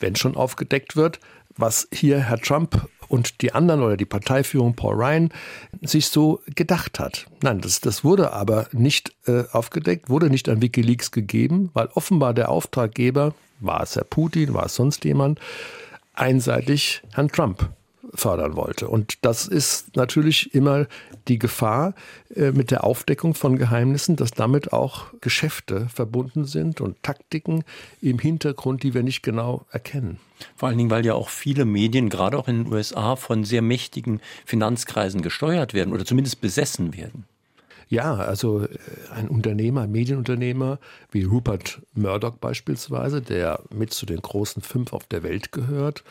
wenn 0.00 0.16
schon 0.16 0.36
aufgedeckt 0.36 0.96
wird, 0.96 1.20
was 1.56 1.88
hier 1.92 2.20
Herr 2.20 2.38
Trump 2.38 2.88
und 3.08 3.42
die 3.42 3.52
anderen 3.52 3.82
oder 3.82 3.96
die 3.96 4.04
Parteiführung 4.04 4.74
Paul 4.74 4.94
Ryan 4.94 5.28
sich 5.82 6.08
so 6.08 6.40
gedacht 6.54 6.98
hat. 6.98 7.26
Nein, 7.42 7.60
das, 7.60 7.80
das 7.80 8.02
wurde 8.02 8.32
aber 8.32 8.68
nicht 8.72 9.12
äh, 9.26 9.44
aufgedeckt, 9.52 10.08
wurde 10.08 10.30
nicht 10.30 10.48
an 10.48 10.62
Wikileaks 10.62 11.10
gegeben, 11.10 11.70
weil 11.74 11.88
offenbar 11.94 12.34
der 12.34 12.48
Auftraggeber, 12.48 13.34
war 13.60 13.82
es 13.82 13.96
Herr 13.96 14.04
Putin, 14.04 14.54
war 14.54 14.66
es 14.66 14.74
sonst 14.74 15.04
jemand, 15.04 15.38
einseitig 16.14 17.02
Herrn 17.12 17.28
Trump 17.28 17.70
fördern 18.14 18.56
wollte. 18.56 18.88
Und 18.88 19.24
das 19.24 19.46
ist 19.46 19.96
natürlich 19.96 20.54
immer 20.54 20.86
die 21.28 21.38
Gefahr 21.38 21.94
äh, 22.34 22.52
mit 22.52 22.70
der 22.70 22.84
Aufdeckung 22.84 23.34
von 23.34 23.58
Geheimnissen, 23.58 24.16
dass 24.16 24.30
damit 24.30 24.72
auch 24.72 25.06
Geschäfte 25.20 25.88
verbunden 25.88 26.44
sind 26.44 26.80
und 26.80 27.02
Taktiken 27.02 27.64
im 28.00 28.18
Hintergrund, 28.18 28.82
die 28.82 28.94
wir 28.94 29.02
nicht 29.02 29.22
genau 29.22 29.66
erkennen. 29.70 30.18
Vor 30.56 30.68
allen 30.68 30.78
Dingen, 30.78 30.90
weil 30.90 31.06
ja 31.06 31.14
auch 31.14 31.28
viele 31.28 31.64
Medien, 31.64 32.08
gerade 32.08 32.38
auch 32.38 32.48
in 32.48 32.64
den 32.64 32.72
USA, 32.72 33.16
von 33.16 33.44
sehr 33.44 33.62
mächtigen 33.62 34.20
Finanzkreisen 34.44 35.22
gesteuert 35.22 35.74
werden 35.74 35.92
oder 35.92 36.04
zumindest 36.04 36.40
besessen 36.40 36.96
werden. 36.96 37.24
Ja, 37.88 38.14
also 38.14 38.62
äh, 38.62 38.68
ein 39.14 39.28
Unternehmer, 39.28 39.82
ein 39.82 39.92
Medienunternehmer 39.92 40.78
wie 41.10 41.24
Rupert 41.24 41.82
Murdoch 41.94 42.36
beispielsweise, 42.36 43.20
der 43.20 43.60
mit 43.70 43.92
zu 43.92 44.06
den 44.06 44.20
großen 44.20 44.62
fünf 44.62 44.92
auf 44.92 45.04
der 45.04 45.22
Welt 45.22 45.52
gehört, 45.52 46.04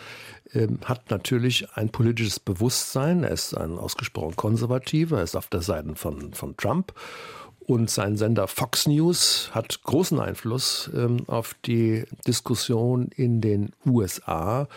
ähm, 0.53 0.79
hat 0.85 1.09
natürlich 1.09 1.67
ein 1.75 1.89
politisches 1.89 2.39
Bewusstsein. 2.39 3.23
Er 3.23 3.31
ist 3.31 3.55
ein 3.55 3.77
ausgesprochen 3.77 4.35
konservativer, 4.35 5.17
er 5.17 5.23
ist 5.23 5.35
auf 5.35 5.47
der 5.47 5.61
Seite 5.61 5.95
von, 5.95 6.33
von 6.33 6.55
Trump. 6.57 6.93
Und 7.65 7.89
sein 7.89 8.17
Sender 8.17 8.47
Fox 8.47 8.87
News 8.87 9.49
hat 9.53 9.83
großen 9.83 10.19
Einfluss 10.19 10.89
ähm, 10.93 11.23
auf 11.27 11.55
die 11.65 12.03
Diskussion 12.27 13.07
in 13.15 13.39
den 13.39 13.71
USA. 13.85 14.67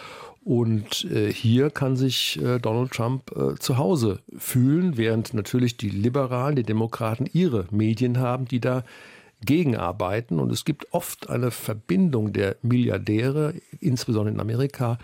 Und 0.47 1.05
äh, 1.11 1.33
hier 1.33 1.71
kann 1.71 1.97
sich 1.97 2.41
äh, 2.41 2.61
Donald 2.61 2.93
Trump 2.93 3.33
äh, 3.33 3.57
zu 3.57 3.79
Hause 3.79 4.21
fühlen, 4.39 4.97
während 4.97 5.35
natürlich 5.35 5.77
die 5.77 5.89
Liberalen, 5.89 6.55
die 6.55 6.63
Demokraten 6.63 7.27
ihre 7.33 7.67
Medien 7.73 8.21
haben, 8.21 8.45
die 8.45 8.61
da 8.61 8.85
gegenarbeiten. 9.45 10.39
Und 10.39 10.53
es 10.53 10.65
gibt 10.65 10.95
oft 10.95 11.29
eine 11.31 11.51
Verbindung 11.51 12.33
der 12.33 12.55
Milliardäre, 12.63 13.55
insbesondere 13.81 14.35
in 14.35 14.41
Amerika, 14.41 14.99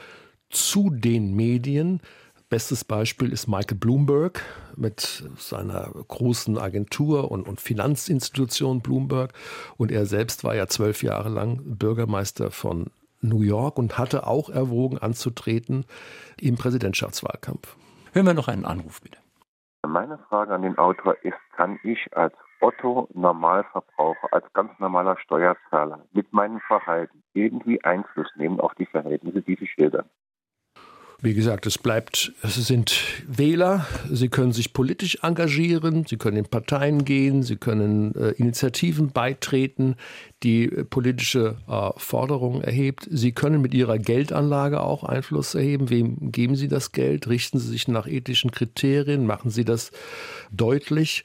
zu 0.49 0.91
den 0.91 1.35
Medien. 1.35 1.99
Bestes 2.49 2.85
Beispiel 2.85 3.33
ist 3.33 3.49
Michael 3.49 3.79
Bloomberg 3.79 4.45
mit 4.77 5.25
seiner 5.39 5.91
großen 6.07 6.57
Agentur 6.57 7.33
und, 7.33 7.49
und, 7.49 7.61
Finanzinstitution 7.61 8.81
Bloomberg. 8.81 9.33
Und 9.77 9.91
er 9.91 10.07
selbst 10.07 10.45
war 10.45 10.55
ja 10.55 10.69
zwölf 10.69 11.03
Jahre 11.03 11.31
lang 11.31 11.63
Bürgermeister 11.65 12.53
von 12.53 12.93
New 13.23 13.43
York 13.43 13.79
und 13.79 13.99
hatte 13.99 14.27
auch 14.27 14.49
erwogen 14.49 14.99
anzutreten 14.99 15.87
im 16.41 16.57
Präsidentschaftswahlkampf. 16.57 17.77
Hören 18.13 18.27
wir 18.27 18.35
noch 18.35 18.49
einen 18.49 18.65
Anruf 18.65 19.01
bitte. 19.01 19.19
Meine 19.87 20.19
Frage 20.29 20.55
an 20.55 20.63
den 20.63 20.79
Autor 20.79 21.17
ist, 21.23 21.39
kann 21.57 21.79
ich 21.83 22.15
als 22.17 22.35
Otto 22.61 23.09
Normalverbraucher, 23.15 24.29
als 24.31 24.45
ganz 24.53 24.71
normaler 24.79 25.19
Steuerzahler 25.19 26.07
mit 26.13 26.33
meinem 26.33 26.61
Verhalten 26.61 27.23
irgendwie 27.35 27.83
Einfluss 27.83 28.29
nehmen 28.37 28.61
auf 28.61 28.75
die 28.75 28.87
Verhältnisse, 28.87 29.43
die 29.43 29.57
Sie 29.57 29.67
schildern? 29.67 30.09
Wie 31.25 31.35
gesagt, 31.35 31.67
es 31.67 31.79
bleibt, 31.79 32.33
es 32.43 32.57
sind 32.57 32.97
Wähler, 33.29 33.87
sie 34.11 34.29
können 34.29 34.53
sich 34.53 34.73
politisch 34.73 35.19
engagieren, 35.23 36.05
sie 36.05 36.17
können 36.17 36.37
in 36.37 36.47
Parteien 36.47 37.05
gehen, 37.05 37.45
sie 37.45 37.55
können 37.55 38.13
äh, 38.17 38.31
Initiativen 38.31 39.13
beitreten, 39.13 39.95
die 40.43 40.65
äh, 40.65 40.83
politische 40.83 41.59
äh, 41.69 41.91
Forderungen 41.97 42.61
erhebt. 42.63 43.07
Sie 43.09 43.31
können 43.31 43.63
mit 43.63 43.73
ihrer 43.73 43.99
Geldanlage 43.99 44.81
auch 44.81 45.05
Einfluss 45.05 45.55
erheben. 45.55 45.91
Wem 45.91 46.33
geben 46.33 46.57
sie 46.57 46.67
das 46.67 46.91
Geld? 46.91 47.29
Richten 47.29 47.61
sie 47.61 47.69
sich 47.69 47.87
nach 47.87 48.09
ethischen 48.09 48.51
Kriterien? 48.51 49.25
Machen 49.25 49.53
sie 49.53 49.65
das 49.65 49.93
deutlich? 50.51 51.23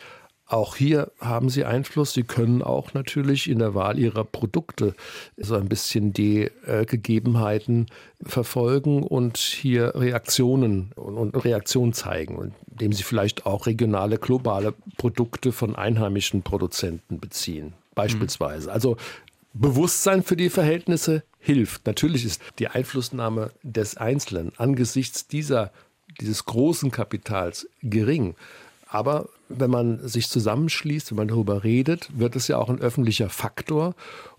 Auch 0.48 0.78
hier 0.78 1.12
haben 1.20 1.50
Sie 1.50 1.66
Einfluss. 1.66 2.14
Sie 2.14 2.24
können 2.24 2.62
auch 2.62 2.94
natürlich 2.94 3.50
in 3.50 3.60
der 3.60 3.76
Wahl 3.76 4.00
Ihrer 4.00 4.24
Produkte 4.24 4.96
so 5.36 5.56
ein 5.56 5.68
bisschen 5.68 6.14
die 6.14 6.50
äh, 6.66 6.86
Gegebenheiten 6.86 7.88
verfolgen 8.24 9.04
und 9.04 9.38
hier 9.38 9.94
Reaktionen 9.96 10.94
und, 10.96 11.18
und 11.18 11.36
Reaktionen 11.44 11.92
zeigen, 11.92 12.54
indem 12.72 12.94
Sie 12.94 13.04
vielleicht 13.04 13.46
auch 13.46 13.66
regionale, 13.66 14.18
globale 14.18 14.74
Produkte 14.98 15.52
von 15.52 15.76
einheimischen 15.76 16.44
Produzenten 16.44 17.20
beziehen, 17.20 17.74
beispielsweise. 17.94 18.68
Mhm. 18.68 18.74
Also 18.74 18.98
Bewusstsein 19.54 20.24
für 20.24 20.38
die 20.38 20.50
Verhältnisse 20.50 21.24
hilft. 21.40 21.88
Natürlich 21.88 22.24
ist 22.24 22.42
die 22.60 22.68
Einflussnahme 22.68 23.52
des 23.64 23.98
Einzelnen 23.98 24.54
angesichts 24.58 25.28
dieser, 25.28 25.72
dieses 26.22 26.46
großen 26.46 26.92
Kapitals 26.92 27.68
gering. 27.82 28.36
Aber 28.90 29.30
wenn 29.50 29.70
man 29.70 30.08
sich 30.08 30.30
zusammenschließt, 30.30 31.12
wenn 31.12 31.18
man 31.18 31.28
darüber 31.28 31.64
redet, 31.64 32.10
wird 32.18 32.36
es 32.36 32.48
ja 32.48 32.58
auch 32.58 32.70
ein 32.70 32.80
öffentlicher 32.80 33.30
Faktor. 33.30 33.96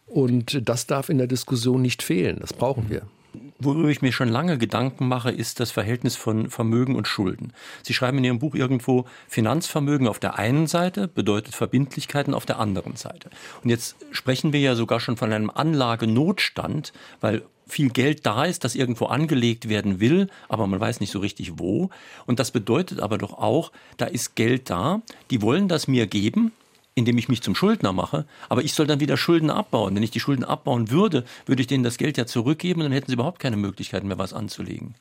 Und 0.07 0.69
das 0.69 0.87
darf 0.87 1.09
in 1.09 1.19
der 1.19 1.27
Diskussion 1.27 1.83
nicht 1.83 2.03
fehlen. 2.03 2.39
Das 2.41 2.53
brauchen 2.53 2.89
wir. 2.89 3.03
Worüber 3.61 3.89
ich 3.89 4.03
mir 4.03 4.13
schon 4.13 4.29
lange 4.29 4.57
Gedanken 4.57 5.09
mache, 5.09 5.33
ist 5.33 5.59
das 5.59 5.73
Verhältnis 5.73 6.15
von 6.15 6.49
Vermögen 6.49 6.95
und 6.95 7.09
Schulden. 7.09 7.53
Sie 7.83 7.93
schreiben 7.93 8.19
in 8.19 8.25
Ihrem 8.25 8.39
Buch 8.39 8.55
irgendwo, 8.55 9.07
Finanzvermögen 9.27 10.07
auf 10.07 10.21
der 10.21 10.39
einen 10.39 10.69
Seite 10.69 11.09
bedeutet 11.09 11.57
Verbindlichkeiten 11.57 12.35
auf 12.35 12.47
der 12.47 12.61
anderen 12.61 12.95
Seite. 12.95 13.31
Und 13.65 13.71
jetzt 13.71 13.97
sprechen 14.13 14.53
wir 14.53 14.61
ja 14.61 14.77
sogar 14.77 15.01
schon 15.01 15.17
von 15.17 15.33
einem 15.33 15.51
Anlagenotstand, 15.51 16.93
weil 17.21 17.43
viel 17.67 17.91
Geld 17.91 18.25
da 18.27 18.45
ist, 18.45 18.63
das 18.63 18.77
irgendwo 18.77 19.07
angelegt 19.07 19.69
werden 19.69 19.99
will, 19.99 20.29
aber 20.49 20.69
man 20.69 20.79
weiß 20.79 21.01
nicht 21.01 21.11
so 21.11 21.19
richtig 21.19 21.59
wo. 21.59 21.91
Und 22.27 22.39
das 22.39 22.53
bedeutet 22.53 23.01
aber 23.01 23.19
doch 23.19 23.35
auch, 23.35 23.73
da 23.97 24.07
ist 24.07 24.37
Geld 24.37 24.71
da, 24.71 25.03
die 25.31 25.43
wollen 25.43 25.67
das 25.67 25.89
mir 25.89 26.07
geben, 26.07 26.53
indem 26.99 27.19
ich 27.19 27.29
mich 27.29 27.43
zum 27.43 27.55
Schuldner 27.55 27.93
mache, 27.93 28.27
aber 28.49 28.63
ich 28.63 28.75
soll 28.75 28.87
dann 28.87 29.01
wieder 29.01 29.17
Schulden 29.17 29.51
abbauen. 29.51 29.95
Wenn 29.95 30.03
ich 30.03 30.11
die 30.11 30.21
Schulden 30.21 30.45
abbauen 30.45 30.91
würde, 30.91 31.25
würde 31.47 31.63
ich 31.63 31.67
denen 31.67 31.85
das 31.85 31.97
Geld 31.97 32.17
ja 32.17 32.27
zurückgeben 32.27 32.81
und 32.81 32.85
dann 32.85 32.93
hätten 32.93 33.09
sie 33.09 33.15
überhaupt 33.15 33.39
keine 33.39 33.57
Möglichkeiten 33.57 34.09
mehr, 34.09 34.19
was 34.19 34.33
anzulegen. 34.33 34.95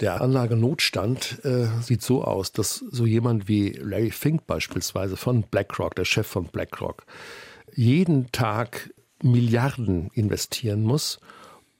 Der 0.00 0.20
Anlagenotstand 0.20 1.40
äh, 1.44 1.68
sieht 1.80 2.02
so 2.02 2.22
aus, 2.22 2.52
dass 2.52 2.76
so 2.76 3.06
jemand 3.06 3.48
wie 3.48 3.70
Larry 3.70 4.10
Fink 4.10 4.46
beispielsweise 4.46 5.16
von 5.16 5.42
BlackRock, 5.42 5.94
der 5.96 6.04
Chef 6.04 6.26
von 6.26 6.44
BlackRock, 6.44 7.04
jeden 7.74 8.30
Tag 8.30 8.90
Milliarden 9.22 10.10
investieren 10.12 10.82
muss 10.82 11.18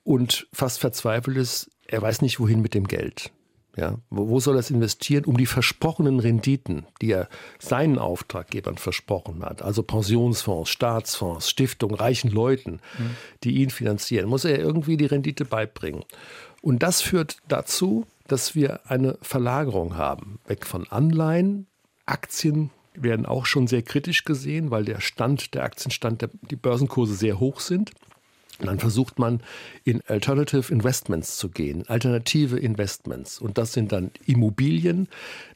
und 0.02 0.48
fast 0.52 0.80
verzweifelt 0.80 1.36
ist, 1.36 1.70
er 1.86 2.00
weiß 2.00 2.22
nicht, 2.22 2.40
wohin 2.40 2.62
mit 2.62 2.72
dem 2.74 2.88
Geld. 2.88 3.32
Ja, 3.76 3.98
wo, 4.08 4.40
soll 4.40 4.56
er 4.56 4.60
es 4.60 4.70
investieren, 4.70 5.26
um 5.26 5.36
die 5.36 5.44
versprochenen 5.44 6.18
Renditen, 6.18 6.86
die 7.02 7.10
er 7.10 7.28
seinen 7.58 7.98
Auftraggebern 7.98 8.78
versprochen 8.78 9.44
hat, 9.44 9.60
also 9.60 9.82
Pensionsfonds, 9.82 10.70
Staatsfonds, 10.70 11.50
Stiftungen, 11.50 11.94
reichen 11.94 12.30
Leuten, 12.30 12.80
mhm. 12.98 13.16
die 13.44 13.56
ihn 13.56 13.68
finanzieren, 13.68 14.30
muss 14.30 14.46
er 14.46 14.58
irgendwie 14.58 14.96
die 14.96 15.04
Rendite 15.04 15.44
beibringen. 15.44 16.04
Und 16.62 16.82
das 16.82 17.02
führt 17.02 17.36
dazu, 17.48 18.06
dass 18.26 18.54
wir 18.54 18.80
eine 18.88 19.18
Verlagerung 19.20 19.96
haben, 19.96 20.40
weg 20.46 20.64
von 20.64 20.86
Anleihen, 20.88 21.66
Aktien 22.06 22.70
werden 22.94 23.26
auch 23.26 23.46
schon 23.46 23.66
sehr 23.66 23.82
kritisch 23.82 24.24
gesehen, 24.24 24.70
weil 24.70 24.84
der 24.84 25.00
Stand, 25.00 25.54
der 25.54 25.64
Aktienstand, 25.64 26.22
der, 26.22 26.30
die 26.50 26.56
Börsenkurse 26.56 27.14
sehr 27.14 27.38
hoch 27.38 27.60
sind. 27.60 27.90
Und 28.58 28.66
dann 28.66 28.78
versucht 28.78 29.18
man 29.18 29.40
in 29.84 30.02
Alternative 30.06 30.72
Investments 30.72 31.36
zu 31.36 31.50
gehen, 31.50 31.84
alternative 31.88 32.58
Investments. 32.58 33.38
Und 33.38 33.58
das 33.58 33.72
sind 33.72 33.92
dann 33.92 34.10
Immobilien, 34.24 35.08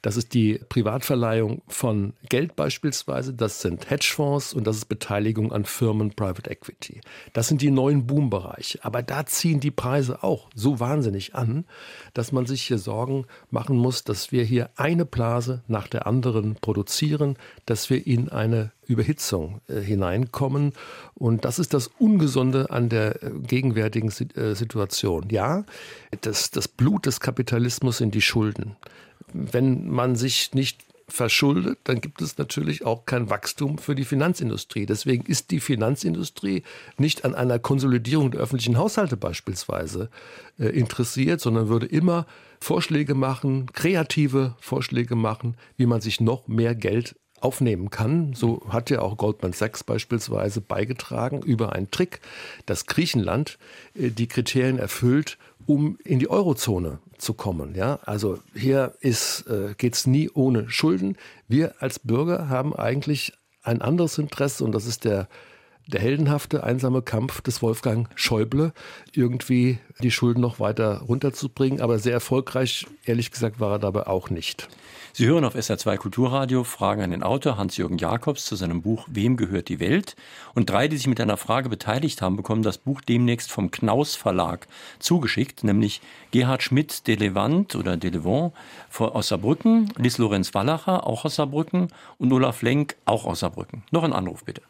das 0.03 0.17
ist 0.17 0.35
die 0.35 0.61
Privatverleihung 0.69 1.63
von 1.69 2.13
Geld 2.29 2.57
beispielsweise, 2.57 3.33
das 3.33 3.63
sind 3.63 3.89
Hedgefonds 3.89 4.53
und 4.53 4.67
das 4.67 4.77
ist 4.77 4.85
Beteiligung 4.87 5.53
an 5.53 5.65
Firmen 5.65 6.11
Private 6.11 6.51
Equity. 6.51 7.01
Das 7.33 7.49
sind 7.49 7.63
die 7.63 7.71
neuen 7.71 8.07
Boombereiche. 8.07 8.81
Aber 8.83 9.03
da 9.03 9.25
ziehen 9.25 9.61
die 9.61 9.71
Preise 9.71 10.23
auch 10.23 10.51
so 10.55 10.81
wahnsinnig 10.81 11.35
an, 11.35 11.65
dass 12.13 12.33
man 12.33 12.47
sich 12.47 12.63
hier 12.63 12.79
Sorgen 12.79 13.27
machen 13.51 13.77
muss, 13.77 14.05
dass 14.05 14.33
wir 14.33 14.45
hier 14.45 14.71
eine 14.77 15.07
Blase 15.07 15.63
nach 15.69 15.89
der 15.89 16.07
anderen 16.07 16.57
produzieren, 16.57 17.37
dass 17.65 17.89
wir 17.89 18.07
in 18.07 18.29
eine 18.29 18.73
Überhitzung 18.91 19.61
äh, 19.69 19.81
hineinkommen. 19.81 20.73
Und 21.15 21.45
das 21.45 21.59
ist 21.59 21.73
das 21.73 21.87
Ungesunde 21.99 22.71
an 22.71 22.89
der 22.89 23.23
äh, 23.23 23.31
gegenwärtigen 23.31 24.13
äh, 24.35 24.55
Situation. 24.55 25.29
Ja, 25.31 25.65
das, 26.23 26.51
das 26.51 26.67
Blut 26.67 27.07
des 27.07 27.21
Kapitalismus 27.21 27.99
sind 27.99 28.15
die 28.15 28.21
Schulden. 28.21 28.77
Wenn 29.33 29.89
man 29.89 30.17
sich 30.17 30.55
nicht 30.55 30.83
verschuldet, 31.07 31.79
dann 31.85 32.01
gibt 32.01 32.21
es 32.21 32.39
natürlich 32.39 32.85
auch 32.85 33.05
kein 33.05 33.31
Wachstum 33.31 33.79
für 33.79 33.95
die 33.95 34.05
Finanzindustrie. 34.05 34.87
Deswegen 34.87 35.25
ist 35.27 35.51
die 35.51 35.61
Finanzindustrie 35.61 36.63
nicht 36.99 37.25
an 37.25 37.35
einer 37.35 37.59
Konsolidierung 37.59 38.31
der 38.31 38.41
öffentlichen 38.41 38.79
Haushalte 38.79 39.17
beispielsweise 39.17 40.09
interessiert, 40.57 41.41
sondern 41.41 41.69
würde 41.69 41.87
immer 41.87 42.27
Vorschläge 42.61 43.15
machen, 43.15 43.67
kreative 43.73 44.55
Vorschläge 44.61 45.17
machen, 45.17 45.57
wie 45.77 45.87
man 45.87 46.01
sich 46.01 46.21
noch 46.21 46.47
mehr 46.47 46.77
Geld 46.77 47.17
aufnehmen 47.41 47.91
kann. 47.91 48.33
So 48.35 48.63
hat 48.69 48.91
ja 48.91 49.01
auch 49.01 49.17
Goldman 49.17 49.53
Sachs 49.53 49.85
beispielsweise 49.85 50.61
beigetragen 50.61 51.43
über 51.43 51.73
einen 51.73 51.91
Trick, 51.91 52.21
dass 52.67 52.87
Griechenland 52.87 53.59
äh, 53.95 54.11
die 54.11 54.27
Kriterien 54.27 54.79
erfüllt, 54.79 55.39
um 55.67 55.99
in 56.05 56.19
die 56.19 56.31
Eurozone 56.31 56.99
zu 57.19 57.35
kommen. 57.35 57.75
Ja, 57.75 58.01
also 58.05 58.39
hier 58.55 58.95
ist 59.01 59.47
äh, 59.47 59.75
geht's 59.77 60.07
nie 60.07 60.31
ohne 60.31 60.71
Schulden. 60.71 61.17
Wir 61.49 61.75
als 61.81 61.99
Bürger 61.99 62.49
haben 62.49 62.75
eigentlich 62.75 63.33
ein 63.63 63.83
anderes 63.83 64.19
Interesse 64.19 64.65
und 64.65 64.73
das 64.73 64.87
ist 64.87 65.05
der 65.05 65.29
der 65.93 66.01
heldenhafte, 66.01 66.65
einsame 66.65 67.03
Kampf 67.03 67.41
des 67.41 67.63
Wolfgang 67.63 68.09
Schäuble, 68.15 68.73
irgendwie 69.13 69.79
die 70.03 70.11
Schulden 70.11 70.41
noch 70.41 70.61
weiter 70.61 71.03
runterzubringen. 71.03 71.81
Aber 71.81 71.99
sehr 71.99 72.13
erfolgreich, 72.13 72.87
ehrlich 73.05 73.31
gesagt, 73.31 73.61
war 73.61 73.73
er 73.73 73.79
dabei 73.79 74.07
auch 74.07 74.31
nicht. 74.31 74.69
Sie 75.13 75.27
hören 75.27 75.45
auf 75.45 75.57
SR2 75.57 75.97
Kulturradio 75.97 76.63
Fragen 76.63 77.03
an 77.03 77.11
den 77.11 77.25
Autor 77.25 77.57
Hans-Jürgen 77.57 77.99
Jakobs 77.99 78.45
zu 78.45 78.55
seinem 78.55 78.81
Buch 78.81 79.09
Wem 79.11 79.37
gehört 79.37 79.69
die 79.69 79.81
Welt? 79.81 80.15
Und 80.55 80.71
drei, 80.71 80.87
die 80.87 80.97
sich 80.97 81.09
mit 81.09 81.21
einer 81.21 81.37
Frage 81.37 81.69
beteiligt 81.69 82.23
haben, 82.23 82.37
bekommen 82.37 82.63
das 82.63 82.79
Buch 82.79 83.01
demnächst 83.01 83.51
vom 83.51 83.73
Knaus 83.73 84.15
Verlag 84.15 84.69
zugeschickt, 85.01 85.65
nämlich 85.65 86.01
Gerhard 86.31 86.63
Schmidt 86.63 87.09
de 87.09 87.17
Levant 87.17 87.75
oder 87.75 87.97
de 87.97 88.11
Levant 88.11 88.53
aus 88.99 89.29
Saarbrücken, 89.29 89.93
Liz 89.97 90.19
Lorenz 90.19 90.55
Wallacher 90.55 91.07
auch 91.07 91.25
aus 91.25 91.37
Saarbrücken 91.37 91.89
und 92.19 92.33
Olaf 92.33 92.63
Lenk 92.63 92.95
auch 93.05 93.25
aus 93.25 93.41
Saarbrücken. 93.41 93.83
Noch 93.91 94.05
ein 94.05 94.13
Anruf 94.13 94.45
bitte. 94.45 94.63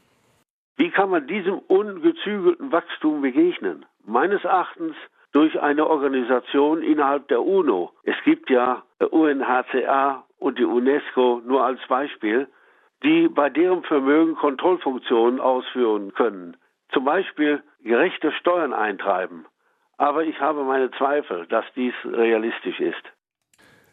Wie 0.80 0.90
kann 0.90 1.10
man 1.10 1.26
diesem 1.26 1.58
ungezügelten 1.58 2.72
Wachstum 2.72 3.20
begegnen? 3.20 3.84
Meines 4.06 4.42
Erachtens 4.44 4.96
durch 5.30 5.60
eine 5.60 5.86
Organisation 5.86 6.82
innerhalb 6.82 7.28
der 7.28 7.42
UNO. 7.42 7.92
Es 8.04 8.16
gibt 8.24 8.48
ja 8.48 8.82
UNHCR 8.98 10.24
und 10.38 10.58
die 10.58 10.64
UNESCO 10.64 11.42
nur 11.46 11.62
als 11.66 11.80
Beispiel, 11.86 12.48
die 13.04 13.28
bei 13.28 13.50
deren 13.50 13.82
Vermögen 13.82 14.36
Kontrollfunktionen 14.36 15.38
ausführen 15.38 16.14
können. 16.14 16.56
Zum 16.94 17.04
Beispiel 17.04 17.62
gerechte 17.84 18.32
Steuern 18.32 18.72
eintreiben. 18.72 19.44
Aber 19.98 20.24
ich 20.24 20.40
habe 20.40 20.64
meine 20.64 20.90
Zweifel, 20.92 21.46
dass 21.48 21.66
dies 21.76 21.92
realistisch 22.06 22.80
ist. 22.80 23.04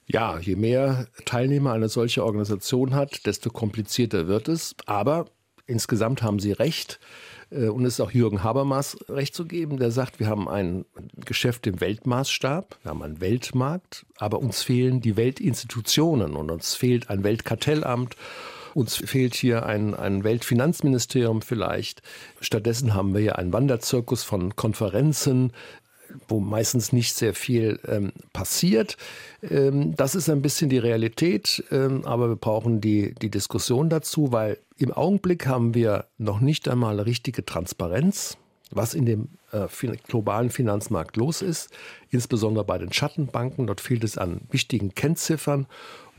Ja, 0.05 0.39
je 0.39 0.55
mehr 0.55 1.07
Teilnehmer 1.25 1.73
eine 1.73 1.89
solche 1.89 2.23
Organisation 2.23 2.95
hat, 2.95 3.25
desto 3.25 3.49
komplizierter 3.49 4.29
wird 4.29 4.47
es. 4.47 4.73
Aber 4.85 5.25
insgesamt 5.67 6.23
haben 6.23 6.39
Sie 6.39 6.51
recht. 6.51 6.99
Äh, 7.51 7.67
und 7.67 7.85
es 7.85 7.95
ist 7.95 7.99
auch 7.99 8.11
Jürgen 8.11 8.43
Habermas 8.43 8.97
recht 9.09 9.35
zu 9.35 9.45
geben, 9.45 9.77
der 9.77 9.91
sagt, 9.91 10.19
wir 10.19 10.27
haben 10.27 10.49
ein 10.49 10.85
Geschäft 11.25 11.67
im 11.67 11.79
Weltmaßstab, 11.79 12.77
wir 12.81 12.89
haben 12.89 13.03
einen 13.03 13.21
Weltmarkt, 13.21 14.05
aber 14.17 14.39
uns 14.39 14.63
fehlen 14.63 15.01
die 15.01 15.17
Weltinstitutionen 15.17 16.35
und 16.35 16.51
uns 16.51 16.75
fehlt 16.75 17.09
ein 17.09 17.23
Weltkartellamt. 17.23 18.15
Uns 18.73 18.95
fehlt 18.95 19.33
hier 19.33 19.65
ein, 19.65 19.95
ein 19.95 20.23
Weltfinanzministerium 20.23 21.41
vielleicht. 21.41 22.03
Stattdessen 22.41 22.93
haben 22.93 23.15
wir 23.15 23.21
hier 23.21 23.39
einen 23.39 23.51
Wanderzirkus 23.51 24.23
von 24.23 24.55
Konferenzen, 24.55 25.51
wo 26.27 26.39
meistens 26.39 26.93
nicht 26.93 27.15
sehr 27.15 27.33
viel 27.33 27.79
ähm, 27.87 28.11
passiert. 28.33 28.97
Ähm, 29.41 29.95
das 29.95 30.13
ist 30.13 30.29
ein 30.29 30.43
bisschen 30.43 30.69
die 30.69 30.77
Realität, 30.77 31.63
ähm, 31.71 32.05
aber 32.05 32.29
wir 32.29 32.35
brauchen 32.35 32.79
die, 32.79 33.15
die 33.15 33.31
Diskussion 33.31 33.89
dazu, 33.89 34.31
weil 34.31 34.59
im 34.77 34.91
Augenblick 34.91 35.47
haben 35.47 35.73
wir 35.73 36.05
noch 36.17 36.39
nicht 36.39 36.67
einmal 36.67 36.99
richtige 36.99 37.45
Transparenz, 37.45 38.37
was 38.71 38.93
in 38.93 39.05
dem 39.05 39.29
äh, 39.51 39.67
globalen 40.07 40.49
Finanzmarkt 40.49 41.17
los 41.17 41.41
ist, 41.41 41.69
insbesondere 42.09 42.65
bei 42.65 42.77
den 42.77 42.91
Schattenbanken. 42.91 43.67
Dort 43.67 43.81
fehlt 43.81 44.03
es 44.03 44.17
an 44.17 44.41
wichtigen 44.49 44.93
Kennziffern 44.93 45.67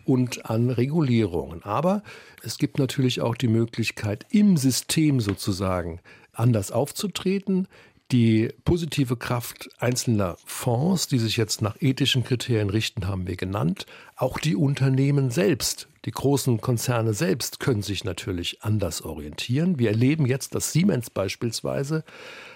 und 0.05 0.49
an 0.51 0.71
Regulierungen. 0.71 1.63
Aber 1.63 2.03
es 2.43 2.59
gibt 2.59 2.79
natürlich 2.79 3.21
auch 3.21 3.35
die 3.35 3.49
Möglichkeit, 3.49 4.27
im 4.31 4.57
System 4.57 5.21
sozusagen 5.21 6.01
anders 6.33 6.73
aufzutreten, 6.73 7.69
die 8.11 8.49
positive 8.65 9.17
Kraft 9.17 9.69
einzelner 9.79 10.37
Fonds, 10.47 11.09
die 11.09 11.19
sich 11.19 11.37
jetzt 11.37 11.61
nach 11.61 11.77
ethischen 11.81 12.25
Kriterien 12.25 12.71
richten, 12.71 13.07
haben 13.07 13.27
wir 13.27 13.37
genannt. 13.37 13.85
Auch 14.17 14.39
die 14.39 14.57
Unternehmen 14.57 15.31
selbst, 15.31 15.89
die 16.09 16.13
großen 16.13 16.63
Konzerne 16.63 17.13
selbst 17.13 17.61
können 17.61 17.83
sich 17.83 18.03
natürlich 18.03 18.63
anders 18.63 19.03
orientieren. 19.03 19.79
Wir 19.79 19.91
erleben 19.91 20.25
jetzt, 20.25 20.55
dass 20.55 20.73
Siemens 20.73 21.11
beispielsweise 21.11 22.03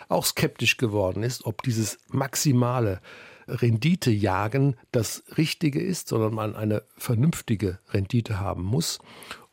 auch 0.09 0.25
skeptisch 0.25 0.79
geworden 0.79 1.23
ist, 1.23 1.45
ob 1.45 1.63
dieses 1.63 1.99
maximale 2.09 3.03
Renditejagen 3.47 4.77
das 4.91 5.25
Richtige 5.37 5.83
ist, 5.83 6.09
sondern 6.09 6.33
man 6.33 6.57
eine 6.57 6.83
vernünftige 6.97 7.79
Rendite 7.91 8.41
haben 8.41 8.63
muss. 8.63 9.01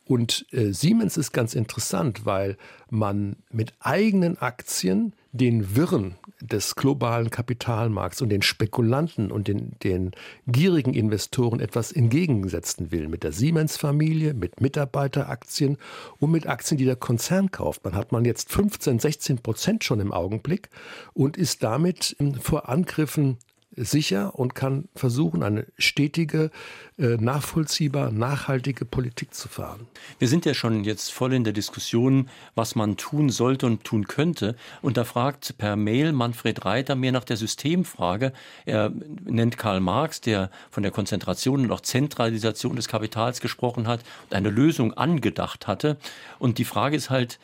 Und 0.06 0.46
äh, 0.52 0.72
Siemens 0.72 1.18
ist 1.18 1.34
ganz 1.34 1.54
interessant, 1.54 2.26
weil 2.26 2.58
man 2.90 3.36
mit 3.52 3.74
eigenen 3.82 4.38
Aktien 4.38 5.12
den 5.32 5.76
Wirren 5.76 6.16
des 6.42 6.76
globalen 6.76 7.30
Kapitalmarkts 7.30 8.22
und 8.22 8.30
den 8.30 8.42
Spekulanten 8.42 9.32
und 9.32 9.48
den, 9.48 9.74
den 9.84 10.12
gierigen 10.48 10.94
Investoren 10.94 11.60
etwas 11.60 11.92
entgegensetzen 11.92 12.92
will. 12.92 13.08
Mit 13.08 13.24
der 13.24 13.32
Siemens-Familie, 13.32 14.34
mit 14.34 14.62
Mitarbeiteraktien 14.62 15.78
und 16.20 16.32
mit 16.32 16.48
Aktien, 16.48 16.78
die 16.78 16.86
der 16.86 16.96
Konzern 16.96 17.52
kauft. 17.52 17.84
Man 17.84 17.96
hat 17.96 18.12
man 18.12 18.26
jetzt 18.26 18.52
15, 18.52 19.00
16 19.00 19.38
Prozent 19.40 19.84
schon 19.84 20.00
im 20.00 20.12
Augenblick 20.12 20.70
und 21.14 21.38
ist 21.38 21.62
damit 21.64 22.16
vor 22.42 22.70
Angriffen 22.70 23.38
sicher 23.84 24.38
und 24.38 24.56
kann 24.56 24.90
versuchen, 24.96 25.42
eine 25.42 25.66
stetige, 25.78 26.52
äh, 26.98 27.18
nachvollziehbar, 27.18 28.12
nachhaltige 28.12 28.86
Politik 28.86 29.34
zu 29.34 29.48
fahren. 29.48 29.88
Wir 30.20 30.28
sind 30.28 30.46
ja 30.46 30.54
schon 30.54 30.84
jetzt 30.84 31.12
voll 31.12 31.34
in 31.34 31.44
der 31.44 31.54
Diskussion, 31.54 32.30
was 32.56 32.76
man 32.76 32.98
tun 32.98 33.30
sollte 33.30 33.66
und 33.66 33.84
tun 33.84 34.08
könnte. 34.08 34.56
Und 34.82 34.98
da 34.98 35.04
fragt 35.04 35.58
per 35.58 35.76
Mail 35.76 36.12
Manfred 36.12 36.66
Reiter 36.66 36.96
mehr 36.96 37.12
nach 37.12 37.24
der 37.24 37.38
Systemfrage. 37.38 38.34
Er 38.66 38.92
nennt 39.24 39.58
Karl 39.58 39.80
Marx, 39.80 40.22
der 40.22 40.52
von 40.70 40.84
der 40.84 40.92
Konzentration 40.92 41.62
und 41.62 41.72
auch 41.72 41.82
Zentralisation 41.82 42.76
des 42.76 42.88
Kapitals 42.88 43.40
gesprochen 43.40 43.88
hat 43.88 44.02
und 44.30 44.36
eine 44.36 44.50
Lösung 44.50 44.94
angedacht 44.94 45.68
hatte. 45.68 45.98
Und 46.38 46.58
die 46.58 46.66
Frage 46.66 46.96
ist 46.96 47.10
halt, 47.10 47.40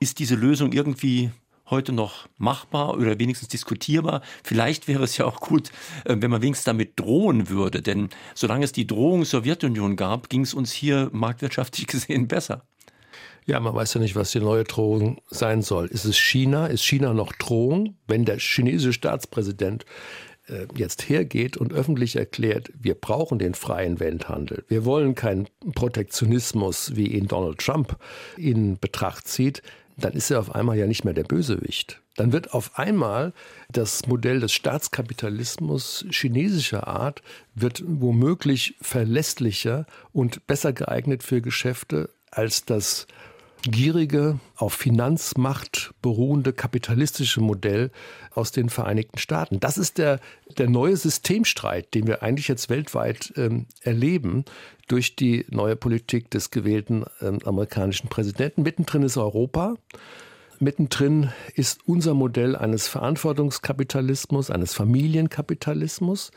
ist 0.00 0.18
diese 0.18 0.34
Lösung 0.34 0.72
irgendwie 0.72 1.30
heute 1.70 1.92
noch 1.92 2.28
machbar 2.38 2.94
oder 2.94 3.18
wenigstens 3.18 3.48
diskutierbar. 3.48 4.22
Vielleicht 4.42 4.88
wäre 4.88 5.04
es 5.04 5.16
ja 5.16 5.24
auch 5.24 5.40
gut, 5.40 5.70
äh, 6.04 6.16
wenn 6.18 6.30
man 6.30 6.42
wenigstens 6.42 6.64
damit 6.64 6.98
drohen 7.00 7.48
würde, 7.48 7.82
denn 7.82 8.10
solange 8.34 8.64
es 8.64 8.72
die 8.72 8.86
Drohung 8.86 9.24
Sowjetunion 9.24 9.96
gab, 9.96 10.28
ging 10.28 10.42
es 10.42 10.54
uns 10.54 10.72
hier 10.72 11.10
marktwirtschaftlich 11.12 11.86
gesehen 11.88 12.28
besser. 12.28 12.64
Ja, 13.46 13.60
man 13.60 13.74
weiß 13.74 13.94
ja 13.94 14.00
nicht, 14.00 14.16
was 14.16 14.30
die 14.30 14.40
neue 14.40 14.64
Drohung 14.64 15.20
sein 15.26 15.60
soll. 15.60 15.86
Ist 15.86 16.06
es 16.06 16.16
China? 16.16 16.66
Ist 16.66 16.82
China 16.82 17.12
noch 17.12 17.32
Drohung? 17.32 17.96
Wenn 18.06 18.24
der 18.24 18.38
chinesische 18.38 18.94
Staatspräsident 18.94 19.84
äh, 20.46 20.66
jetzt 20.74 21.08
hergeht 21.10 21.58
und 21.58 21.72
öffentlich 21.72 22.16
erklärt, 22.16 22.70
wir 22.78 22.94
brauchen 22.94 23.38
den 23.38 23.54
freien 23.54 24.00
Welthandel, 24.00 24.64
wir 24.68 24.84
wollen 24.84 25.14
keinen 25.14 25.48
Protektionismus, 25.74 26.96
wie 26.96 27.08
ihn 27.08 27.28
Donald 27.28 27.58
Trump 27.58 27.96
in 28.36 28.78
Betracht 28.78 29.28
zieht, 29.28 29.62
dann 29.96 30.12
ist 30.12 30.30
er 30.30 30.40
auf 30.40 30.54
einmal 30.54 30.76
ja 30.76 30.86
nicht 30.86 31.04
mehr 31.04 31.14
der 31.14 31.24
Bösewicht. 31.24 32.00
Dann 32.16 32.32
wird 32.32 32.52
auf 32.52 32.78
einmal 32.78 33.32
das 33.70 34.06
Modell 34.06 34.40
des 34.40 34.52
Staatskapitalismus 34.52 36.04
chinesischer 36.10 36.86
Art 36.86 37.22
wird 37.54 37.82
womöglich 37.86 38.76
verlässlicher 38.80 39.86
und 40.12 40.46
besser 40.46 40.72
geeignet 40.72 41.22
für 41.22 41.40
Geschäfte 41.40 42.10
als 42.30 42.64
das 42.64 43.06
gierige, 43.70 44.38
auf 44.56 44.74
Finanzmacht 44.74 45.92
beruhende 46.02 46.52
kapitalistische 46.52 47.40
Modell 47.40 47.90
aus 48.32 48.52
den 48.52 48.68
Vereinigten 48.68 49.18
Staaten. 49.18 49.60
Das 49.60 49.78
ist 49.78 49.98
der, 49.98 50.20
der 50.58 50.68
neue 50.68 50.96
Systemstreit, 50.96 51.94
den 51.94 52.06
wir 52.06 52.22
eigentlich 52.22 52.48
jetzt 52.48 52.70
weltweit 52.70 53.32
ähm, 53.36 53.66
erleben 53.82 54.44
durch 54.88 55.16
die 55.16 55.46
neue 55.48 55.76
Politik 55.76 56.30
des 56.30 56.50
gewählten 56.50 57.04
ähm, 57.20 57.38
amerikanischen 57.44 58.08
Präsidenten. 58.08 58.62
Mittendrin 58.62 59.02
ist 59.02 59.16
Europa. 59.16 59.74
Mittendrin 60.60 61.30
ist 61.54 61.80
unser 61.86 62.14
Modell 62.14 62.56
eines 62.56 62.88
Verantwortungskapitalismus, 62.88 64.50
eines 64.50 64.74
Familienkapitalismus. 64.74 66.30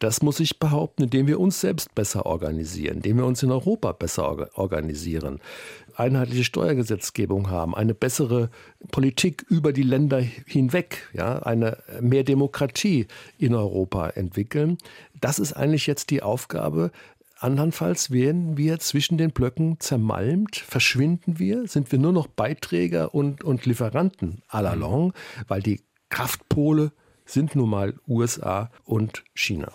Das 0.00 0.22
muss 0.22 0.40
ich 0.40 0.58
behaupten, 0.58 1.04
indem 1.04 1.26
wir 1.26 1.38
uns 1.38 1.60
selbst 1.60 1.94
besser 1.94 2.24
organisieren, 2.24 2.96
indem 2.96 3.18
wir 3.18 3.26
uns 3.26 3.42
in 3.42 3.52
Europa 3.52 3.92
besser 3.92 4.58
organisieren, 4.58 5.40
einheitliche 6.00 6.44
Steuergesetzgebung 6.44 7.50
haben, 7.50 7.74
eine 7.74 7.94
bessere 7.94 8.50
Politik 8.90 9.44
über 9.48 9.72
die 9.72 9.82
Länder 9.82 10.18
hinweg, 10.18 11.08
ja, 11.12 11.40
eine 11.40 11.78
mehr 12.00 12.24
Demokratie 12.24 13.06
in 13.38 13.54
Europa 13.54 14.08
entwickeln. 14.08 14.78
Das 15.20 15.38
ist 15.38 15.52
eigentlich 15.52 15.86
jetzt 15.86 16.10
die 16.10 16.22
Aufgabe. 16.22 16.90
Andernfalls 17.38 18.10
werden 18.10 18.56
wir 18.56 18.80
zwischen 18.80 19.18
den 19.18 19.30
Blöcken 19.30 19.78
zermalmt, 19.80 20.56
verschwinden 20.56 21.38
wir, 21.38 21.68
sind 21.68 21.92
wir 21.92 21.98
nur 21.98 22.12
noch 22.12 22.26
Beiträger 22.26 23.14
und, 23.14 23.44
und 23.44 23.64
Lieferanten 23.66 24.42
à 24.50 24.60
la 24.60 24.74
longue, 24.74 25.12
weil 25.48 25.62
die 25.62 25.80
Kraftpole 26.08 26.92
sind 27.24 27.54
nun 27.54 27.70
mal 27.70 27.94
USA 28.08 28.70
und 28.84 29.24
China. 29.34 29.72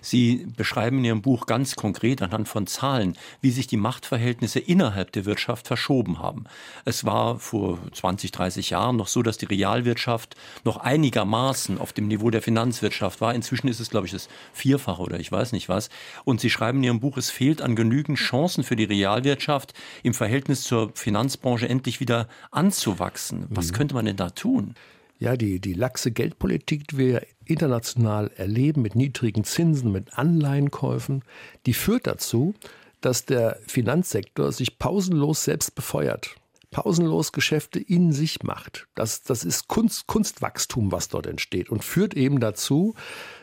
Sie 0.00 0.46
beschreiben 0.56 0.98
in 0.98 1.04
Ihrem 1.04 1.22
Buch 1.22 1.46
ganz 1.46 1.76
konkret 1.76 2.22
anhand 2.22 2.48
von 2.48 2.66
Zahlen, 2.66 3.16
wie 3.40 3.50
sich 3.50 3.66
die 3.66 3.76
Machtverhältnisse 3.76 4.58
innerhalb 4.58 5.12
der 5.12 5.24
Wirtschaft 5.24 5.66
verschoben 5.66 6.18
haben. 6.18 6.44
Es 6.84 7.04
war 7.04 7.38
vor 7.38 7.78
20, 7.92 8.32
30 8.32 8.70
Jahren 8.70 8.96
noch 8.96 9.08
so, 9.08 9.22
dass 9.22 9.38
die 9.38 9.46
Realwirtschaft 9.46 10.36
noch 10.64 10.78
einigermaßen 10.78 11.78
auf 11.78 11.92
dem 11.92 12.08
Niveau 12.08 12.30
der 12.30 12.42
Finanzwirtschaft 12.42 13.20
war. 13.20 13.34
Inzwischen 13.34 13.68
ist 13.68 13.80
es, 13.80 13.90
glaube 13.90 14.06
ich, 14.06 14.12
das 14.12 14.28
Vierfache 14.52 15.02
oder 15.02 15.20
ich 15.20 15.30
weiß 15.30 15.52
nicht 15.52 15.68
was. 15.68 15.90
Und 16.24 16.40
Sie 16.40 16.50
schreiben 16.50 16.78
in 16.78 16.84
Ihrem 16.84 17.00
Buch, 17.00 17.16
es 17.16 17.30
fehlt 17.30 17.62
an 17.62 17.76
genügend 17.76 18.18
Chancen 18.18 18.64
für 18.64 18.76
die 18.76 18.84
Realwirtschaft 18.84 19.74
im 20.02 20.14
Verhältnis 20.14 20.62
zur 20.62 20.92
Finanzbranche 20.94 21.68
endlich 21.68 22.00
wieder 22.00 22.28
anzuwachsen. 22.50 23.46
Was 23.50 23.72
mhm. 23.72 23.76
könnte 23.76 23.94
man 23.94 24.04
denn 24.04 24.16
da 24.16 24.30
tun? 24.30 24.74
Ja, 25.20 25.36
die, 25.36 25.60
die 25.60 25.74
laxe 25.74 26.10
Geldpolitik, 26.10 26.88
die 26.88 26.98
wir 26.98 27.26
international 27.44 28.30
erleben, 28.36 28.80
mit 28.80 28.96
niedrigen 28.96 29.44
Zinsen, 29.44 29.92
mit 29.92 30.18
Anleihenkäufen, 30.18 31.22
die 31.66 31.74
führt 31.74 32.06
dazu, 32.06 32.54
dass 33.02 33.26
der 33.26 33.60
Finanzsektor 33.66 34.50
sich 34.50 34.78
pausenlos 34.78 35.44
selbst 35.44 35.74
befeuert 35.74 36.36
pausenlos 36.70 37.32
Geschäfte 37.32 37.80
in 37.80 38.12
sich 38.12 38.42
macht. 38.42 38.86
Das, 38.94 39.22
das 39.22 39.44
ist 39.44 39.68
Kunst, 39.68 40.06
Kunstwachstum, 40.06 40.92
was 40.92 41.08
dort 41.08 41.26
entsteht 41.26 41.68
und 41.68 41.84
führt 41.84 42.14
eben 42.14 42.40
dazu, 42.40 42.94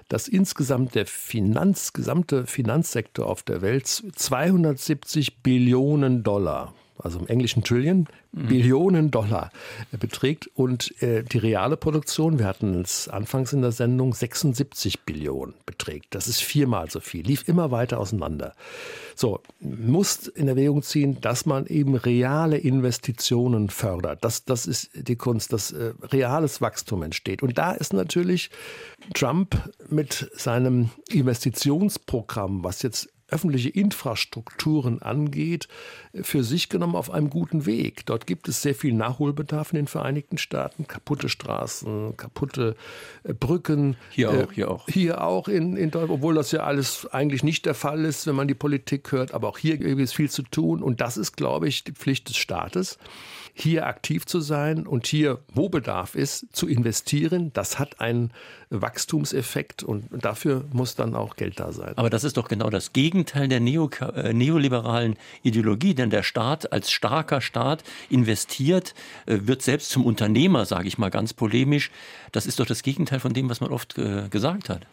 dass 0.08 0.28
insgesamt 0.28 0.96
der 0.96 1.06
Finanz, 1.06 1.92
gesamte 1.92 2.46
Finanzsektor 2.46 3.28
auf 3.28 3.44
der 3.44 3.62
Welt 3.62 3.88
270 3.88 5.44
Billionen 5.44 6.24
Dollar 6.24 6.74
also 7.00 7.20
im 7.20 7.28
englischen 7.28 7.64
Trillion, 7.64 8.08
mhm. 8.32 8.48
Billionen 8.48 9.12
Dollar 9.12 9.52
beträgt. 9.92 10.50
Und 10.56 11.02
äh, 11.02 11.24
die 11.24 11.38
reale 11.38 11.78
Produktion, 11.78 12.40
wir 12.40 12.46
hatten 12.46 12.82
es 12.82 13.08
anfangs 13.08 13.54
in 13.54 13.62
der 13.62 13.72
Sendung, 13.72 14.14
76 14.14 15.02
Billionen 15.02 15.56
beträgt. 15.66 16.16
Das 16.16 16.28
ist 16.28 16.42
viermal 16.42 16.90
so 16.90 17.00
viel, 17.00 17.26
lief 17.26 17.48
immer 17.48 17.72
weiter 17.72 18.00
auseinander. 18.00 18.54
So, 19.16 19.42
muss 19.60 20.28
in 20.28 20.48
Erwägung 20.48 20.84
ziehen, 20.84 21.20
dass 21.22 21.46
man 21.46 21.66
eben 21.66 21.96
reale 21.96 22.58
Investitionen 22.58 23.70
fördert. 23.70 24.24
Das, 24.24 24.46
das 24.46 24.68
ist 24.68 24.92
die 24.94 25.16
Kunst, 25.16 25.54
dass 25.54 25.72
äh, 25.72 25.94
reales 26.04 26.62
Wachstum 26.62 27.04
entsteht. 27.04 27.42
Und 27.42 27.58
da 27.58 27.72
ist 27.72 27.94
natürlich 27.94 28.50
Trump 29.14 29.58
mit 29.90 30.30
seinem 30.36 30.92
Investitionsprogramm, 31.10 32.64
was 32.64 32.82
jetzt 32.82 33.10
öffentliche 33.30 33.70
Infrastrukturen 33.70 35.02
angeht, 35.02 35.68
für 36.24 36.44
sich 36.44 36.70
genommen 36.70 36.96
auf 36.96 37.12
einem 37.12 37.30
guten 37.30 37.66
Weg. 37.66 38.06
Dort 38.06 38.28
gibt 38.28 38.48
es 38.48 38.62
sehr 38.62 38.76
viel 38.76 38.94
Nachholbedarf 38.94 39.72
in 39.72 39.78
den 39.78 39.88
Vereinigten 39.88 40.38
Staaten. 40.38 40.88
Kaputte 40.88 41.30
Straßen, 41.30 42.18
kaputte 42.18 42.76
äh, 43.24 43.34
Brücken. 43.34 43.96
Hier 44.10 44.32
auch, 44.32 44.52
hier 44.52 44.72
auch. 44.72 44.88
Hier 44.88 45.24
auch 45.24 45.48
in, 45.48 45.78
in 45.78 45.92
Deutschland, 45.92 46.12
obwohl 46.12 46.36
das 46.36 46.52
ja 46.52 46.64
alles 46.64 47.08
eigentlich 47.12 47.44
nicht 47.44 47.66
der 47.66 47.76
Fall 47.76 48.06
ist, 48.06 48.28
wenn 48.28 48.36
man 48.36 48.48
die 48.48 48.56
Politik 48.56 49.12
hört. 49.12 49.34
Aber 49.34 49.50
auch 49.50 49.58
hier 49.58 49.78
gibt 49.78 50.00
es 50.00 50.14
viel 50.14 50.30
zu 50.30 50.44
tun. 50.44 50.84
Und 50.84 51.02
das 51.02 51.18
ist, 51.18 51.38
glaube 51.38 51.68
ich, 51.68 51.84
die 51.84 51.94
Pflicht 51.94 52.30
des 52.30 52.38
Staates 52.38 52.98
hier 53.60 53.88
aktiv 53.88 54.26
zu 54.26 54.40
sein 54.40 54.86
und 54.86 55.08
hier, 55.08 55.40
wo 55.54 55.68
Bedarf 55.68 56.14
ist, 56.14 56.56
zu 56.56 56.68
investieren. 56.68 57.52
Das 57.54 57.80
hat 57.80 58.00
einen 58.00 58.32
Wachstumseffekt 58.70 59.82
und 59.82 60.06
dafür 60.12 60.66
muss 60.72 60.96
dann 60.96 61.16
auch 61.16 61.36
Geld 61.36 61.60
da 61.60 61.72
sein. 61.72 61.94
Aber 61.96 62.12
das 62.12 62.24
ist 62.24 62.38
doch 62.38 62.50
genau 62.50 62.70
das 62.70 62.94
Gegenteil 62.94 63.48
der 63.48 63.60
Neo 63.60 63.90
äh, 64.14 64.34
neoliberalen 64.34 65.16
Ideologie, 65.42 65.96
denn 65.96 66.07
der 66.10 66.24
Staat 66.24 66.72
als 66.72 66.92
starker 66.92 67.42
Staat 67.42 67.84
investiert, 68.10 68.94
äh, 69.26 69.40
wird 69.42 69.62
selbst 69.62 69.90
zum 69.90 70.06
Unternehmer, 70.06 70.66
sage 70.66 70.88
ich 70.88 70.98
mal 70.98 71.10
ganz 71.10 71.34
polemisch. 71.34 71.92
Das 72.32 72.46
ist 72.46 72.60
doch 72.60 72.66
das 72.66 72.84
Gegenteil 72.84 73.20
von 73.20 73.34
dem, 73.34 73.50
was 73.50 73.62
man 73.62 73.72
oft 73.72 73.98
äh, 73.98 74.28
gesagt 74.30 74.70
hat. 74.70 74.86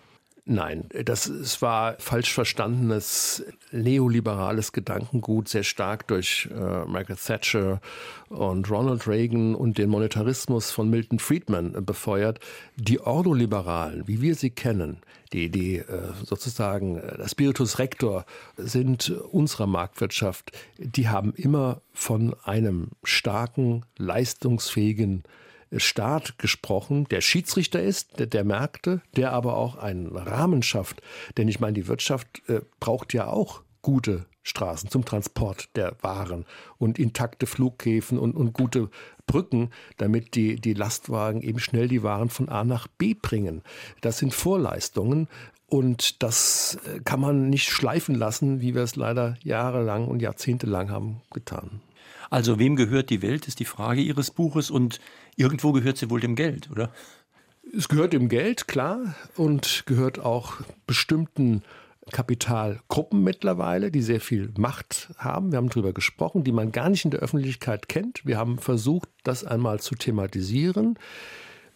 Nein, 0.46 0.90
das 1.06 1.24
es 1.24 1.62
war 1.62 1.96
falsch 1.98 2.34
verstandenes 2.34 3.42
neoliberales 3.72 4.72
Gedankengut, 4.72 5.48
sehr 5.48 5.62
stark 5.62 6.06
durch 6.08 6.50
äh, 6.52 6.84
Margaret 6.84 7.18
Thatcher 7.24 7.80
und 8.28 8.70
Ronald 8.70 9.08
Reagan 9.08 9.54
und 9.54 9.78
den 9.78 9.88
Monetarismus 9.88 10.70
von 10.70 10.90
Milton 10.90 11.18
Friedman 11.18 11.72
befeuert. 11.86 12.40
Die 12.76 13.00
Ordoliberalen, 13.00 14.06
wie 14.06 14.20
wir 14.20 14.34
sie 14.34 14.50
kennen, 14.50 14.98
die, 15.32 15.48
die 15.48 15.76
äh, 15.76 16.12
sozusagen 16.24 16.98
äh, 16.98 17.16
der 17.16 17.28
Spiritus 17.28 17.78
Rector 17.78 18.26
sind 18.58 19.08
unserer 19.32 19.66
Marktwirtschaft, 19.66 20.52
die 20.76 21.08
haben 21.08 21.32
immer 21.34 21.80
von 21.94 22.36
einem 22.44 22.90
starken, 23.02 23.86
leistungsfähigen 23.96 25.22
Staat 25.76 26.38
gesprochen, 26.38 27.06
der 27.10 27.20
Schiedsrichter 27.20 27.82
ist, 27.82 28.18
der, 28.18 28.26
der 28.26 28.44
Märkte, 28.44 29.02
der 29.16 29.32
aber 29.32 29.56
auch 29.56 29.76
einen 29.76 30.16
Rahmen 30.16 30.62
schafft. 30.62 31.02
Denn 31.36 31.48
ich 31.48 31.60
meine, 31.60 31.74
die 31.74 31.88
Wirtschaft 31.88 32.42
äh, 32.48 32.60
braucht 32.80 33.12
ja 33.12 33.26
auch 33.26 33.62
gute 33.82 34.26
Straßen 34.44 34.90
zum 34.90 35.04
Transport 35.04 35.70
der 35.74 35.96
Waren 36.02 36.44
und 36.78 36.98
intakte 36.98 37.46
Flughäfen 37.46 38.18
und, 38.18 38.36
und 38.36 38.52
gute 38.52 38.90
Brücken, 39.26 39.70
damit 39.96 40.34
die, 40.34 40.56
die 40.56 40.74
Lastwagen 40.74 41.40
eben 41.42 41.58
schnell 41.58 41.88
die 41.88 42.02
Waren 42.02 42.28
von 42.28 42.48
A 42.48 42.62
nach 42.64 42.86
B 42.86 43.14
bringen. 43.14 43.62
Das 44.00 44.18
sind 44.18 44.34
Vorleistungen. 44.34 45.28
Und 45.66 46.22
das 46.22 46.78
äh, 46.86 47.00
kann 47.00 47.20
man 47.20 47.48
nicht 47.48 47.68
schleifen 47.68 48.14
lassen, 48.14 48.60
wie 48.60 48.74
wir 48.74 48.82
es 48.82 48.96
leider 48.96 49.36
jahrelang 49.42 50.06
und 50.06 50.20
jahrzehntelang 50.20 50.90
haben 50.90 51.22
getan. 51.32 51.80
Also 52.30 52.58
wem 52.58 52.76
gehört 52.76 53.10
die 53.10 53.22
Welt, 53.22 53.48
ist 53.48 53.60
die 53.60 53.64
Frage 53.64 54.00
Ihres 54.00 54.30
Buches 54.30 54.70
und 54.70 55.00
irgendwo 55.36 55.72
gehört 55.72 55.98
sie 55.98 56.10
wohl 56.10 56.20
dem 56.20 56.36
Geld, 56.36 56.70
oder? 56.70 56.92
Es 57.76 57.88
gehört 57.88 58.12
dem 58.12 58.28
Geld, 58.28 58.68
klar, 58.68 59.14
und 59.36 59.84
gehört 59.86 60.18
auch 60.18 60.60
bestimmten 60.86 61.62
Kapitalgruppen 62.10 63.22
mittlerweile, 63.22 63.90
die 63.90 64.02
sehr 64.02 64.20
viel 64.20 64.52
Macht 64.58 65.10
haben. 65.16 65.52
Wir 65.52 65.56
haben 65.56 65.70
darüber 65.70 65.92
gesprochen, 65.92 66.44
die 66.44 66.52
man 66.52 66.72
gar 66.72 66.90
nicht 66.90 67.04
in 67.04 67.10
der 67.10 67.20
Öffentlichkeit 67.20 67.88
kennt. 67.88 68.26
Wir 68.26 68.36
haben 68.36 68.58
versucht, 68.58 69.08
das 69.22 69.44
einmal 69.44 69.80
zu 69.80 69.94
thematisieren. 69.94 70.98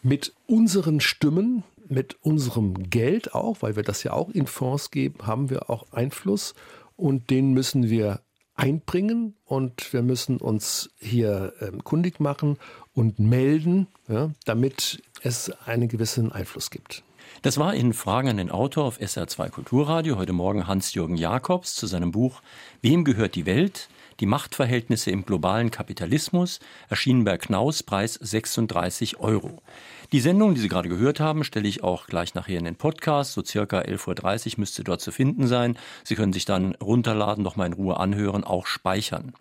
Mit 0.02 0.34
unseren 0.46 1.00
Stimmen, 1.00 1.64
mit 1.88 2.16
unserem 2.22 2.90
Geld 2.90 3.34
auch, 3.34 3.62
weil 3.62 3.76
wir 3.76 3.82
das 3.82 4.02
ja 4.02 4.12
auch 4.12 4.28
in 4.28 4.46
Fonds 4.46 4.90
geben, 4.90 5.26
haben 5.26 5.50
wir 5.50 5.70
auch 5.70 5.90
Einfluss 5.92 6.54
und 6.96 7.30
den 7.30 7.52
müssen 7.52 7.88
wir 7.88 8.20
einbringen 8.58 9.36
und 9.46 9.92
wir 9.92 10.02
müssen 10.02 10.38
uns 10.38 10.90
hier 10.98 11.54
ähm, 11.60 11.82
kundig 11.84 12.20
machen 12.20 12.58
und 12.92 13.18
melden, 13.18 13.86
ja, 14.08 14.30
damit 14.44 15.02
es 15.22 15.50
einen 15.66 15.88
gewissen 15.88 16.32
Einfluss 16.32 16.70
gibt. 16.70 17.04
Das 17.42 17.58
war 17.58 17.74
in 17.74 17.92
Fragen 17.92 18.28
an 18.28 18.36
den 18.36 18.50
Autor 18.50 18.84
auf 18.84 19.00
SR2 19.00 19.50
Kulturradio 19.50 20.16
heute 20.16 20.32
Morgen 20.32 20.66
Hans-Jürgen 20.66 21.16
Jakobs 21.16 21.76
zu 21.76 21.86
seinem 21.86 22.10
Buch 22.10 22.42
Wem 22.82 23.04
gehört 23.04 23.36
die 23.36 23.46
Welt? 23.46 23.88
Die 24.20 24.26
Machtverhältnisse 24.26 25.12
im 25.12 25.24
globalen 25.24 25.70
Kapitalismus, 25.70 26.58
erschienen 26.88 27.22
bei 27.22 27.38
Knaus, 27.38 27.84
Preis 27.84 28.14
36 28.14 29.20
Euro. 29.20 29.62
Die 30.10 30.18
Sendung, 30.18 30.54
die 30.54 30.60
Sie 30.60 30.68
gerade 30.68 30.88
gehört 30.88 31.20
haben, 31.20 31.44
stelle 31.44 31.68
ich 31.68 31.84
auch 31.84 32.06
gleich 32.06 32.34
nachher 32.34 32.58
in 32.58 32.64
den 32.64 32.74
Podcast. 32.74 33.34
So 33.34 33.44
circa 33.44 33.80
11.30 33.80 34.54
Uhr 34.54 34.60
müsste 34.60 34.82
dort 34.82 35.00
zu 35.00 35.12
finden 35.12 35.46
sein. 35.46 35.78
Sie 36.02 36.16
können 36.16 36.32
sich 36.32 36.46
dann 36.46 36.74
runterladen, 36.76 37.44
noch 37.44 37.54
mal 37.54 37.66
in 37.66 37.74
Ruhe 37.74 37.98
anhören, 38.00 38.42
auch 38.42 38.66
speichern. 38.66 39.34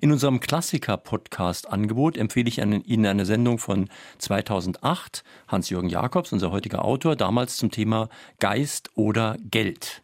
In 0.00 0.12
unserem 0.12 0.40
Klassiker-Podcast-Angebot 0.40 2.18
empfehle 2.18 2.48
ich 2.48 2.58
Ihnen 2.58 3.06
eine 3.06 3.24
Sendung 3.24 3.58
von 3.58 3.88
2008. 4.18 5.24
Hans-Jürgen 5.46 5.88
Jakobs, 5.88 6.32
unser 6.32 6.50
heutiger 6.50 6.84
Autor, 6.84 7.16
damals 7.16 7.56
zum 7.56 7.70
Thema 7.70 8.08
Geist 8.40 8.90
oder 8.94 9.36
Geld. 9.50 10.02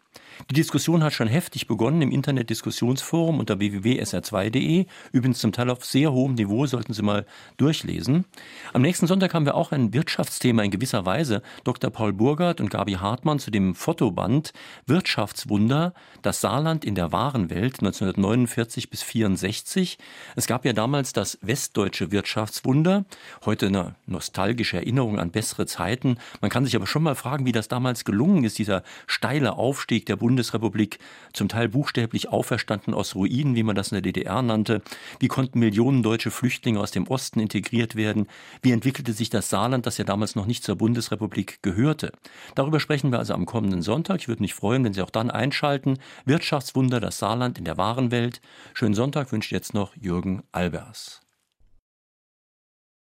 Die 0.51 0.55
Diskussion 0.55 1.03
hat 1.03 1.13
schon 1.13 1.29
heftig 1.29 1.67
begonnen 1.67 2.03
im 2.03 2.11
Internet-Diskussionsforum 2.11 3.39
unter 3.39 3.59
www.sr2.de. 3.59 4.87
Übrigens 5.13 5.39
zum 5.39 5.53
Teil 5.53 5.71
auf 5.71 5.85
sehr 5.85 6.13
hohem 6.13 6.35
Niveau, 6.35 6.67
sollten 6.67 6.93
Sie 6.93 7.03
mal 7.03 7.25
durchlesen. 7.57 8.25
Am 8.73 8.83
nächsten 8.83 9.07
Sonntag 9.07 9.33
haben 9.35 9.47
wir 9.47 9.55
auch 9.55 9.73
ein 9.73 9.93
Wirtschaftsthema 9.93 10.63
in 10.63 10.71
gewisser 10.71 11.07
Weise. 11.07 11.43
Dr. 11.65 11.91
Paul 11.91 12.13
Burgert 12.13 12.61
und 12.61 12.71
Gabi 12.71 12.95
Hartmann 12.95 13.39
zu 13.39 13.51
dem 13.51 13.75
Fotoband 13.75 14.53
Wirtschaftswunder, 14.87 15.95
das 16.23 16.41
Saarland 16.41 16.85
in 16.85 16.95
der 16.95 17.13
wahren 17.13 17.51
Welt 17.51 17.81
1949 17.81 18.91
bis 18.91 19.03
64. 19.03 19.99
Es 20.37 20.47
gab 20.47 20.65
ja 20.65 20.73
damals 20.73 21.13
das 21.13 21.39
westdeutsche 21.43 22.11
Wirtschaftswunder. 22.11 23.05
Heute 23.45 23.67
eine 23.67 23.95
nostalgische 24.07 24.79
Erinnerung 24.79 25.19
an 25.19 25.31
bessere 25.31 25.67
Zeiten. 25.67 26.19
Man 26.41 26.51
kann 26.51 26.65
sich 26.65 26.77
aber 26.77 26.87
schon 26.87 27.03
mal 27.03 27.15
fragen, 27.15 27.47
wie 27.47 27.53
das 27.53 27.69
damals 27.69 28.05
gelungen 28.05 28.45
ist, 28.45 28.59
dieser 28.59 28.83
steile 29.07 29.55
Aufstieg 29.55 30.07
der 30.07 30.17
Bundesrepublik, 30.25 31.01
zum 31.35 31.49
Teil 31.49 31.69
buchstäblich 31.69 32.31
auferstanden 32.31 32.95
aus 32.95 33.15
Ruinen, 33.15 33.57
wie 33.57 33.63
man 33.63 33.77
das 33.77 33.93
in 33.93 33.97
der 33.97 34.01
DDR 34.01 34.41
nannte. 34.41 34.81
Wie 35.21 35.29
konnten 35.29 35.59
Millionen 35.59 36.03
deutsche 36.03 36.31
Flüchtlinge 36.31 36.81
aus 36.81 36.93
dem 36.93 37.07
Osten 37.09 37.41
integriert 37.41 37.95
werden? 37.95 38.27
Wie 38.63 38.73
entwickelte 38.73 39.13
sich 39.13 39.29
das 39.29 39.51
Saarland, 39.51 39.85
das 39.85 39.99
ja 39.99 40.05
damals 40.05 40.35
noch 40.35 40.47
nicht 40.47 40.65
zur 40.65 40.77
Bundesrepublik 40.77 41.59
gehörte? 41.61 42.11
Darüber 42.55 42.81
sprechen 42.81 43.13
wir 43.13 43.19
also 43.19 43.35
am 43.35 43.45
kommenden 43.45 43.83
Sonntag. 43.83 44.21
Ich 44.21 44.29
würde 44.29 44.41
mich 44.41 44.55
freuen, 44.55 44.83
wenn 44.83 44.95
Sie 44.95 45.03
auch 45.03 45.11
dann 45.11 45.31
einschalten. 45.31 45.99
Wirtschaftswunder, 46.25 47.01
das 47.01 47.19
Saarland 47.19 47.59
in 47.59 47.67
der 47.67 47.77
wahren 47.77 48.11
Welt. 48.11 48.41
Schönen 48.73 48.95
Sonntag 48.95 49.31
wünscht 49.31 49.53
jetzt 49.53 49.75
noch 49.75 49.95
Jürgen 49.95 50.43
Albers. 50.53 51.24